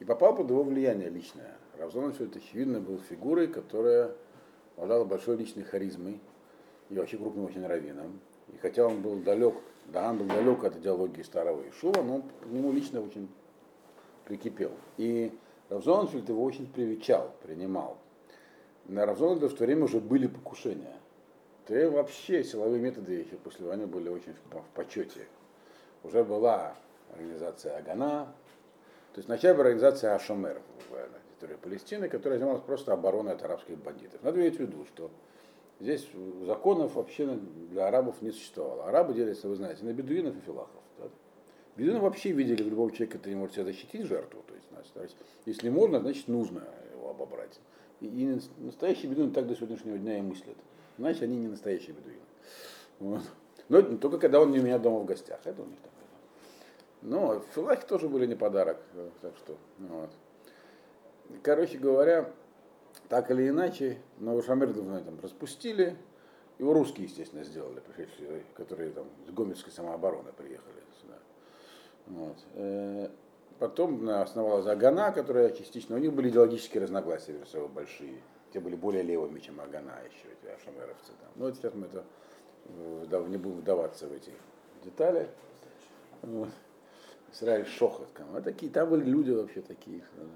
И 0.00 0.04
попал 0.04 0.34
под 0.34 0.50
его 0.50 0.64
влияние 0.64 1.08
личное. 1.08 1.56
Раф 1.78 1.92
Зоненфельд, 1.92 2.36
очевидно, 2.36 2.80
был 2.80 2.98
фигурой, 2.98 3.48
которая 3.48 4.12
обладала 4.76 5.04
большой 5.04 5.36
личной 5.36 5.64
харизмой 5.64 6.20
и 6.90 6.96
вообще 6.96 7.16
крупным 7.16 7.44
очень 7.44 7.66
раввином. 7.66 8.20
И 8.52 8.56
хотя 8.58 8.86
он 8.86 9.02
был 9.02 9.16
далек, 9.16 9.54
да, 9.86 10.10
он 10.10 10.18
был 10.18 10.26
далек 10.26 10.64
от 10.64 10.76
идеологии 10.76 11.22
старого 11.22 11.68
Ишува, 11.68 12.02
но 12.02 12.16
он 12.16 12.22
к 12.22 12.46
нему 12.46 12.72
лично 12.72 13.00
очень 13.00 13.28
прикипел. 14.24 14.72
И 14.96 15.32
Равзонфельд 15.68 16.28
его 16.28 16.44
очень 16.44 16.66
привечал, 16.66 17.34
принимал. 17.42 17.98
На 18.86 19.06
Равзонфельда 19.06 19.48
в 19.48 19.54
то 19.54 19.64
время 19.64 19.84
уже 19.84 20.00
были 20.00 20.26
покушения. 20.26 20.96
То 21.66 21.90
вообще 21.90 22.44
силовые 22.44 22.80
методы 22.80 23.12
еще 23.14 23.36
после 23.36 23.66
войны 23.66 23.86
были 23.86 24.08
очень 24.08 24.34
в, 24.34 24.58
в 24.58 24.64
почете. 24.74 25.26
Уже 26.02 26.22
была 26.22 26.74
организация 27.14 27.78
Агана, 27.78 28.34
то 29.14 29.18
есть 29.20 29.28
вначале 29.28 29.54
была 29.54 29.66
организация 29.66 30.12
Ашомер 30.16 30.60
на 30.90 31.20
территории 31.30 31.56
Палестины, 31.56 32.08
которая 32.08 32.40
занималась 32.40 32.62
просто 32.62 32.92
обороной 32.92 33.34
от 33.34 33.42
арабских 33.44 33.78
бандитов. 33.78 34.20
Надо 34.24 34.40
иметь 34.40 34.56
в 34.56 34.60
виду, 34.60 34.84
что 34.86 35.08
здесь 35.78 36.08
законов 36.44 36.96
вообще 36.96 37.38
для 37.70 37.86
арабов 37.86 38.20
не 38.22 38.32
существовало. 38.32 38.88
Арабы 38.88 39.14
делятся, 39.14 39.48
вы 39.48 39.54
знаете, 39.54 39.84
на 39.84 39.92
бедуинов 39.92 40.36
и 40.36 40.40
филахов. 40.40 40.82
да. 40.98 41.04
Бедуины 41.76 42.00
вообще 42.00 42.32
видели 42.32 42.64
в 42.64 42.68
любого 42.68 42.90
человека, 42.90 43.18
который 43.18 43.34
может 43.34 43.54
себя 43.54 43.64
защитить 43.64 44.04
жертву. 44.04 44.42
То 44.48 44.54
есть, 44.54 44.66
значит, 44.92 45.16
если 45.46 45.68
можно, 45.68 46.00
значит 46.00 46.26
нужно 46.26 46.64
его 46.92 47.10
обобрать. 47.10 47.60
И, 48.06 48.40
настоящие 48.58 49.10
бедуины 49.10 49.32
так 49.32 49.46
до 49.46 49.54
сегодняшнего 49.54 49.98
дня 49.98 50.18
и 50.18 50.22
мыслят. 50.22 50.56
Значит, 50.98 51.22
они 51.22 51.36
не 51.36 51.48
настоящие 51.48 51.94
бедуины. 51.94 52.20
Вот. 53.00 53.22
Но 53.68 53.82
только 53.98 54.18
когда 54.18 54.40
он 54.40 54.50
не 54.50 54.60
у 54.60 54.62
меня 54.62 54.78
дома 54.78 55.00
в 55.00 55.04
гостях. 55.06 55.40
Это 55.44 55.62
у 55.62 55.66
них 55.66 55.78
так. 55.80 55.90
Но 57.02 57.40
филахи 57.54 57.86
тоже 57.86 58.08
были 58.08 58.26
не 58.26 58.34
подарок. 58.34 58.78
э, 58.94 59.10
Так 59.20 59.36
что, 59.36 59.56
вот. 59.78 60.10
Короче 61.42 61.78
говоря, 61.78 62.30
так 63.08 63.30
или 63.30 63.48
иначе, 63.48 63.98
Новошамир 64.18 64.72
там 64.72 65.20
распустили. 65.20 65.96
Его 66.58 66.72
русские, 66.72 67.06
естественно, 67.06 67.42
сделали, 67.42 67.82
которые 68.54 68.90
там 68.92 69.06
с 69.26 69.30
Гомельской 69.32 69.72
самообороны 69.72 70.32
приехали 70.32 70.82
сюда. 71.00 71.18
Вот. 72.06 72.36
Потом 73.64 74.06
основалась 74.10 74.66
Агана, 74.66 75.10
которая 75.10 75.48
частично, 75.48 75.96
у 75.96 75.98
них 75.98 76.12
были 76.12 76.28
идеологические 76.28 76.82
разногласия 76.82 77.34
собой 77.50 77.68
большие. 77.68 78.20
Те 78.52 78.60
были 78.60 78.76
более 78.76 79.02
левыми, 79.02 79.40
чем 79.40 79.58
Агана 79.58 79.94
еще, 80.04 80.28
эти 80.34 80.52
ашамеровцы 80.52 81.12
там. 81.18 81.30
Но 81.36 81.46
вот 81.46 81.56
сейчас 81.56 81.72
мы 81.72 81.86
это 81.86 82.04
э, 82.66 83.04
вдав- 83.06 83.26
не 83.26 83.38
будем 83.38 83.60
вдаваться 83.60 84.06
в 84.06 84.12
эти 84.12 84.32
детали. 84.84 85.28
Вот. 86.20 86.50
Израиль 87.32 87.64
Шохот. 87.64 88.06
А 88.34 88.42
такие, 88.42 88.70
там 88.70 88.90
были 88.90 89.04
люди 89.08 89.30
вообще 89.30 89.62
такие. 89.62 90.00
э, 90.18 90.26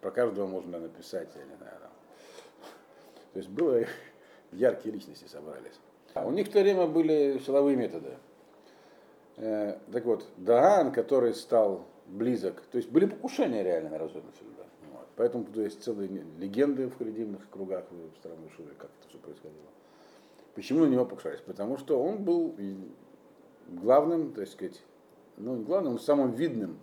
Про 0.00 0.10
каждого 0.10 0.46
можно 0.46 0.78
написать, 0.80 1.28
я 1.36 1.44
не 1.44 1.56
знаю. 1.56 1.76
Там. 1.82 1.90
То 3.34 3.38
есть 3.38 3.50
было 3.50 3.84
яркие 4.52 4.94
личности 4.94 5.26
собрались. 5.28 5.78
А 6.14 6.26
у 6.26 6.30
них 6.30 6.46
в 6.48 6.50
то 6.52 6.60
время 6.62 6.86
были 6.86 7.38
силовые 7.44 7.76
методы. 7.76 8.16
Э, 9.36 9.76
так 9.92 10.06
вот, 10.06 10.24
Даан, 10.38 10.90
который 10.90 11.34
стал 11.34 11.84
близок, 12.08 12.62
то 12.62 12.78
есть 12.78 12.90
были 12.90 13.06
покушения 13.06 13.62
реально 13.62 13.90
на 13.90 13.98
Розенфельда. 13.98 14.66
Вот. 14.92 15.08
Поэтому 15.16 15.44
тут 15.44 15.56
есть 15.56 15.82
целые 15.82 16.08
легенды 16.38 16.88
в 16.88 16.96
кредитных 16.96 17.48
кругах 17.50 17.84
в 17.90 18.16
стране 18.18 18.48
Шуре, 18.56 18.70
как 18.78 18.90
это 18.98 19.08
все 19.08 19.18
происходило. 19.18 19.62
Почему 20.54 20.80
на 20.80 20.88
него 20.88 21.04
покушались? 21.04 21.40
Потому 21.40 21.76
что 21.76 22.02
он 22.02 22.24
был 22.24 22.54
главным, 23.68 24.32
так 24.32 24.48
сказать, 24.48 24.82
ну 25.36 25.56
не 25.56 25.64
главным, 25.64 25.94
но 25.94 25.98
самым 25.98 26.32
видным 26.32 26.78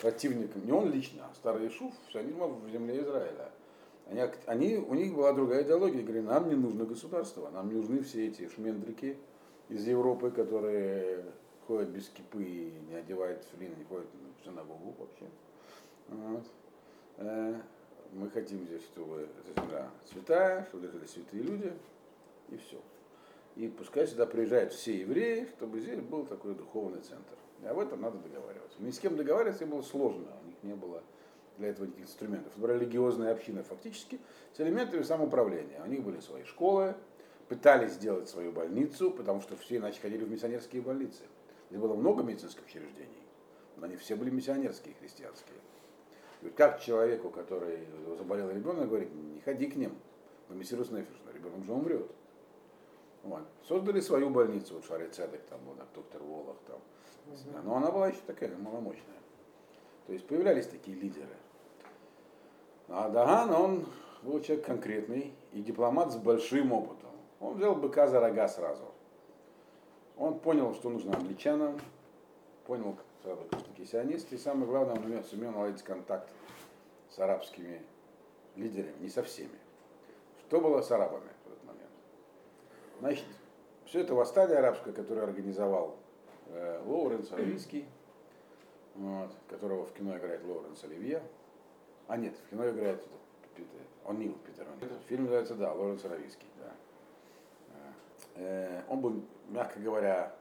противником, 0.00 0.64
не 0.64 0.72
он 0.72 0.90
лично, 0.90 1.26
а 1.30 1.34
старый 1.34 1.68
Ишуф, 1.68 1.92
сионизма 2.12 2.46
в 2.46 2.70
земле 2.70 3.00
Израиля. 3.00 3.50
Они, 4.06 4.20
они, 4.46 4.76
у 4.76 4.94
них 4.94 5.14
была 5.14 5.32
другая 5.32 5.64
идеология, 5.64 6.02
говорили, 6.02 6.26
нам 6.26 6.48
не 6.48 6.54
нужно 6.54 6.84
государство, 6.84 7.50
нам 7.50 7.72
нужны 7.72 8.02
все 8.02 8.28
эти 8.28 8.48
шмендрики 8.48 9.16
из 9.68 9.86
Европы, 9.86 10.30
которые 10.30 11.24
ходят 11.66 11.88
без 11.88 12.08
кипы 12.08 12.72
не 12.88 12.94
одевают 12.94 13.42
филин, 13.50 13.74
не 13.78 13.84
ходят 13.84 14.06
синагогу 14.44 14.94
вообще. 14.98 15.26
Вот. 16.08 16.44
Э, 17.18 17.60
Мы 18.12 18.30
хотим 18.30 18.64
здесь, 18.64 18.82
чтобы 18.84 19.28
эта 19.40 19.60
земля 19.60 19.90
святая, 20.04 20.64
чтобы 20.66 20.88
были 20.88 21.06
святые 21.06 21.42
люди, 21.42 21.72
и 22.50 22.56
все. 22.56 22.80
И 23.56 23.68
пускай 23.68 24.06
сюда 24.06 24.26
приезжают 24.26 24.72
все 24.72 25.00
евреи, 25.00 25.48
чтобы 25.56 25.80
здесь 25.80 26.00
был 26.00 26.24
такой 26.26 26.54
духовный 26.54 27.00
центр. 27.00 27.34
И 27.62 27.66
об 27.66 27.78
этом 27.78 28.00
надо 28.00 28.18
договариваться. 28.18 28.82
Ни 28.82 28.90
с 28.90 28.98
кем 28.98 29.16
договариваться 29.16 29.66
было 29.66 29.82
сложно, 29.82 30.28
у 30.42 30.46
них 30.46 30.56
не 30.62 30.74
было 30.74 31.02
для 31.58 31.68
этого 31.68 31.86
никаких 31.86 32.06
инструментов. 32.06 32.52
Это 32.52 32.60
была 32.60 32.74
религиозная 32.74 33.32
община 33.32 33.62
фактически 33.62 34.20
с 34.52 34.60
элементами 34.60 35.02
самоуправления. 35.02 35.82
У 35.82 35.86
них 35.86 36.02
были 36.02 36.20
свои 36.20 36.44
школы, 36.44 36.94
пытались 37.48 37.92
сделать 37.92 38.28
свою 38.28 38.52
больницу, 38.52 39.10
потому 39.10 39.40
что 39.40 39.56
все 39.56 39.76
иначе 39.76 40.00
ходили 40.00 40.24
в 40.24 40.30
миссионерские 40.30 40.82
больницы. 40.82 41.22
Здесь 41.70 41.80
было 41.80 41.94
много 41.94 42.22
медицинских 42.22 42.64
учреждений, 42.64 43.23
они 43.80 43.96
все 43.96 44.16
были 44.16 44.30
миссионерские, 44.30 44.94
христианские. 44.94 45.58
Вот 46.42 46.54
как 46.54 46.80
человеку, 46.80 47.30
который 47.30 47.86
заболел 48.18 48.50
ребенок, 48.50 48.88
говорит, 48.88 49.12
не 49.14 49.40
ходи 49.40 49.66
к 49.66 49.76
ним, 49.76 49.96
на 50.48 50.54
мессирус 50.54 50.90
нефиш, 50.90 51.16
ребенок 51.32 51.64
же 51.64 51.72
умрет. 51.72 52.10
Вот. 53.22 53.42
Создали 53.66 54.00
свою 54.00 54.30
больницу, 54.30 54.74
вот 54.74 54.84
Шари 54.84 55.08
Цедек, 55.08 55.42
там 55.46 55.60
так, 55.78 55.88
доктор 55.94 56.22
Волох, 56.22 56.56
там. 56.66 56.78
Но 57.64 57.76
она 57.76 57.90
была 57.90 58.08
еще 58.08 58.20
такая 58.26 58.54
маломощная. 58.56 59.16
То 60.06 60.12
есть 60.12 60.26
появлялись 60.26 60.66
такие 60.66 60.96
лидеры. 60.96 61.36
А 62.88 63.08
Даган, 63.08 63.50
он 63.50 63.86
был 64.22 64.40
человек 64.42 64.66
конкретный 64.66 65.32
и 65.52 65.62
дипломат 65.62 66.12
с 66.12 66.16
большим 66.16 66.72
опытом. 66.72 67.10
Он 67.40 67.54
взял 67.54 67.74
быка 67.74 68.06
за 68.06 68.20
рога 68.20 68.46
сразу. 68.48 68.84
Он 70.16 70.38
понял, 70.38 70.74
что 70.74 70.90
нужно 70.90 71.16
англичанам, 71.16 71.80
понял 72.66 72.96
сразу, 73.24 73.42
такие 73.66 73.88
сионисты, 73.88 74.34
и 74.34 74.38
самое 74.38 74.66
главное, 74.66 74.94
он 74.94 75.04
умел, 75.04 75.24
сумел 75.24 75.52
наладить 75.52 75.82
контакт 75.82 76.28
с 77.10 77.18
арабскими 77.18 77.82
лидерами, 78.54 78.94
не 79.00 79.08
со 79.08 79.22
всеми. 79.22 79.58
Что 80.46 80.60
было 80.60 80.82
с 80.82 80.90
арабами 80.90 81.30
в 81.44 81.52
этот 81.52 81.64
момент? 81.64 81.90
Значит, 83.00 83.24
все 83.86 84.00
это 84.00 84.14
восстание 84.14 84.58
арабское, 84.58 84.92
которое 84.92 85.22
организовал 85.22 85.96
э, 86.48 86.82
Лоуренс 86.84 87.32
Оливийский, 87.32 87.86
вот, 88.94 89.30
которого 89.48 89.86
в 89.86 89.92
кино 89.92 90.16
играет 90.18 90.44
Лоуренс 90.44 90.84
Оливье. 90.84 91.22
А 92.06 92.18
нет, 92.18 92.34
в 92.36 92.50
кино 92.50 92.68
играет 92.68 93.02
Питер, 93.56 93.80
О'Нил, 94.04 94.36
Питер 94.46 94.66
О'Нил. 94.66 94.98
Фильм 95.08 95.22
называется, 95.22 95.54
да, 95.54 95.72
Лоуренс 95.72 96.04
Оливийский, 96.04 96.46
да. 96.58 96.72
Э, 98.36 98.82
он 98.88 99.00
был, 99.00 99.22
мягко 99.48 99.80
говоря, 99.80 100.34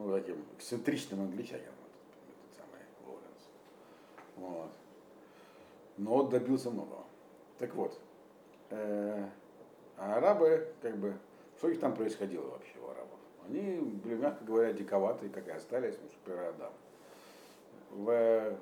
ну, 0.00 0.18
таким 0.18 0.44
эксцентричным 0.56 1.20
англичанином, 1.20 1.74
этот, 1.74 2.56
самый 2.56 2.80
Лоуренс. 3.06 3.50
Вот. 4.36 4.70
Но 5.98 6.22
добился 6.24 6.70
многого. 6.70 7.04
Так 7.58 7.74
вот, 7.74 7.98
э, 8.70 9.26
А 9.98 10.16
арабы, 10.16 10.72
как 10.80 10.96
бы, 10.96 11.14
что 11.58 11.68
их 11.68 11.78
там 11.78 11.94
происходило 11.94 12.48
вообще 12.48 12.78
у 12.78 12.88
арабов? 12.88 13.18
Они 13.46 13.78
были, 13.80 14.14
мягко 14.14 14.42
говоря, 14.44 14.72
диковатые, 14.72 15.30
как 15.30 15.46
и 15.46 15.50
остались, 15.50 15.94
потому 15.94 16.10
что 16.10 16.20
первый 16.24 16.48
Адам. 16.48 16.72
В 17.90 18.56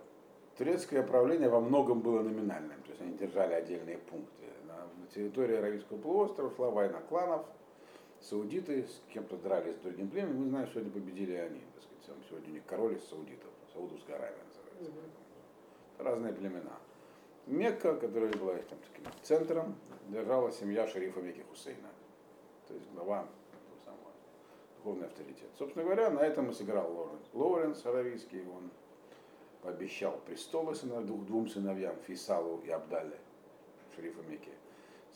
турецкое 0.56 1.02
правление 1.04 1.48
во 1.48 1.60
многом 1.60 2.00
было 2.00 2.22
номинальным, 2.22 2.82
то 2.82 2.88
есть 2.88 3.00
они 3.00 3.16
держали 3.16 3.52
отдельные 3.52 3.98
пункты. 3.98 4.46
На 4.66 5.06
территории 5.14 5.56
Аравийского 5.56 5.98
полуострова 5.98 6.50
шла 6.56 6.70
война 6.70 7.00
кланов, 7.08 7.46
саудиты 8.20 8.84
с 8.86 9.00
кем-то 9.12 9.36
дрались 9.36 9.76
с 9.76 9.80
другим 9.80 10.08
племенем, 10.08 10.42
мы 10.42 10.48
знаем, 10.48 10.66
что 10.66 10.80
сегодня 10.80 10.92
победили 10.92 11.34
они, 11.34 11.60
так 11.74 11.84
сказать, 11.84 12.26
сегодня 12.28 12.50
у 12.50 12.52
них 12.52 12.62
король 12.66 12.96
из 12.96 13.04
саудитов, 13.08 13.50
Саудовская 13.72 14.16
Аравия 14.16 14.38
называется. 14.44 14.92
Разные 15.98 16.32
племена. 16.32 16.78
Мекка, 17.46 17.96
которая 17.96 18.30
была 18.32 18.58
их 18.58 18.66
там 18.66 18.78
таким 18.92 19.10
центром, 19.22 19.74
держала 20.08 20.52
семья 20.52 20.86
шерифа 20.86 21.20
Мекки 21.20 21.42
Хусейна, 21.48 21.88
то 22.66 22.74
есть 22.74 22.90
глава 22.92 23.26
самого, 23.84 24.12
духовный 24.76 25.06
авторитет. 25.06 25.48
Собственно 25.58 25.84
говоря, 25.84 26.10
на 26.10 26.20
этом 26.20 26.50
и 26.50 26.52
сыграл 26.52 26.92
Лоренс. 26.92 27.24
Лоренс 27.32 27.86
Аравийский, 27.86 28.42
он 28.42 28.70
пообещал 29.62 30.18
престолы 30.26 30.74
сынов, 30.74 31.06
двум 31.06 31.48
сыновьям, 31.48 31.96
Фисалу 32.06 32.60
и 32.66 32.70
Абдалле, 32.70 33.18
шерифа 33.96 34.20
Мекки. 34.28 34.52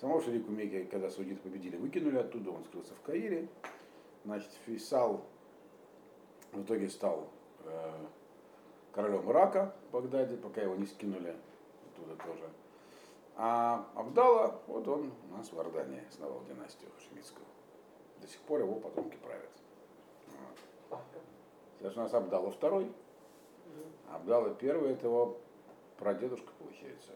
Самого 0.02 0.20
шерифа 0.20 0.50
Мекки, 0.50 0.82
когда 0.90 1.08
саудиты 1.10 1.40
победили, 1.42 1.76
выкинули 1.76 2.16
оттуда, 2.16 2.50
он 2.50 2.64
скрылся 2.64 2.92
в 2.92 3.00
Каире. 3.02 3.46
Значит, 4.24 4.50
Фисал 4.66 5.24
в 6.50 6.60
итоге 6.60 6.90
стал 6.90 7.28
э, 7.64 7.92
королем 8.90 9.30
Ирака 9.30 9.72
в 9.86 9.92
Багдаде, 9.92 10.36
пока 10.36 10.60
его 10.60 10.74
не 10.74 10.86
скинули 10.86 11.36
оттуда 11.86 12.16
тоже. 12.16 12.50
А 13.36 13.86
Абдала, 13.94 14.60
вот 14.66 14.88
он 14.88 15.12
у 15.30 15.36
нас 15.36 15.52
в 15.52 15.56
Иордании 15.56 16.02
основал 16.08 16.42
династию 16.48 16.90
Хашемитскую. 16.96 17.46
До 18.20 18.26
сих 18.26 18.40
пор 18.40 18.62
его 18.62 18.74
потомки 18.80 19.16
правят. 19.22 19.50
Вот. 20.90 20.98
Сейчас 21.78 21.96
у 21.96 22.00
нас 22.00 22.12
Абдала 22.12 22.50
второй. 22.50 22.90
Абдала 24.10 24.52
первый, 24.52 24.94
это 24.94 25.06
его 25.06 25.38
прадедушка 25.96 26.50
получается. 26.58 27.12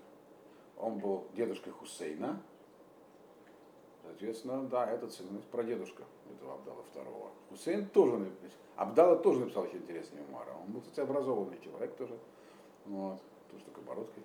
Он 0.79 1.01
был 1.01 1.27
дедушкой 1.35 1.73
Хусейна. 1.73 2.41
Соответственно, 4.07 4.63
да, 4.69 4.91
этот 4.91 5.13
сын, 5.13 5.27
прадедушка 5.51 6.05
этого 6.35 6.55
Абдала 6.55 6.83
второго. 6.91 7.31
Хусейн 7.51 7.87
тоже, 7.89 8.17
написал- 8.19 8.51
Абдала 8.77 9.17
тоже 9.17 9.41
написал 9.41 9.65
очень 9.65 9.79
интересные 9.79 10.23
мемуары. 10.25 10.53
Он 10.53 10.73
был, 10.73 10.81
кстати, 10.81 11.01
образованный 11.01 11.59
человек 11.61 11.95
тоже. 11.97 12.17
Вот. 12.87 13.21
Тоже 13.51 13.65
такой 13.65 13.83
бородкой. 13.85 14.23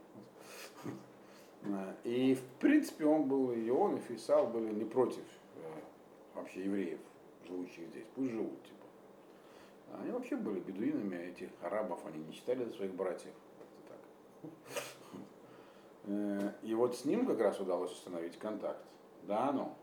И, 2.04 2.34
в 2.36 2.44
принципе, 2.60 3.06
он 3.06 3.28
был, 3.28 3.52
и 3.52 3.70
он, 3.70 3.96
и 3.98 4.00
Фейсал 4.00 4.48
были 4.48 4.74
не 4.74 4.84
против 4.86 5.24
э, 5.58 5.60
вообще 6.34 6.64
евреев, 6.64 7.00
живущих 7.48 7.88
здесь. 7.90 8.06
Пусть 8.16 8.32
живут, 8.32 8.64
типа. 8.64 8.86
Они 10.02 10.12
вообще 10.12 10.38
были 10.38 10.60
бедуинами, 10.60 11.16
этих 11.18 11.50
арабов 11.62 12.04
они 12.08 12.18
не 12.24 12.32
считали 12.34 12.64
за 12.64 12.74
своих 12.74 12.94
братьев. 12.96 13.34
Как-то 13.60 13.94
так. 14.42 14.52
Э, 16.06 16.52
И 16.64 16.74
вот 16.74 16.96
с 16.96 17.06
ним 17.06 17.28
как 17.28 17.40
раз 17.40 17.60
удалось 17.60 17.92
установить 17.92 18.38
контакт. 18.40 18.84
Да, 19.24 19.51
ну. 19.51 19.76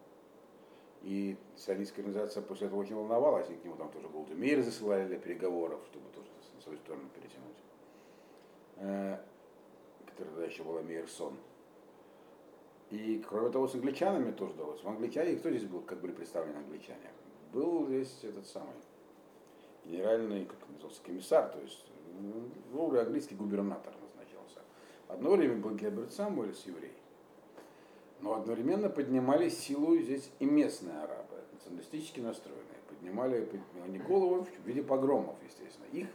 И 1.02 1.36
сионистская 1.56 2.04
организация 2.04 2.42
после 2.42 2.66
этого 2.66 2.80
очень 2.80 2.96
волновалась, 2.96 3.48
и 3.50 3.54
к 3.54 3.64
нему 3.64 3.76
там 3.76 3.90
тоже 3.90 4.08
Голдемейр 4.08 4.62
засылали 4.62 5.06
для 5.06 5.18
переговоров, 5.18 5.80
чтобы 5.86 6.08
тоже 6.10 6.28
на 6.56 6.60
свою 6.60 6.78
сторону 6.78 7.08
перетянуть. 7.14 7.56
Э, 8.76 9.18
Который 10.06 10.30
тогда 10.30 10.44
еще 10.44 10.64
была 10.64 10.82
Мейерсон. 10.82 11.36
И 12.90 13.22
кроме 13.28 13.50
того, 13.50 13.68
с 13.68 13.74
англичанами 13.74 14.32
тоже 14.32 14.52
удалось. 14.54 14.82
В 14.82 14.88
англичане, 14.88 15.36
кто 15.36 15.50
здесь 15.50 15.64
был, 15.64 15.82
как 15.82 16.00
были 16.00 16.12
представлены 16.12 16.56
англичане? 16.56 17.10
Был 17.52 17.86
здесь 17.86 18.18
этот 18.24 18.46
самый 18.46 18.74
генеральный, 19.84 20.44
как 20.46 20.56
он 20.66 20.74
назывался, 20.74 21.02
комиссар, 21.02 21.48
то 21.50 21.60
есть 21.60 21.86
ну, 22.72 22.98
английский 22.98 23.34
губернатор 23.34 23.94
назначался. 24.02 24.60
Одно 25.08 25.30
время 25.30 25.56
был 25.56 25.74
Герберт 25.74 26.12
Самуэльс, 26.12 26.66
еврей. 26.66 26.92
Но 28.20 28.34
одновременно 28.34 28.88
поднимали 28.88 29.48
силу 29.48 29.96
здесь 29.98 30.30
и 30.40 30.44
местные 30.44 30.96
арабы, 30.96 31.36
националистически 31.52 32.20
настроенные. 32.20 32.64
Поднимали, 32.88 33.48
они 33.84 33.98
голову 33.98 34.44
в 34.44 34.66
виде 34.66 34.82
погромов, 34.82 35.36
естественно. 35.44 35.86
Их, 35.92 36.08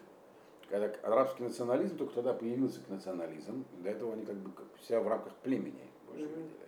когда 0.70 0.91
арабский 1.04 1.43
национализм, 1.43 1.97
только 1.97 2.16
тогда 2.16 2.34
появился 2.34 2.82
к 2.82 2.89
национализм, 2.89 3.64
до 3.80 3.89
этого 3.89 4.14
они 4.14 4.26
как 4.26 4.36
бы 4.36 4.51
вся 4.82 4.99
в 4.99 5.08
рамках 5.08 5.34
племени 5.36 5.89
больше 6.08 6.26
видели. 6.26 6.64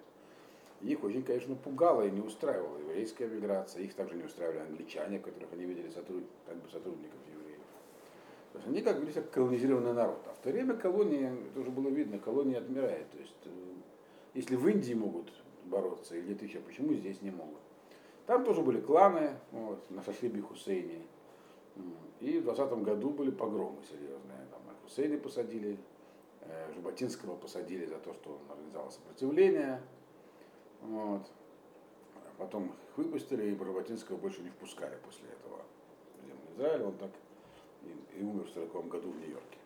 Их 0.81 1.03
очень, 1.03 1.23
конечно, 1.23 1.55
пугало 1.55 2.05
и 2.05 2.11
не 2.11 2.21
устраивала 2.21 2.77
еврейская 2.77 3.27
миграция. 3.27 3.83
Их 3.83 3.93
также 3.95 4.15
не 4.15 4.23
устраивали 4.23 4.59
англичане, 4.59 5.19
которых 5.19 5.51
они 5.53 5.65
видели 5.65 5.89
сотруд... 5.89 6.23
как 6.45 6.57
бы 6.57 6.69
сотрудников 6.69 7.17
евреев. 7.33 7.61
То 8.51 8.59
есть 8.59 8.67
они 8.67 8.81
как 8.81 8.95
говорится, 8.95 9.21
как 9.21 9.31
колонизированный 9.31 9.93
народ. 9.93 10.19
А 10.27 10.33
в 10.33 10.37
то 10.39 10.49
время 10.49 10.75
колония, 10.75 11.33
это 11.33 11.59
уже 11.59 11.71
было 11.71 11.89
видно, 11.89 12.19
колония 12.19 12.59
отмирает. 12.59 13.09
То 13.09 13.17
есть, 13.17 13.33
э, 13.45 13.49
если 14.35 14.57
в 14.57 14.67
Индии 14.67 14.93
могут 14.93 15.31
бороться, 15.63 16.15
или 16.15 16.37
еще, 16.43 16.59
почему 16.59 16.93
здесь 16.93 17.21
не 17.21 17.31
могут? 17.31 17.61
Там 18.27 18.43
тоже 18.43 18.61
были 18.61 18.81
кланы, 18.81 19.37
вот, 19.51 19.89
на 19.89 20.03
Шашибе 20.03 20.41
Хусейне. 20.41 21.01
И 22.19 22.39
в 22.39 22.43
20 22.43 22.83
году 22.83 23.09
были 23.11 23.31
погромы 23.31 23.81
серьезные. 23.83 24.45
Там 24.51 24.61
Хусейни 24.83 25.17
посадили, 25.17 25.77
э, 26.41 26.73
Жаботинского 26.73 27.35
посадили 27.35 27.85
за 27.85 27.97
то, 27.97 28.13
что 28.13 28.31
он 28.31 28.51
организовал 28.51 28.91
сопротивление. 28.91 29.81
Вот. 30.81 31.25
А 32.15 32.31
Потом 32.37 32.67
их 32.67 32.97
выпустили, 32.97 33.51
и 33.51 33.57
Жаботинского 33.57 34.17
больше 34.17 34.41
не 34.41 34.49
впускали 34.49 34.97
после 35.05 35.29
этого 35.29 35.61
в 36.21 36.25
землю 36.25 36.55
Израиля. 36.55 36.85
Он 36.87 36.97
так 36.97 37.11
и, 37.83 38.19
и 38.19 38.23
умер 38.23 38.45
в 38.45 38.49
40 38.49 38.87
году 38.87 39.11
в 39.11 39.17
Нью-Йорке. 39.17 39.57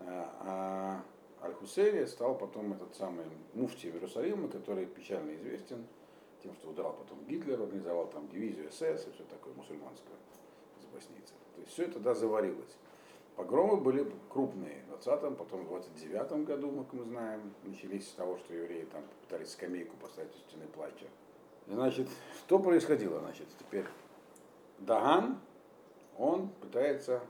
А 0.00 1.02
а 1.44 1.48
Аль-Хусейни 1.48 2.06
стал 2.06 2.38
потом 2.38 2.72
этот 2.72 2.94
самый 2.96 3.26
муфти 3.52 3.86
Иерусалима, 3.86 4.48
который 4.48 4.86
печально 4.86 5.34
известен 5.34 5.86
тем, 6.42 6.54
что 6.54 6.70
удрал 6.70 6.94
потом 6.94 7.22
Гитлер, 7.26 7.60
организовал 7.60 8.06
там 8.06 8.28
дивизию 8.28 8.70
СС 8.72 9.06
и 9.06 9.12
все 9.12 9.24
такое 9.28 9.52
мусульманское 9.52 10.16
из 10.80 10.86
боснийцев. 10.86 11.36
То 11.54 11.60
есть 11.60 11.72
все 11.72 11.82
это 11.84 11.94
тогда 11.94 12.14
заварилось. 12.14 12.76
Погромы 13.36 13.76
были 13.76 14.10
крупные 14.30 14.84
в 14.88 15.06
20-м, 15.06 15.36
потом 15.36 15.66
в 15.66 15.72
29-м 15.74 16.44
году, 16.44 16.70
как 16.82 16.92
мы 16.94 17.04
знаем, 17.04 17.52
начались 17.64 18.08
с 18.08 18.12
того, 18.12 18.38
что 18.38 18.54
евреи 18.54 18.84
там 18.84 19.02
пытались 19.22 19.50
скамейку 19.52 19.96
поставить 19.96 20.34
у 20.34 20.48
стены 20.48 20.66
плача. 20.68 21.06
Значит, 21.66 22.08
что 22.38 22.58
происходило? 22.58 23.20
Значит, 23.20 23.48
теперь 23.58 23.84
Даган, 24.78 25.38
он 26.16 26.48
пытается 26.60 27.20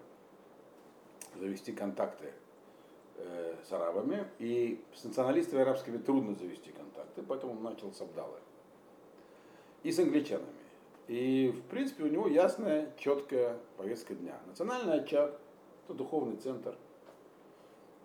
завести 1.35 1.73
контакты 1.73 2.33
э, 3.17 3.57
с 3.69 3.73
арабами, 3.73 4.27
и 4.39 4.83
с 4.95 5.05
националистами 5.05 5.62
арабскими 5.62 5.99
трудно 5.99 6.35
завести 6.35 6.71
контакты, 6.71 7.23
поэтому 7.23 7.53
он 7.53 7.62
начал 7.62 7.93
с 7.93 8.01
Абдалы. 8.01 8.39
И 9.83 9.93
с 9.93 9.99
англичанами. 9.99 10.47
И, 11.09 11.53
в 11.55 11.62
принципе, 11.69 12.05
у 12.05 12.09
него 12.09 12.27
ясная, 12.27 12.91
четкая 12.99 13.59
повестка 13.77 14.15
дня. 14.15 14.39
Национальный 14.47 15.01
очаг, 15.01 15.39
это 15.85 15.95
духовный 15.95 16.37
центр. 16.37 16.75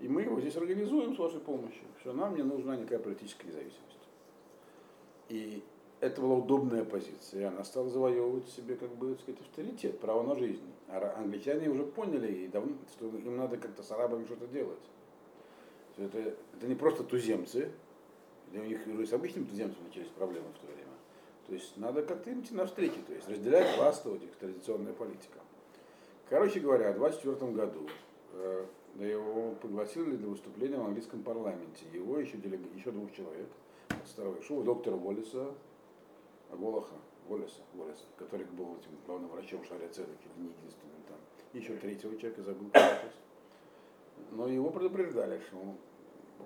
И 0.02 0.08
мы 0.08 0.24
его 0.24 0.40
здесь 0.40 0.56
организуем 0.58 1.16
с 1.16 1.20
вашей 1.20 1.40
помощью. 1.40 1.84
Все, 2.00 2.12
нам 2.14 2.36
не 2.36 2.44
нужна 2.44 2.76
никакая 2.76 3.00
политическая 3.00 3.48
независимость. 3.48 4.08
И 5.30 5.64
это 6.00 6.22
была 6.22 6.36
удобная 6.36 6.84
позиция. 6.84 7.50
Она 7.50 7.64
стала 7.64 7.90
завоевывать 7.90 8.48
себе, 8.50 8.76
как 8.76 8.90
бы, 8.96 9.12
так 9.12 9.22
сказать, 9.22 9.42
авторитет, 9.42 10.00
право 10.00 10.24
на 10.24 10.36
жизнь. 10.36 10.64
А 10.88 11.16
англичане 11.18 11.70
уже 11.70 11.84
поняли, 11.84 12.32
и 12.32 12.48
давно, 12.48 12.76
что 12.92 13.08
им 13.08 13.38
надо 13.38 13.58
как-то 13.58 13.84
с 13.84 13.92
арабами 13.92 14.26
что-то 14.26 14.48
делать. 14.48 14.80
Что 16.00 16.06
это, 16.06 16.34
это 16.56 16.68
не 16.68 16.76
просто 16.76 17.04
туземцы, 17.04 17.70
для 18.52 18.62
них 18.62 18.80
уже 18.88 19.06
с 19.06 19.12
обычными 19.12 19.46
туземцами 19.46 19.84
начались 19.84 20.08
проблемы 20.08 20.48
в 20.48 20.60
то 20.60 20.72
время. 20.72 20.94
То 21.46 21.54
есть 21.54 21.76
надо 21.76 22.04
как-то 22.04 22.32
им 22.32 22.40
идти 22.40 22.54
навстречу, 22.54 23.02
то 23.06 23.14
есть 23.14 23.28
разделять, 23.28 23.76
властвовать 23.78 24.24
их 24.24 24.34
традиционная 24.36 24.94
политика. 24.94 25.40
Короче 26.30 26.62
говоря, 26.62 26.94
в 26.94 26.96
24 26.96 27.52
году 27.52 27.90
э, 28.32 28.66
его 28.98 29.56
пригласили 29.62 30.16
для 30.16 30.30
выступления 30.30 30.78
в 30.78 30.86
английском 30.86 31.22
парламенте. 31.22 31.86
Его 31.92 32.18
еще, 32.18 32.38
делег... 32.38 32.62
еще 32.76 32.92
двух 32.92 33.12
человек. 33.12 33.50
Старого 34.06 34.42
Шоу, 34.42 34.64
доктора 34.64 34.96
Уоллеса, 34.96 35.52
Волоха, 36.52 36.96
Уоллеса, 37.28 37.62
Уоллеса, 37.76 38.06
который 38.18 38.46
был 38.46 38.78
этим 38.78 38.92
главным 39.06 39.32
врачом 39.32 39.66
Шаря 39.66 39.90
Цедек, 39.90 40.16
или 40.24 40.44
не 40.46 40.54
единственным 40.54 41.02
там. 41.10 41.18
Еще 41.52 41.76
третьего 41.76 42.16
человека 42.18 42.42
забыл. 42.42 42.72
Но 44.32 44.48
его 44.48 44.70
предупреждали, 44.70 45.42
что 45.48 45.76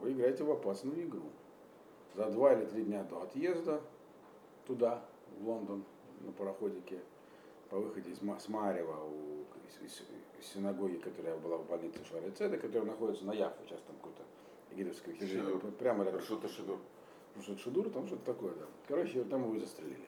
вы 0.02 0.12
играете 0.14 0.44
в 0.44 0.52
опасную 0.52 1.04
игру. 1.04 1.30
За 2.16 2.30
два 2.30 2.54
или 2.54 2.66
три 2.66 2.84
дня 2.84 3.04
до 3.04 3.22
отъезда 3.24 3.82
туда, 4.68 5.04
в 5.40 5.48
Лондон, 5.48 5.84
на 6.22 6.32
пароходике, 6.32 7.00
по 7.70 7.78
выходе 7.80 8.12
из 8.12 8.20
с 8.20 8.48
Марева 8.50 9.04
у, 9.04 9.46
из, 9.66 9.82
из- 9.92 10.04
из 10.40 10.46
синагоги, 10.54 10.98
которая 10.98 11.36
была 11.38 11.58
в 11.58 11.66
больнице 11.68 12.04
Шаря 12.06 12.30
Цедек, 12.32 12.62
которая 12.62 12.86
находится 12.92 13.26
на 13.26 13.34
Яфу, 13.34 13.64
сейчас 13.66 13.82
там 13.82 13.96
какое-то 13.98 14.22
египетское 14.72 15.16
Шидур. 15.16 15.28
хижина, 15.60 15.72
прямо 15.80 16.04
рядом. 16.04 16.20
Рашута 16.20 16.48
Шидур. 16.50 16.78
Потому 17.34 17.44
что 17.44 17.58
Шидур 17.64 17.90
там 17.90 18.06
что-то 18.08 18.26
такое, 18.26 18.54
да. 18.54 18.66
Короче, 18.88 19.24
там 19.24 19.44
его 19.44 19.60
застрелили. 19.60 20.06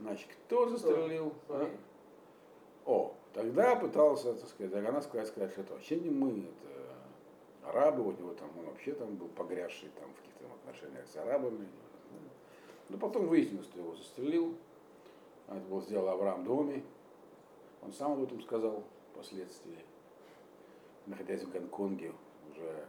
Значит, 0.00 0.28
кто 0.46 0.68
застрелил? 0.68 1.32
а? 1.48 1.70
О, 2.84 3.14
тогда 3.32 3.76
пытался, 3.76 4.34
так 4.34 4.48
сказать, 4.48 4.70
Дагана 4.72 5.00
сказать, 5.00 5.28
сказать, 5.28 5.52
что 5.52 5.62
это 5.62 5.72
вообще 5.72 5.96
не 5.98 6.10
мы, 6.10 6.40
это 6.40 6.73
арабы, 7.66 8.02
у 8.02 8.12
него 8.12 8.34
там, 8.34 8.48
он 8.58 8.66
вообще 8.66 8.92
там 8.92 9.14
был 9.16 9.28
погрязший 9.28 9.90
там 9.98 10.10
в 10.12 10.16
каких-то 10.16 10.44
отношениях 10.54 11.06
с 11.06 11.16
арабами. 11.16 11.68
Но 12.88 12.98
потом 12.98 13.26
выяснилось, 13.26 13.66
что 13.66 13.80
его 13.80 13.94
застрелил. 13.94 14.56
Это 15.48 15.60
было 15.60 15.80
сделал 15.82 16.08
Авраам 16.08 16.44
Доми. 16.44 16.84
Он 17.82 17.92
сам 17.92 18.12
об 18.12 18.22
этом 18.22 18.40
сказал 18.42 18.82
впоследствии, 19.12 19.78
находясь 21.06 21.42
в 21.42 21.50
Гонконге 21.50 22.12
уже 22.50 22.86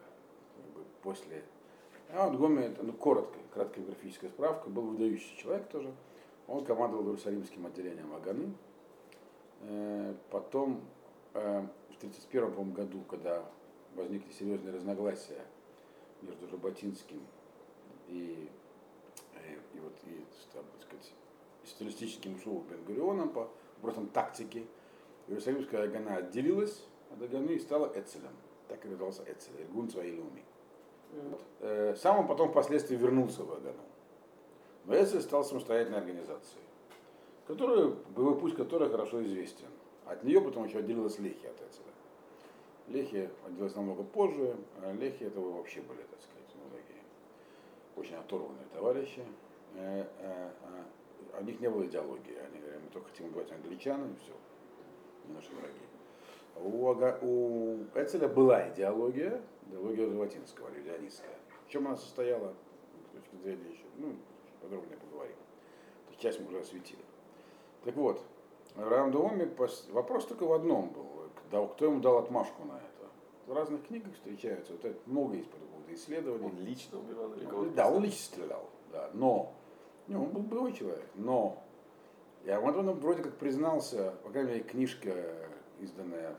как 0.55 0.65
бы, 0.73 0.85
после. 1.01 1.43
А 2.09 2.29
вот 2.29 2.37
Гоми, 2.37 2.63
это, 2.63 2.83
ну, 2.83 2.93
коротко, 2.93 3.37
краткая 3.53 3.83
графическая 3.85 4.29
справка, 4.29 4.69
был 4.69 4.83
выдающийся 4.83 5.37
человек 5.37 5.67
тоже. 5.69 5.91
Он 6.47 6.63
командовал 6.63 7.05
Иерусалимским 7.05 7.65
отделением 7.65 8.13
Аганы. 8.13 8.53
Э, 9.61 10.13
Потом, 10.29 10.81
э, 11.33 11.65
в 11.89 11.97
1931 11.97 12.73
году, 12.73 13.01
когда 13.09 13.43
возникли 13.95 14.31
серьезные 14.31 14.73
разногласия 14.73 15.45
между 16.21 16.47
Жаботинским 16.47 17.21
и, 18.07 18.49
э, 19.35 19.57
и, 19.73 19.79
вот, 19.79 19.93
и 20.05 20.25
так 20.53 20.63
сказать, 20.81 21.13
социалистическим 21.63 22.35
ушел 22.35 22.63
Бен-Гурионом 22.69 23.29
по 23.29 23.49
вопросам 23.77 24.07
тактики, 24.07 24.67
Иерусалимская 25.27 25.83
Агана 25.83 26.17
отделилась 26.17 26.83
от 27.11 27.21
Аганы 27.21 27.51
и 27.51 27.59
стала 27.59 27.91
Эцелем. 27.95 28.35
Так 28.67 28.85
и 28.85 28.89
назывался 28.89 29.23
Эцель, 29.23 29.61
Иргун 29.61 29.89
Цваилуми. 29.89 30.43
Вот. 31.13 31.41
Э, 31.61 31.95
Сам 31.95 32.19
он 32.19 32.27
потом 32.27 32.49
впоследствии 32.49 32.95
вернулся 32.95 33.43
в 33.43 33.51
Агану. 33.51 33.81
Но 34.85 34.95
Эцель 34.95 35.21
стал 35.21 35.43
самостоятельной 35.43 35.99
организацией, 35.99 36.63
которую, 37.47 37.97
боевой 38.15 38.39
путь 38.39 38.55
которой 38.55 38.89
хорошо 38.89 39.23
известен. 39.23 39.67
От 40.05 40.23
нее 40.23 40.41
потом 40.41 40.65
еще 40.65 40.79
отделилась 40.79 41.17
Лехи 41.17 41.47
от 41.47 41.55
Эцеля. 41.55 41.94
Лехи 42.87 43.29
отделилась 43.45 43.75
намного 43.75 44.03
позже, 44.03 44.55
а 44.81 44.93
Лехи 44.93 45.23
это 45.23 45.39
вообще 45.39 45.81
были, 45.81 46.01
так 46.01 46.21
сказать, 46.21 46.49
многие 46.55 47.01
очень 47.97 48.15
оторванные 48.15 48.65
товарищи. 48.73 49.23
Э, 49.75 50.05
э, 50.19 50.49
э, 50.61 51.39
У 51.41 51.43
них 51.43 51.59
не 51.59 51.69
было 51.69 51.85
идеологии, 51.85 52.35
они 52.37 52.59
говорили, 52.59 52.81
мы 52.83 52.89
только 52.91 53.09
хотим 53.09 53.25
убивать 53.27 53.51
англичан 53.51 54.01
и 54.11 54.15
все, 54.23 54.31
не 55.27 55.33
наши 55.33 55.49
враги. 55.51 55.73
У, 56.57 56.87
Ага- 56.89 57.19
у 57.21 57.83
Эцеля 57.95 58.27
была 58.29 58.69
идеология, 58.69 59.41
идеология 59.67 60.07
Заватинского, 60.07 60.69
ревизионистская. 60.73 61.35
В 61.67 61.69
чем 61.69 61.87
она 61.87 61.97
состояла, 61.97 62.53
с 63.09 63.15
точки 63.15 63.35
зрения 63.43 63.69
еще, 63.71 63.83
ну, 63.97 64.15
подробнее 64.61 64.97
поговорим. 64.97 65.35
Часть 66.17 66.39
мы 66.39 66.47
уже 66.47 66.59
осветили. 66.61 67.01
Так 67.83 67.95
вот, 67.97 68.23
пос- 68.77 69.91
вопрос 69.91 70.25
только 70.25 70.45
в 70.45 70.53
одном 70.53 70.89
был, 70.89 71.05
когда- 71.55 71.73
кто 71.73 71.85
ему 71.85 71.99
дал 72.01 72.17
отмашку 72.17 72.63
на 72.65 72.73
это. 72.73 73.09
В 73.47 73.53
разных 73.53 73.85
книгах 73.87 74.13
встречаются, 74.13 74.73
вот 74.73 74.85
это 74.85 74.99
много 75.05 75.35
есть 75.35 75.49
по 75.49 75.57
поводу 75.57 75.93
исследований. 75.93 76.45
Он 76.45 76.65
лично 76.65 76.99
убивал 76.99 77.33
или 77.33 77.45
кого-то? 77.45 77.69
Да, 77.71 77.89
он 77.89 78.03
лично 78.03 78.25
стрелял, 78.25 78.69
да, 78.91 79.09
но, 79.13 79.53
не, 80.07 80.15
он 80.15 80.29
был 80.29 80.41
боевой 80.41 80.73
человек, 80.73 81.05
но, 81.15 81.61
я 82.43 82.59
вот 82.59 82.75
он 82.75 82.91
вроде 82.99 83.23
как 83.23 83.37
признался, 83.37 84.13
по 84.23 84.29
крайней 84.29 84.51
мере, 84.51 84.63
книжка, 84.63 85.13
изданная 85.79 86.35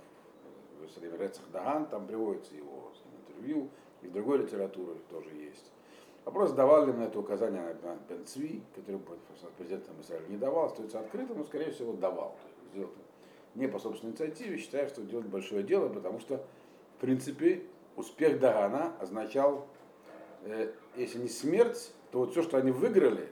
в 0.77 0.81
Иерусалиме 0.83 1.17
Рецах 1.17 1.45
Даган, 1.53 1.87
там 1.87 2.07
приводится 2.07 2.55
его 2.55 2.91
интервью, 3.29 3.69
и 4.03 4.09
в 4.09 4.13
другой 4.13 4.39
литературе 4.39 4.99
тоже 5.11 5.31
есть. 5.31 5.71
Вопрос, 6.25 6.53
давал 6.53 6.87
ли 6.87 6.93
на 6.93 7.05
это 7.05 7.21
указание 7.21 7.63
на 7.83 7.97
Бен 8.09 8.27
Цви, 8.27 8.63
который 8.75 9.01
президентом 9.57 10.01
Израиля, 10.01 10.27
не 10.27 10.37
давал, 10.37 10.67
остается 10.67 10.99
открытым, 10.99 11.39
но, 11.39 11.45
скорее 11.45 11.71
всего, 11.71 11.93
давал. 11.93 12.35
Сделал 12.73 12.91
не 13.57 13.67
по 13.67 13.79
собственной 13.79 14.13
инициативе, 14.13 14.59
считая, 14.59 14.89
что 14.89 15.03
делать 15.03 15.27
большое 15.27 15.63
дело, 15.63 15.89
потому 15.89 16.21
что, 16.21 16.45
в 16.97 17.01
принципе, 17.01 17.63
успех 17.97 18.39
Дагана 18.39 18.95
означал 19.01 19.67
э, 20.45 20.73
если 20.97 21.19
не 21.19 21.29
смерть, 21.29 21.93
то 22.11 22.21
вот 22.21 22.33
все, 22.33 22.43
что 22.43 22.59
они 22.59 22.71
выиграли 22.71 23.29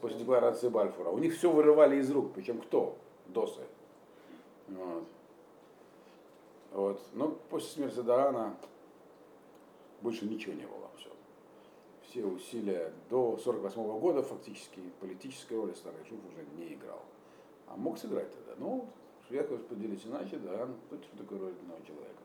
после 0.00 0.18
декларации 0.18 0.68
Бальфура, 0.68 1.10
у 1.10 1.18
них 1.18 1.36
все 1.36 1.50
вырывали 1.50 1.96
из 1.96 2.10
рук. 2.10 2.32
Причем 2.34 2.60
кто? 2.60 2.96
Досы. 3.26 3.62
Вот. 4.68 5.04
Вот. 6.72 7.00
Но 7.12 7.28
после 7.50 7.68
смерти 7.68 8.00
Дагана 8.00 8.56
больше 10.00 10.24
ничего 10.26 10.54
не 10.54 10.66
было. 10.66 10.90
Все, 10.96 11.10
все 12.08 12.24
усилия 12.24 12.92
до 13.08 13.36
48 13.36 13.98
года 13.98 14.22
фактически 14.22 14.80
политической 15.00 15.54
роли 15.54 15.72
старый 15.74 16.04
Шуф 16.04 16.18
уже 16.32 16.46
не 16.56 16.74
играл. 16.74 17.02
А 17.70 17.76
мог 17.76 17.98
сыграть 17.98 18.30
тогда. 18.32 18.52
Ну, 18.58 18.88
сверху 19.28 19.54
распределить 19.54 20.04
иначе, 20.04 20.36
да, 20.38 20.66
ну, 20.66 20.98
что 21.02 21.16
такое 21.16 21.38
роль 21.38 21.52
одного 21.52 21.80
человека. 21.86 22.22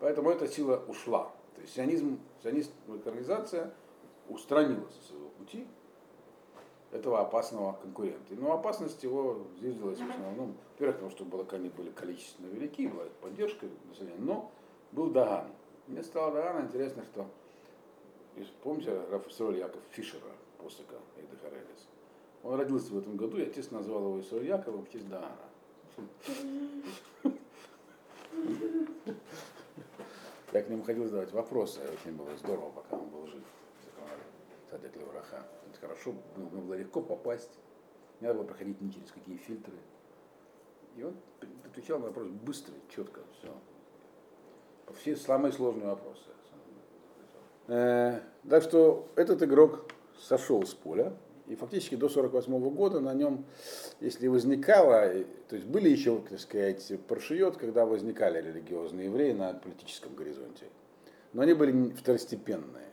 Поэтому 0.00 0.30
эта 0.30 0.48
сила 0.48 0.82
ушла. 0.88 1.30
То 1.54 1.60
есть 1.60 1.74
сионизм, 1.74 2.18
сионистская 2.42 2.96
организация 3.04 3.74
устранила 4.28 4.88
со 4.88 5.08
своего 5.08 5.28
пути 5.28 5.66
этого 6.90 7.20
опасного 7.20 7.74
конкурента. 7.74 8.34
Но 8.34 8.52
опасность 8.54 9.02
его 9.02 9.42
зиждилась 9.60 9.98
в 9.98 10.10
основном, 10.10 10.56
во-первых, 10.72 10.96
потому 10.96 11.10
что 11.10 11.24
было, 11.24 11.46
они 11.52 11.68
были 11.68 11.90
количественно 11.90 12.46
велики, 12.46 12.88
была 12.88 13.04
поддержка 13.20 13.66
населения, 13.88 14.18
но 14.18 14.50
был 14.92 15.10
Даган. 15.10 15.46
Мне 15.86 16.02
стало 16.02 16.32
Дагана 16.32 16.64
интересно, 16.64 17.04
что 17.12 17.26
помните 18.62 18.98
Рафаэль 19.10 19.58
Яков 19.58 19.82
Фишера, 19.90 20.22
посыка 20.58 20.96
Эйда 21.16 21.36
Харелис? 21.42 21.89
Он 22.42 22.58
родился 22.58 22.92
в 22.92 22.98
этом 22.98 23.16
году, 23.16 23.36
я, 23.36 23.44
естественно, 23.44 23.80
назвал 23.80 24.02
его 24.04 24.20
Исраиль 24.20 24.46
Яковом 24.46 24.84
в 24.84 24.90
честь 24.90 25.08
Дагана. 25.08 25.36
Я 30.52 30.62
к 30.62 30.68
нему 30.68 30.82
ходил 30.82 31.04
задавать 31.04 31.32
вопросы, 31.32 31.80
очень 31.80 32.16
было 32.16 32.36
здорово, 32.36 32.70
пока 32.70 32.96
он 32.96 33.08
был 33.08 33.26
жив. 33.26 33.42
Садик 34.70 34.96
Левраха. 34.96 35.46
Это 35.70 35.80
хорошо, 35.80 36.14
было, 36.36 36.60
было 36.60 36.74
легко 36.74 37.00
попасть. 37.02 37.50
Не 38.20 38.26
надо 38.26 38.40
было 38.40 38.48
проходить 38.48 38.80
ни 38.80 38.90
через 38.90 39.10
какие 39.12 39.36
фильтры. 39.36 39.74
И 40.96 41.02
он 41.02 41.14
отвечал 41.64 41.98
на 41.98 42.06
вопрос 42.06 42.28
быстро, 42.28 42.74
четко, 42.94 43.20
все. 43.38 43.54
Все 45.00 45.16
самые 45.16 45.52
сложные 45.52 45.86
вопросы. 45.86 46.30
Э, 47.68 48.20
так 48.48 48.64
что 48.64 49.08
этот 49.14 49.42
игрок 49.44 49.88
сошел 50.18 50.64
с 50.66 50.74
поля. 50.74 51.14
И 51.50 51.56
фактически 51.56 51.96
до 51.96 52.06
1948 52.06 52.76
года 52.76 53.00
на 53.00 53.12
нем, 53.12 53.44
если 53.98 54.28
возникало, 54.28 55.12
то 55.48 55.56
есть 55.56 55.66
были 55.66 55.88
еще, 55.88 56.20
так 56.20 56.38
сказать, 56.38 56.92
паршиет, 57.08 57.56
когда 57.56 57.84
возникали 57.84 58.40
религиозные 58.40 59.06
евреи 59.06 59.32
на 59.32 59.54
политическом 59.54 60.14
горизонте. 60.14 60.66
Но 61.32 61.42
они 61.42 61.54
были 61.54 61.90
второстепенные. 61.90 62.86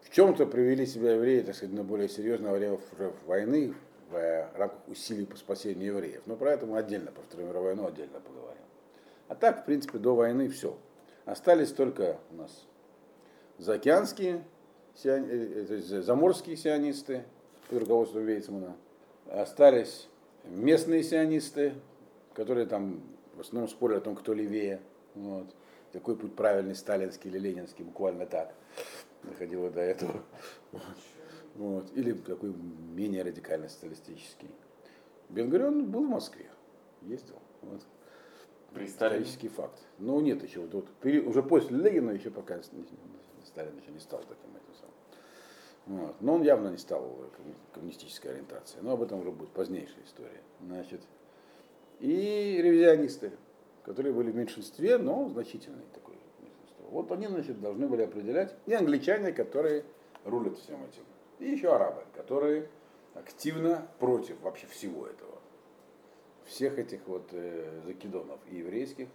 В 0.00 0.08
чем-то 0.14 0.46
привели 0.46 0.86
себя 0.86 1.12
евреи, 1.12 1.42
так 1.42 1.56
сказать, 1.56 1.74
на 1.74 1.84
более 1.84 2.08
серьезное 2.08 2.54
время 2.54 2.78
войны, 3.26 3.74
в 4.10 4.48
рамках 4.56 4.88
усилий 4.88 5.26
по 5.26 5.36
спасению 5.36 5.88
евреев. 5.88 6.22
Но 6.24 6.36
про 6.36 6.52
это 6.52 6.64
мы 6.64 6.78
отдельно, 6.78 7.12
про 7.12 7.20
Вторую 7.20 7.50
мировую 7.50 7.74
войну 7.74 7.86
отдельно 7.86 8.18
поговорим. 8.20 8.64
А 9.28 9.34
так, 9.34 9.60
в 9.60 9.64
принципе, 9.66 9.98
до 9.98 10.14
войны 10.14 10.48
все. 10.48 10.74
Остались 11.26 11.70
только 11.72 12.16
у 12.30 12.36
нас 12.36 12.66
заокеанские 13.58 14.42
сион... 15.02 15.24
то 15.26 15.74
есть 15.74 15.88
заморские 15.88 16.56
сионисты 16.56 17.24
под 17.68 17.80
руководством 17.80 18.24
Вейцмана. 18.24 18.76
Остались 19.26 20.08
местные 20.44 21.02
сионисты, 21.02 21.74
которые 22.34 22.66
там 22.66 23.00
в 23.34 23.40
основном 23.40 23.68
спорят 23.68 23.98
о 23.98 24.00
том, 24.02 24.16
кто 24.16 24.34
левее. 24.34 24.80
Вот. 25.14 25.46
Какой 25.92 26.16
путь 26.16 26.36
правильный, 26.36 26.74
сталинский 26.74 27.30
или 27.30 27.38
ленинский, 27.38 27.84
буквально 27.84 28.26
так 28.26 28.54
доходило 29.24 29.70
до 29.70 29.80
этого. 29.80 30.22
Вот. 31.56 31.90
Или 31.96 32.12
какой 32.12 32.52
менее 32.94 33.22
радикально 33.22 33.68
социалистический. 33.68 34.50
Бенгурион 35.28 35.90
был 35.90 36.04
в 36.04 36.08
Москве, 36.08 36.50
ездил. 37.02 37.36
Вот. 37.62 37.82
При 38.72 38.86
Сталине? 38.86 39.22
Исторический 39.22 39.48
факт. 39.48 39.80
Ну 39.98 40.20
нет 40.20 40.42
еще, 40.44 40.60
вот, 40.60 40.88
пере- 41.00 41.22
уже 41.22 41.42
после 41.42 41.76
Ленина 41.76 42.12
еще 42.12 42.30
пока 42.30 42.62
Сталин 42.62 43.76
еще 43.76 43.90
не 43.90 43.98
стал 43.98 44.20
таким 44.20 44.50
этим 44.50 44.74
самым. 44.74 44.89
Вот. 45.86 46.20
Но 46.20 46.34
он 46.34 46.42
явно 46.42 46.68
не 46.68 46.78
стал 46.78 47.02
комму- 47.36 47.54
коммунистической 47.72 48.32
ориентацией. 48.32 48.84
Но 48.84 48.92
об 48.92 49.02
этом 49.02 49.20
уже 49.20 49.30
будет 49.30 49.50
позднейшая 49.50 50.04
история. 50.04 50.40
Значит, 50.60 51.00
и 52.00 52.60
ревизионисты, 52.62 53.32
которые 53.84 54.12
были 54.12 54.30
в 54.30 54.36
меньшинстве, 54.36 54.98
но 54.98 55.28
значительное 55.28 55.84
такое 55.92 56.16
меньшинство. 56.40 56.86
Вот 56.90 57.12
они, 57.12 57.26
значит, 57.26 57.60
должны 57.60 57.88
были 57.88 58.02
определять, 58.02 58.54
и 58.66 58.72
англичане, 58.72 59.32
которые 59.32 59.84
рулят 60.24 60.56
всем 60.58 60.82
этим, 60.84 61.02
и 61.38 61.50
еще 61.50 61.74
арабы, 61.74 62.04
которые 62.14 62.68
активно 63.14 63.86
против 63.98 64.40
вообще 64.40 64.66
всего 64.66 65.06
этого. 65.06 65.38
Всех 66.44 66.78
этих 66.78 67.06
вот 67.06 67.28
э, 67.32 67.80
закидонов, 67.84 68.40
и 68.50 68.56
еврейских, 68.56 69.08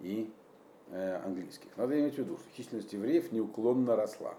и 0.00 0.30
э, 0.90 1.16
английских. 1.24 1.74
Надо 1.76 1.98
иметь 1.98 2.14
в 2.14 2.18
виду, 2.18 2.36
что 2.36 2.56
численность 2.56 2.92
евреев 2.92 3.32
неуклонно 3.32 3.96
росла. 3.96 4.34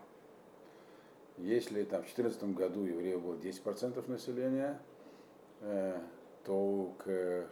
Если 1.37 1.83
там 1.83 2.01
в 2.01 2.13
2014 2.15 2.55
году 2.55 2.83
евреев 2.83 3.21
было 3.21 3.35
10% 3.35 4.09
населения, 4.09 4.81
э, 5.61 5.99
то 6.43 6.95
к 6.97 7.47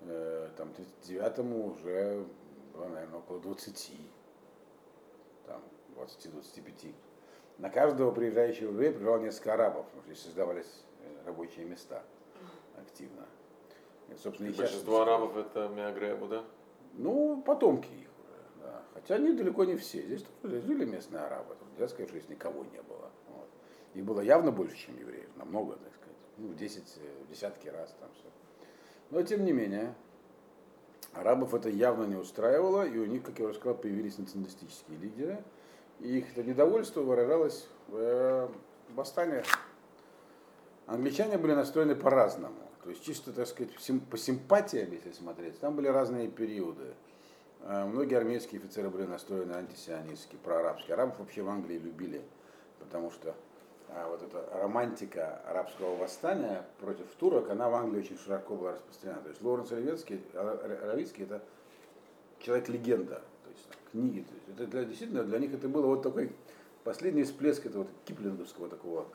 э, 0.00 0.48
там, 0.56 0.70
39-му 1.06 1.66
уже 1.68 2.24
было, 2.74 2.88
наверное, 2.88 3.18
около 3.20 3.38
20, 3.40 3.92
там, 5.46 5.62
20-25. 5.96 6.92
На 7.58 7.70
каждого 7.70 8.10
приезжающего 8.10 8.72
еврея 8.72 8.92
приезжало 8.92 9.18
несколько 9.18 9.54
арабов, 9.54 9.86
потому 9.86 10.02
что 10.02 10.12
здесь 10.12 10.24
создавались 10.24 10.84
э, 11.02 11.26
рабочие 11.26 11.64
места 11.66 12.02
активно. 12.76 13.26
И, 14.08 14.14
собственно, 14.16 14.48
и 14.48 14.52
Большинство 14.52 15.02
арабов 15.02 15.36
это 15.36 15.68
Миагребу, 15.68 16.26
да? 16.26 16.44
Ну, 16.94 17.42
потомки 17.42 17.86
их 17.86 18.08
уже, 18.18 18.64
да. 18.64 18.82
Хотя 18.94 19.14
они 19.14 19.32
далеко 19.32 19.64
не 19.64 19.76
все. 19.76 20.02
Здесь 20.02 20.24
тоже 20.42 20.60
жили 20.62 20.84
местные 20.84 21.22
арабы. 21.22 21.54
Нельзя 21.72 21.88
сказать, 21.88 22.08
что 22.08 22.32
никого 22.32 22.64
не 22.64 22.82
было. 22.82 23.10
Вот. 23.28 23.48
Их 23.94 24.04
было 24.04 24.20
явно 24.20 24.52
больше, 24.52 24.76
чем 24.76 24.98
евреев. 24.98 25.28
Намного, 25.36 25.74
так 25.74 25.94
сказать. 25.94 26.16
Ну, 26.38 26.48
в 26.48 26.56
10, 26.56 26.82
э, 26.96 27.24
в 27.24 27.30
десятки 27.30 27.68
раз 27.68 27.94
там 28.00 28.08
все. 28.14 28.28
Но, 29.10 29.22
тем 29.22 29.44
не 29.44 29.52
менее, 29.52 29.94
арабов 31.12 31.54
это 31.54 31.68
явно 31.68 32.04
не 32.04 32.16
устраивало, 32.16 32.86
и 32.86 32.98
у 32.98 33.04
них, 33.04 33.22
как 33.22 33.38
я 33.38 33.46
уже 33.46 33.54
сказал, 33.54 33.76
появились 33.76 34.18
националистические 34.18 34.98
лидеры. 34.98 35.42
И 36.00 36.18
их 36.18 36.32
это 36.32 36.42
недовольство 36.42 37.02
выражалось 37.02 37.68
в 37.88 37.96
э, 37.96 38.48
восстаниях. 38.94 39.46
Англичане 40.86 41.38
были 41.38 41.52
настроены 41.52 41.94
по-разному. 41.94 42.56
То 42.82 42.90
есть 42.90 43.04
чисто, 43.04 43.32
так 43.32 43.46
сказать, 43.46 43.70
по 44.10 44.18
симпатиям, 44.18 44.90
если 44.90 45.12
смотреть, 45.12 45.60
там 45.60 45.76
были 45.76 45.86
разные 45.86 46.28
периоды. 46.28 46.94
Э, 47.64 47.84
Многие 47.84 48.16
армейские 48.16 48.60
офицеры 48.60 48.90
были 48.90 49.04
настроены 49.04 49.52
антисионистски, 49.52 50.36
проарабски. 50.36 50.92
Арабов 50.92 51.18
вообще 51.18 51.42
в 51.42 51.48
Англии 51.48 51.78
любили, 51.78 52.22
потому 52.78 53.10
что 53.10 53.34
а, 53.88 54.08
вот 54.08 54.22
эта 54.22 54.48
романтика 54.58 55.40
арабского 55.46 55.96
восстания 55.96 56.64
против 56.80 57.06
турок, 57.18 57.50
она 57.50 57.68
в 57.68 57.74
Англии 57.74 58.00
очень 58.00 58.18
широко 58.18 58.56
была 58.56 58.72
распространена. 58.72 59.22
То 59.22 59.28
есть 59.28 59.42
Лоренс 59.42 59.70
Оливецкий, 59.70 60.20
Аравицкий, 60.34 61.24
это 61.24 61.42
человек-легенда, 62.40 63.16
то 63.16 63.50
есть 63.50 63.68
там, 63.68 63.78
книги. 63.90 64.20
То 64.22 64.34
есть 64.34 64.48
это 64.48 64.66
для, 64.66 64.84
действительно 64.84 65.24
для 65.24 65.38
них 65.38 65.52
это 65.52 65.68
было 65.68 65.86
вот 65.86 66.02
такой 66.02 66.32
последний 66.84 67.24
всплеск 67.24 67.66
этого 67.66 67.86
киплинговского 68.06 68.68
такого 68.68 69.06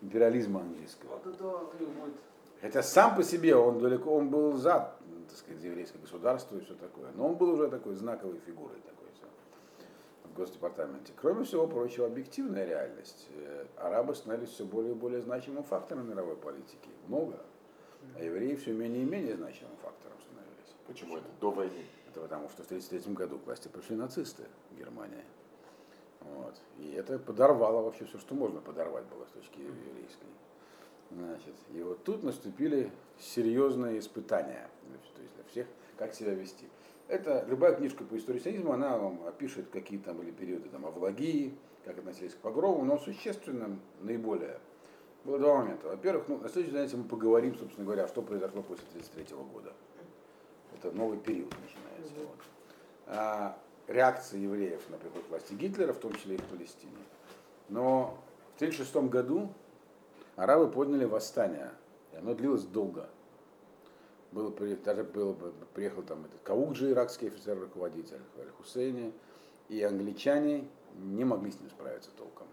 империализма 0.00 0.60
английского. 0.60 1.20
Хотя 2.60 2.82
сам 2.82 3.16
по 3.16 3.22
себе 3.22 3.56
он 3.56 3.78
далеко, 3.80 4.14
он 4.14 4.30
был 4.30 4.52
за, 4.54 4.94
так 5.24 5.36
сказать, 5.36 5.62
еврейское 5.62 5.98
государство 5.98 6.56
и 6.56 6.60
все 6.60 6.74
такое. 6.74 7.10
Но 7.12 7.28
он 7.28 7.36
был 7.36 7.50
уже 7.50 7.68
такой 7.68 7.94
знаковой 7.94 8.38
фигурой 8.46 8.80
такой 8.80 8.94
в 10.34 10.36
Госдепартаменте. 10.36 11.12
Кроме 11.16 11.44
всего 11.44 11.66
прочего, 11.66 12.06
объективная 12.06 12.64
реальность. 12.66 13.28
Э, 13.30 13.66
Арабы 13.76 14.14
становились 14.14 14.50
все 14.50 14.64
более 14.64 14.92
и 14.92 14.94
более 14.94 15.20
значимым 15.20 15.64
фактором 15.64 16.08
мировой 16.08 16.36
политики. 16.36 16.88
Много. 17.06 17.38
А 18.16 18.22
евреи 18.22 18.54
все 18.56 18.72
менее 18.72 19.02
и 19.02 19.06
менее 19.06 19.36
значимым 19.36 19.76
фактором 19.76 20.18
становились. 20.20 20.74
Почему 20.86 21.16
это? 21.16 21.26
До 21.40 21.50
войны. 21.50 21.84
Это 22.08 22.20
потому, 22.20 22.48
что 22.48 22.62
в 22.62 22.66
1933 22.66 23.14
году 23.14 23.38
к 23.38 23.46
власти 23.46 23.68
пришли 23.68 23.96
нацисты 23.96 24.44
в 24.70 24.78
Германии. 24.78 25.24
Вот. 26.20 26.54
И 26.78 26.92
это 26.92 27.18
подорвало 27.18 27.82
вообще 27.82 28.04
все, 28.04 28.18
что 28.18 28.34
можно 28.34 28.60
подорвать 28.60 29.04
было 29.06 29.24
с 29.26 29.30
точки 29.30 29.60
еврейской. 29.60 30.26
Значит, 31.16 31.54
и 31.72 31.82
вот 31.82 32.02
тут 32.02 32.24
наступили 32.24 32.90
серьезные 33.18 34.00
испытания 34.00 34.68
значит, 34.88 35.14
то 35.14 35.22
есть 35.22 35.34
для 35.34 35.44
всех, 35.44 35.66
как 35.96 36.12
себя 36.12 36.34
вести. 36.34 36.66
Это 37.06 37.44
любая 37.48 37.74
книжка 37.74 38.02
по 38.04 38.16
истории 38.16 38.40
сионизма, 38.40 38.74
она 38.74 38.96
вам 38.96 39.24
опишет, 39.26 39.68
какие 39.70 39.98
там 39.98 40.16
были 40.16 40.30
периоды 40.32 40.68
там, 40.70 40.86
авлагии, 40.86 41.54
как 41.84 41.98
относились 41.98 42.32
к 42.32 42.38
погрому, 42.38 42.84
но 42.84 42.98
существенно 42.98 43.78
наиболее 44.00 44.58
было 45.24 45.38
два 45.38 45.58
момента. 45.58 45.88
Во-первых, 45.88 46.28
ну, 46.28 46.38
на 46.38 46.48
следующем 46.48 46.76
занятии 46.76 46.96
мы 46.96 47.04
поговорим, 47.04 47.56
собственно 47.56 47.84
говоря, 47.84 48.08
что 48.08 48.22
произошло 48.22 48.62
после 48.62 48.84
1933 48.88 49.36
года. 49.52 49.72
Это 50.76 50.90
новый 50.92 51.18
период 51.18 51.52
начинается. 51.62 52.14
Вот. 52.16 52.38
А, 53.06 53.58
реакция 53.86 54.40
евреев 54.40 54.82
на 54.90 54.96
приход 54.96 55.22
власти 55.28 55.54
Гитлера, 55.54 55.92
в 55.92 55.98
том 55.98 56.14
числе 56.14 56.34
и 56.34 56.38
в 56.38 56.44
Палестине. 56.44 56.92
Но 57.68 58.18
в 58.54 58.56
1936 58.56 59.10
году 59.10 59.52
арабы 60.36 60.70
подняли 60.70 61.04
восстание, 61.04 61.70
и 62.12 62.16
оно 62.16 62.34
длилось 62.34 62.64
долго. 62.64 63.08
Было, 64.32 64.50
даже 64.84 65.04
было, 65.04 65.32
приехал 65.74 66.02
там 66.02 66.24
этот 66.24 66.40
Кауджи, 66.42 66.90
иракский 66.90 67.28
офицер, 67.28 67.58
руководитель, 67.58 68.20
Аль-Хусейни, 68.38 69.12
и 69.68 69.82
англичане 69.82 70.68
не 70.96 71.24
могли 71.24 71.52
с 71.52 71.60
ним 71.60 71.70
справиться 71.70 72.10
толком. 72.16 72.48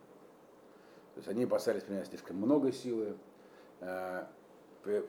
То 1.16 1.18
есть 1.18 1.28
они 1.28 1.46
опасались 1.46 1.84
принять 1.84 2.08
слишком 2.08 2.38
много 2.38 2.72
силы. 2.72 3.18
Э, 3.80 4.26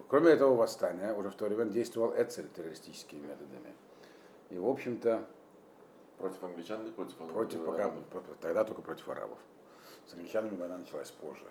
Кроме 0.08 0.32
этого 0.32 0.54
восстания, 0.54 1.14
уже 1.14 1.30
в 1.30 1.34
то 1.34 1.46
время 1.46 1.70
действовал 1.70 2.12
Эцель 2.14 2.46
террористическими 2.48 3.26
методами. 3.26 3.74
И, 4.50 4.58
в 4.58 4.68
общем-то, 4.68 5.26
Против 6.22 6.44
англичан 6.44 6.84
или 6.84 6.92
против 6.92 7.20
арабов? 7.20 7.34
Против, 7.34 7.64
пока, 7.64 8.34
тогда 8.40 8.62
только 8.62 8.80
против 8.80 9.08
арабов. 9.08 9.38
С 10.06 10.14
англичанами 10.14 10.56
война 10.56 10.78
началась 10.78 11.10
позже. 11.10 11.44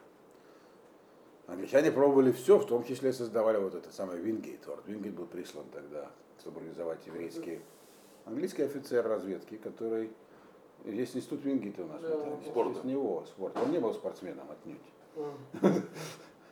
Англичане 1.52 1.92
пробовали 1.92 2.32
все, 2.32 2.58
в 2.58 2.66
том 2.66 2.86
числе 2.86 3.12
создавали 3.12 3.58
вот 3.58 3.76
это 3.76 3.92
самое 3.92 4.22
Вингейт. 4.22 4.66
Вот 4.68 4.88
Вингейт 4.88 5.14
был 5.14 5.26
прислан 5.26 5.66
тогда, 5.74 6.10
чтобы 6.40 6.60
организовать 6.60 7.06
еврейские. 7.06 7.62
Английский 8.26 8.64
офицер 8.64 9.06
разведки, 9.06 9.58
который... 9.58 10.12
Есть 10.86 11.16
институт 11.16 11.44
Вингейта 11.44 11.84
у 11.84 11.88
нас. 11.88 12.02
Да, 12.02 12.08
в 12.08 12.12
Италии. 12.22 12.34
он 12.34 12.42
спорта. 12.44 12.80
С 12.80 12.84
него 12.86 13.26
спорт. 13.28 13.58
Он 13.58 13.70
не 13.72 13.80
был 13.80 13.94
спортсменом 13.94 14.48
отнюдь. 14.50 14.80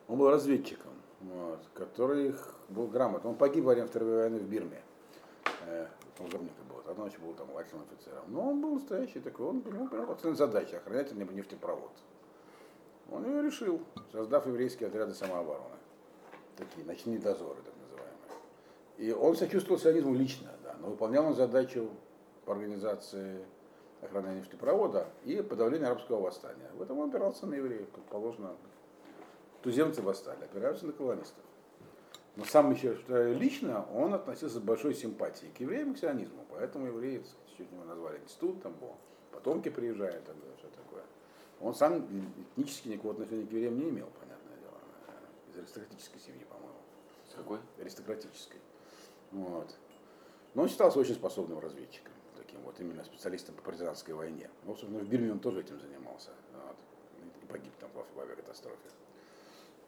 Он 0.09 0.17
был 0.17 0.31
разведчиком, 0.31 0.91
вот, 1.21 1.59
который 1.75 2.33
был 2.67 2.87
грамотный. 2.87 3.29
Он 3.29 3.37
погиб 3.37 3.63
во 3.63 3.73
время 3.73 3.87
Второй 3.87 4.23
войны 4.23 4.39
в 4.39 4.49
Бирме. 4.49 4.81
Э, 5.67 5.85
Он 6.19 6.29
зорника 6.31 6.61
был. 6.67 6.91
Одно 6.91 7.05
ночь 7.05 7.17
был 7.19 7.33
там 7.33 7.47
младшим 7.47 7.79
офицером. 7.83 8.23
Но 8.27 8.49
он 8.49 8.59
был 8.59 8.73
настоящий 8.73 9.19
такой. 9.19 9.45
Он 9.45 9.61
ему 9.65 9.87
прям 9.87 10.07
вот 10.07 10.19
задача 10.35 10.77
охранять 10.77 11.11
неф- 11.13 11.31
нефтепровод. 11.31 11.91
Он 13.11 13.25
ее 13.25 13.41
решил, 13.41 13.81
создав 14.11 14.45
еврейские 14.47 14.87
отряды 14.89 15.13
самообороны. 15.13 15.75
Такие 16.55 16.85
ночные 16.85 17.19
дозоры, 17.19 17.61
так 17.63 17.73
называемые. 17.81 18.17
И 18.97 19.11
он 19.11 19.35
сочувствовал 19.35 19.79
сионизму 19.79 20.13
лично, 20.13 20.49
да, 20.63 20.75
но 20.79 20.89
выполнял 20.89 21.25
он 21.25 21.35
задачу 21.35 21.89
по 22.45 22.53
организации 22.53 23.45
охраны 24.01 24.37
нефтепровода 24.37 25.07
и 25.25 25.41
подавления 25.41 25.87
арабского 25.87 26.21
восстания. 26.21 26.69
В 26.75 26.81
этом 26.81 26.99
он 26.99 27.09
опирался 27.09 27.45
на 27.45 27.55
евреев, 27.55 27.87
как 27.93 28.03
положено. 28.05 28.55
Туземцы 29.61 30.01
восстали, 30.01 30.45
опираются 30.45 30.85
на 30.85 30.93
колонистов. 30.93 31.43
Но 32.35 32.45
сам 32.45 32.71
еще 32.71 32.95
что 32.95 33.33
лично 33.33 33.85
он 33.93 34.13
относился 34.13 34.59
с 34.59 34.61
большой 34.61 34.93
симпатией 34.95 35.51
к 35.51 35.59
евреям 35.59 35.91
и 35.91 35.95
к 35.95 35.97
сионизму. 35.97 36.45
Поэтому 36.51 36.87
евреи 36.87 37.17
так 37.17 37.57
чуть 37.57 37.71
его 37.71 37.83
назвали 37.83 38.19
институт, 38.19 38.61
там 38.63 38.73
был, 38.73 38.95
потомки 39.31 39.69
приезжают, 39.69 40.23
тогда 40.23 40.45
все 40.57 40.67
такое. 40.67 40.78
Он 41.61 41.75
сам 41.75 42.05
этнически 42.55 42.87
никакого 42.87 43.13
отношения 43.13 43.45
к 43.45 43.51
евреям 43.51 43.77
не 43.77 43.89
имел, 43.89 44.07
понятное 44.19 44.57
дело. 44.57 44.77
Из 45.51 45.57
аристократической 45.57 46.19
семьи, 46.19 46.45
по-моему 46.45 46.79
С 47.29 47.33
какой? 47.35 47.59
аристократической. 47.79 48.59
Вот. 49.31 49.75
Но 50.53 50.63
он 50.63 50.69
считался 50.69 50.99
очень 50.99 51.15
способным 51.15 51.59
разведчиком, 51.59 52.13
таким 52.37 52.61
вот 52.61 52.79
именно 52.79 53.03
специалистом 53.03 53.55
по 53.55 53.61
партизанской 53.61 54.13
войне. 54.13 54.49
Ну, 54.63 54.75
собственно, 54.75 54.99
в 54.99 55.07
Бирме 55.07 55.31
он 55.31 55.39
тоже 55.39 55.61
этим 55.61 55.79
занимался. 55.79 56.29
Вот. 56.53 56.75
И 57.43 57.45
погиб 57.45 57.73
там 57.79 57.89
в 57.93 58.19
авиакатастрофе. 58.19 58.77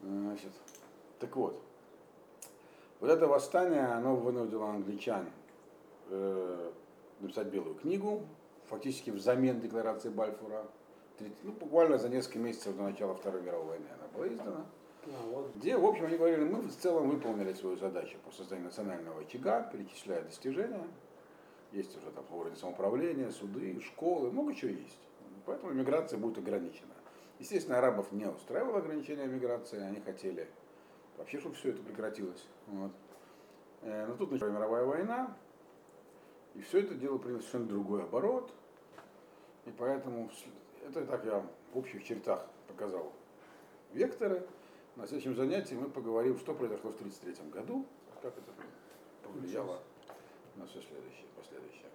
Значит, 0.02 0.52
так 1.20 1.36
вот, 1.36 1.62
вот 3.00 3.10
это 3.10 3.28
восстание, 3.28 3.86
оно 3.86 4.16
вынудило 4.16 4.70
англичан 4.70 5.30
э, 6.10 6.72
написать 7.20 7.48
белую 7.48 7.76
книгу, 7.76 8.24
фактически 8.66 9.10
взамен 9.12 9.60
декларации 9.60 10.10
Бальфура. 10.10 10.66
Ну, 11.20 11.52
буквально 11.52 11.98
за 11.98 12.10
несколько 12.10 12.40
месяцев 12.40 12.76
до 12.76 12.84
начала 12.84 13.14
Второй 13.14 13.42
мировой 13.42 13.68
войны 13.68 13.88
она 13.94 14.08
была 14.14 14.28
издана 14.28 14.66
а, 15.06 15.52
где, 15.56 15.78
в 15.78 15.86
общем, 15.86 16.06
они 16.06 16.18
говорили, 16.18 16.44
мы 16.44 16.62
в 16.62 16.76
целом 16.76 17.10
выполнили 17.10 17.54
свою 17.54 17.76
задачу 17.78 18.18
по 18.24 18.32
созданию 18.32 18.66
национального 18.66 19.22
очага, 19.22 19.64
перечисляя 19.64 20.22
достижения. 20.22 20.88
Есть 21.72 21.98
уже 21.98 22.12
там 22.12 22.26
уровень 22.32 22.56
самоуправления, 22.56 23.32
суды, 23.32 23.80
школы, 23.82 24.32
много 24.32 24.54
чего 24.54 24.72
есть. 24.72 25.00
Поэтому 25.46 25.74
миграция 25.74 26.20
будет 26.20 26.38
ограничена. 26.38 26.94
Естественно, 27.40 27.80
арабов 27.80 28.12
не 28.12 28.26
устраивало 28.26 28.78
ограничение 28.80 29.28
миграции, 29.28 29.82
они 29.82 30.00
хотели 30.02 30.48
вообще, 31.18 31.40
чтобы 31.40 31.56
все 31.56 31.70
это 31.70 31.82
прекратилось. 31.82 32.46
Вот. 32.68 32.92
Э, 33.82 34.06
Но 34.06 34.16
тут 34.16 34.32
началась 34.32 34.54
мировая 34.54 34.86
война, 34.86 35.36
и 36.54 36.62
все 36.62 36.82
это 36.82 36.94
дело 36.94 37.18
приняло 37.18 37.40
совершенно 37.40 37.66
другой 37.66 38.04
оборот. 38.04 38.54
И 39.66 39.72
поэтому 39.72 40.30
это 40.88 41.06
так 41.06 41.26
я 41.26 41.46
в 41.74 41.78
общих 41.78 42.04
чертах 42.04 42.46
показал 42.68 43.12
векторы. 43.94 44.46
На 44.96 45.08
следующем 45.08 45.36
занятии 45.36 45.76
мы 45.76 45.90
поговорим, 45.90 46.38
что 46.38 46.54
произошло 46.54 46.92
в 46.92 46.96
1933 46.96 47.52
году, 47.52 47.86
как 48.22 48.34
это 48.38 48.52
повлияло 49.24 49.80
на 50.56 50.66
все 50.68 50.82
следующее, 50.82 51.28
последующее. 51.36 51.91